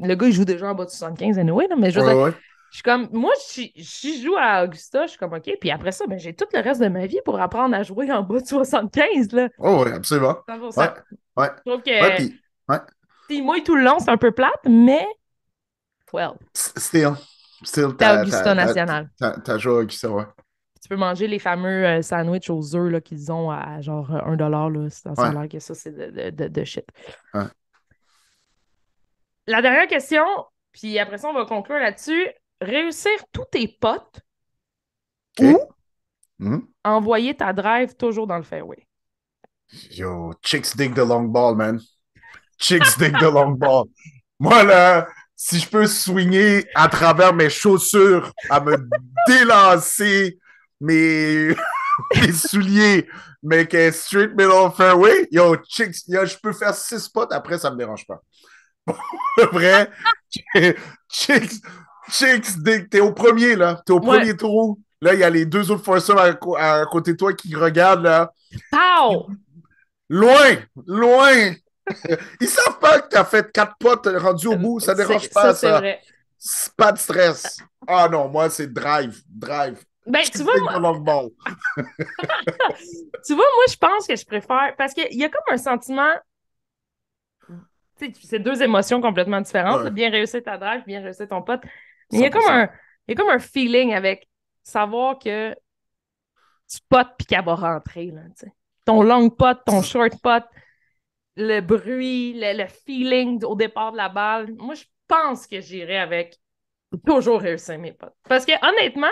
Le 0.00 0.14
gars, 0.14 0.26
il 0.26 0.32
joue 0.32 0.44
déjà 0.44 0.70
en 0.70 0.74
bas 0.74 0.84
de 0.84 0.90
75 0.90 1.38
anyway, 1.38 1.66
mais 1.76 1.90
je 1.90 2.00
veux 2.00 2.32
je 2.70 2.76
suis 2.76 2.82
comme, 2.82 3.08
moi, 3.12 3.32
si 3.38 3.72
je 3.76 4.22
joue 4.22 4.36
à 4.38 4.64
Augusta, 4.64 5.06
je 5.06 5.12
suis 5.12 5.18
comme, 5.18 5.32
OK. 5.32 5.50
Puis 5.58 5.70
après 5.70 5.90
ça, 5.90 6.06
ben, 6.06 6.18
j'ai 6.18 6.34
tout 6.34 6.44
le 6.52 6.60
reste 6.60 6.82
de 6.82 6.88
ma 6.88 7.06
vie 7.06 7.20
pour 7.24 7.40
apprendre 7.40 7.74
à 7.74 7.82
jouer 7.82 8.12
en 8.12 8.22
bas 8.22 8.40
de 8.40 8.46
75. 8.46 9.32
Là. 9.32 9.48
Oh, 9.58 9.84
oui, 9.84 9.92
absolument. 9.92 10.36
Ouais, 10.46 10.84
ouais. 11.36 11.50
Je 11.64 11.70
trouve 11.70 11.82
que. 11.82 12.30
Ouais, 12.68 12.78
puis, 13.28 13.38
ouais. 13.38 13.42
mouille 13.42 13.62
tout 13.62 13.74
le 13.74 13.82
long, 13.82 13.98
c'est 13.98 14.10
un 14.10 14.16
peu 14.16 14.32
plate, 14.32 14.64
mais. 14.66 15.06
Well. 16.12 16.32
Still. 16.54 17.12
Still. 17.62 17.96
T'as 17.96 18.22
Augusta 18.22 18.54
National. 18.54 19.10
T'as 19.18 19.58
joué 19.58 19.72
à 19.72 19.76
Augusta, 19.76 20.10
ouais. 20.10 20.24
Tu 20.80 20.88
peux 20.88 20.96
manger 20.96 21.26
les 21.26 21.38
fameux 21.38 21.84
euh, 21.84 22.02
sandwichs 22.02 22.50
aux 22.50 22.76
œufs 22.76 23.02
qu'ils 23.02 23.32
ont 23.32 23.50
à 23.50 23.80
genre 23.80 24.10
1 24.10 24.36
dollar. 24.36 24.70
Là. 24.70 24.88
Ça 24.90 25.12
a 25.16 25.32
l'air 25.32 25.48
que 25.48 25.58
ça, 25.58 25.74
c'est 25.74 25.90
de, 25.90 26.30
de, 26.30 26.48
de, 26.48 26.64
shit. 26.64 26.86
La 29.46 29.60
dernière 29.60 29.88
question, 29.88 30.24
puis 30.72 30.98
après 30.98 31.18
ça, 31.18 31.28
on 31.28 31.34
va 31.34 31.46
conclure 31.46 31.78
là-dessus 31.78 32.28
réussir 32.60 33.12
tous 33.32 33.44
tes 33.50 33.68
potes 33.68 34.20
ou 35.40 35.58
hmm? 36.38 36.60
envoyer 36.84 37.36
ta 37.36 37.52
drive 37.52 37.94
toujours 37.96 38.26
dans 38.26 38.36
le 38.36 38.42
fairway? 38.42 38.86
Yo, 39.90 40.32
chicks 40.42 40.76
dig 40.76 40.94
the 40.94 41.04
long 41.04 41.24
ball, 41.24 41.54
man. 41.54 41.80
Chicks 42.58 42.96
dig 42.96 43.12
the 43.18 43.30
long 43.30 43.52
ball. 43.52 43.86
Moi, 44.38 44.62
là, 44.64 45.06
si 45.36 45.58
je 45.58 45.68
peux 45.68 45.86
swinger 45.86 46.66
à 46.74 46.88
travers 46.88 47.32
mes 47.32 47.50
chaussures, 47.50 48.32
à 48.50 48.60
me 48.60 48.76
délancer 49.26 50.38
mes, 50.80 51.54
mes 52.16 52.32
souliers, 52.32 53.08
mais 53.42 53.66
qu'un 53.66 53.92
straight 53.92 54.30
middle 54.30 54.70
fairway, 54.76 55.28
yo, 55.30 55.56
chicks, 55.68 56.06
yo, 56.08 56.24
je 56.24 56.36
peux 56.42 56.52
faire 56.52 56.74
six 56.74 57.00
spots, 57.00 57.30
après, 57.30 57.58
ça 57.58 57.70
me 57.70 57.76
dérange 57.76 58.06
pas. 58.06 58.20
vrai, 59.52 59.90
chicks, 61.08 61.60
Chicks, 62.10 62.62
t'es 62.90 63.00
au 63.00 63.12
premier, 63.12 63.54
là. 63.54 63.80
T'es 63.84 63.92
au 63.92 64.00
premier 64.00 64.36
trou. 64.36 64.80
Là, 65.00 65.14
il 65.14 65.20
y 65.20 65.24
a 65.24 65.30
les 65.30 65.44
deux 65.44 65.70
autres 65.70 65.84
forceurs 65.84 66.18
à, 66.18 66.84
côté 66.86 67.12
de 67.12 67.16
toi 67.16 67.32
qui 67.32 67.54
regardent, 67.54 68.04
là. 68.04 68.32
Pow! 68.70 69.28
Loin! 70.08 70.56
Loin! 70.86 71.54
Ils 72.40 72.48
savent 72.48 72.78
pas 72.78 73.00
que 73.00 73.08
t'as 73.08 73.24
fait 73.24 73.50
quatre 73.52 73.76
potes 73.78 74.06
rendus 74.06 74.48
au 74.48 74.56
bout. 74.56 74.80
Ça 74.80 74.94
dérange 74.94 75.28
pas, 75.30 75.54
ça. 75.54 75.80
ça. 76.38 76.72
Pas 76.76 76.92
de 76.92 76.98
stress. 76.98 77.58
Ah 77.86 78.08
non, 78.10 78.28
moi, 78.28 78.48
c'est 78.50 78.72
drive. 78.72 79.22
Drive. 79.28 79.84
Ben, 80.06 80.22
tu 80.22 80.42
vois, 80.42 80.54
moi... 80.58 80.70
tu 83.26 83.34
vois, 83.34 83.44
moi, 83.56 83.64
je 83.68 83.76
pense 83.76 84.06
que 84.06 84.16
je 84.16 84.24
préfère. 84.24 84.74
Parce 84.78 84.94
qu'il 84.94 85.14
y 85.14 85.24
a 85.24 85.28
comme 85.28 85.54
un 85.54 85.58
sentiment. 85.58 86.14
Tu 87.98 88.06
sais, 88.06 88.12
c'est 88.22 88.38
deux 88.38 88.62
émotions 88.62 89.00
complètement 89.00 89.40
différentes. 89.40 89.88
Bien 89.88 90.10
réussir 90.10 90.42
ta 90.42 90.56
drive, 90.56 90.82
bien 90.86 91.02
réussir 91.02 91.28
ton 91.28 91.42
pote. 91.42 91.60
Mais 92.12 92.18
il 92.18 92.20
y 92.22 92.26
a 92.26 92.30
comme 92.30 92.46
un. 92.46 92.70
Il 93.06 93.12
y 93.12 93.14
a 93.14 93.16
comme 93.16 93.30
un 93.30 93.38
feeling 93.38 93.94
avec 93.94 94.28
savoir 94.62 95.18
que 95.18 95.54
tu 96.70 96.78
potes 96.88 97.08
puis 97.18 97.26
qu'elle 97.26 97.44
va 97.44 97.54
rentrer. 97.54 98.10
Là, 98.10 98.22
ton 98.84 99.02
long 99.02 99.28
pot, 99.30 99.58
ton 99.66 99.82
short 99.82 100.14
pot, 100.22 100.44
le 101.38 101.60
bruit, 101.60 102.34
le, 102.36 102.66
feeling 102.66 103.42
au 103.44 103.54
départ 103.54 103.92
de 103.92 103.96
la 103.96 104.08
balle. 104.08 104.52
Moi, 104.56 104.74
je 104.74 104.84
pense 105.06 105.46
que 105.46 105.60
j'irai 105.60 105.98
avec 105.98 106.36
toujours 107.06 107.40
réussir 107.40 107.78
mes 107.78 107.92
potes. 107.92 108.14
Parce 108.28 108.44
que 108.44 108.52
honnêtement, 108.66 109.06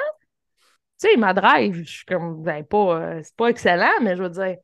tu 1.00 1.08
sais, 1.08 1.16
ma 1.16 1.32
drive, 1.32 1.74
je 1.84 1.90
suis 1.90 2.04
comme, 2.04 2.42
ben, 2.42 2.64
pas, 2.64 3.00
euh, 3.00 3.20
c'est 3.22 3.36
pas 3.36 3.48
excellent, 3.48 4.00
mais 4.02 4.16
je 4.16 4.22
veux 4.22 4.30
dire, 4.30 4.56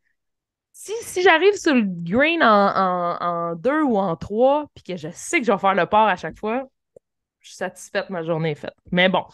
si, 0.72 1.22
j'arrive 1.22 1.54
sur 1.54 1.74
le 1.74 1.84
green 1.84 2.42
en, 2.42 3.54
deux 3.54 3.82
ou 3.82 3.96
en 3.96 4.16
trois, 4.16 4.66
puis 4.74 4.82
que 4.82 4.96
je 4.96 5.08
sais 5.12 5.38
que 5.38 5.46
je 5.46 5.52
vais 5.52 5.58
faire 5.58 5.74
le 5.74 5.86
port 5.86 6.08
à 6.08 6.16
chaque 6.16 6.38
fois, 6.38 6.64
je 7.40 7.48
suis 7.48 7.56
satisfaite, 7.56 8.10
ma 8.10 8.22
journée 8.22 8.54
faite. 8.54 8.74
Mais 8.90 9.08
bon, 9.08 9.24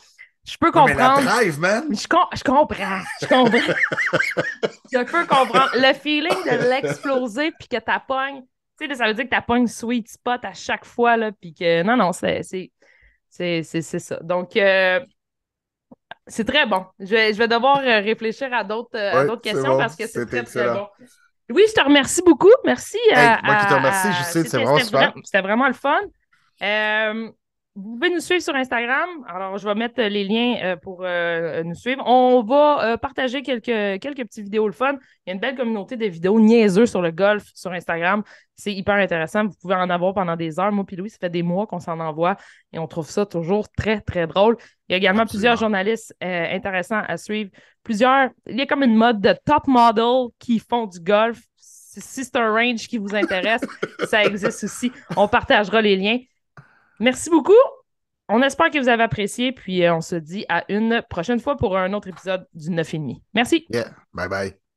je 0.49 0.57
peux 0.59 0.73
comprendre. 0.73 1.19
Mais 1.19 1.25
la 1.25 1.33
drive, 1.33 1.61
man! 1.61 1.85
Je, 1.91 1.97
je 1.97 2.43
comprends. 2.43 3.01
Je 3.21 3.27
comprends. 3.27 3.75
je 4.93 5.05
peux 5.05 5.27
comprendre. 5.27 5.71
Le 5.75 5.93
feeling 5.93 6.45
de 6.45 6.71
l'exploser 6.71 7.53
puis 7.59 7.69
que 7.69 7.77
tu 7.77 7.93
pognes. 8.07 8.43
Tu 8.81 8.87
sais, 8.87 8.95
ça 8.95 9.07
veut 9.07 9.15
dire 9.15 9.29
que 9.29 9.35
tu 9.35 9.43
pognes 9.43 9.67
sweet 9.67 10.09
spot 10.09 10.45
à 10.45 10.55
chaque 10.55 10.87
fois, 10.87 11.17
là, 11.17 11.33
puis 11.33 11.53
que. 11.53 11.83
Non, 11.83 11.97
non, 11.97 12.13
c'est. 12.13 12.41
C'est 13.29 13.63
ça. 13.63 14.19
Donc, 14.23 14.57
euh, 14.57 15.01
c'est 16.27 16.47
très 16.47 16.65
bon. 16.67 16.87
Je 16.99 17.07
vais, 17.07 17.33
je 17.35 17.39
vais 17.39 17.49
devoir 17.49 17.79
euh, 17.79 18.01
réfléchir 18.01 18.53
à 18.53 18.65
d'autres 18.65 18.97
euh, 18.97 19.37
questions 19.37 19.77
parce 19.77 19.97
que 19.97 20.07
c'est 20.07 20.27
très, 20.27 20.45
très 20.45 20.69
bon. 20.69 20.87
Oui, 21.51 21.65
je 21.69 21.73
te 21.73 21.85
remercie 21.85 22.23
beaucoup. 22.23 22.53
Merci. 22.65 22.99
moi 23.13 23.57
qui 23.57 23.67
te 23.67 23.75
remercie, 23.75 24.09
je 24.19 24.25
sais, 24.25 24.45
c'est 24.45 24.57
vraiment 24.57 24.79
super. 24.79 25.13
C'était 25.25 25.43
vraiment 25.43 25.67
le 25.67 25.75
fun. 25.75 25.99
Euh, 26.63 27.31
vous 27.75 27.95
pouvez 27.95 28.11
nous 28.11 28.19
suivre 28.19 28.43
sur 28.43 28.57
Instagram. 28.57 29.09
Alors, 29.29 29.57
je 29.57 29.65
vais 29.65 29.75
mettre 29.77 30.03
les 30.03 30.25
liens 30.25 30.57
euh, 30.65 30.77
pour 30.77 31.03
euh, 31.05 31.63
nous 31.63 31.77
suivre. 31.77 32.03
On 32.07 32.43
va 32.43 32.85
euh, 32.85 32.97
partager 32.97 33.43
quelques, 33.43 34.01
quelques 34.01 34.25
petites 34.25 34.43
vidéos 34.45 34.67
le 34.67 34.73
fun. 34.73 34.95
Il 35.25 35.29
y 35.29 35.31
a 35.31 35.35
une 35.35 35.41
belle 35.41 35.55
communauté 35.55 35.97
de 35.97 36.07
vidéos 36.07 36.41
niaiseuses 36.41 36.91
sur 36.91 37.03
le 37.03 37.13
golf 37.13 37.45
sur 37.55 37.71
Instagram. 37.71 38.25
C'est 38.57 38.75
hyper 38.75 38.97
intéressant. 38.97 39.45
Vous 39.45 39.55
pouvez 39.63 39.77
en 39.77 39.91
avoir 39.91 40.13
pendant 40.13 40.35
des 40.35 40.59
heures. 40.59 40.73
Moi 40.73 40.85
puis 40.85 40.97
Louis, 40.97 41.11
ça 41.11 41.19
fait 41.21 41.31
des 41.31 41.45
mois 41.45 41.69
qu'on 41.69 41.79
s'en 41.79 42.01
envoie 42.01 42.37
et 42.73 42.81
on 42.81 42.89
trouve 42.89 43.09
ça 43.09 43.25
toujours 43.27 43.69
très, 43.77 44.01
très 44.01 44.27
drôle. 44.27 44.57
Il 44.89 44.93
y 44.93 44.95
a 44.95 44.97
également 44.99 45.27
plusieurs 45.27 45.57
journalistes 45.57 46.17
intéressants 46.21 47.03
à 47.07 47.17
suivre. 47.17 47.51
Plusieurs, 47.85 48.31
il 48.49 48.57
y 48.57 48.61
a 48.61 48.67
comme 48.67 48.83
une 48.83 48.97
mode 48.97 49.21
de 49.21 49.35
top 49.45 49.69
model 49.69 50.31
qui 50.41 50.59
font 50.59 50.87
du 50.87 50.99
golf. 50.99 51.39
Si 51.57 52.25
c'est 52.25 52.37
un 52.37 52.53
range 52.53 52.89
qui 52.89 52.99
vous 52.99 53.15
intéresse, 53.15 53.63
ça 54.09 54.25
existe 54.25 54.65
aussi. 54.65 54.91
On 55.17 55.29
partagera 55.29 55.81
les 55.81 55.97
liens. 55.97 56.19
Merci 57.01 57.31
beaucoup. 57.31 57.53
On 58.29 58.43
espère 58.43 58.71
que 58.71 58.79
vous 58.79 58.89
avez 58.89 59.03
apprécié, 59.03 59.53
puis 59.53 59.85
euh, 59.85 59.95
on 59.95 60.01
se 60.01 60.17
dit 60.17 60.45
à 60.49 60.65
une 60.71 61.03
prochaine 61.09 61.41
fois 61.41 61.57
pour 61.57 61.79
un 61.79 61.93
autre 61.95 62.09
épisode 62.09 62.47
du 62.53 62.69
9,5. 62.71 63.23
Merci. 63.35 63.67
Yeah. 63.71 63.95
Bye 64.13 64.29
bye. 64.29 64.68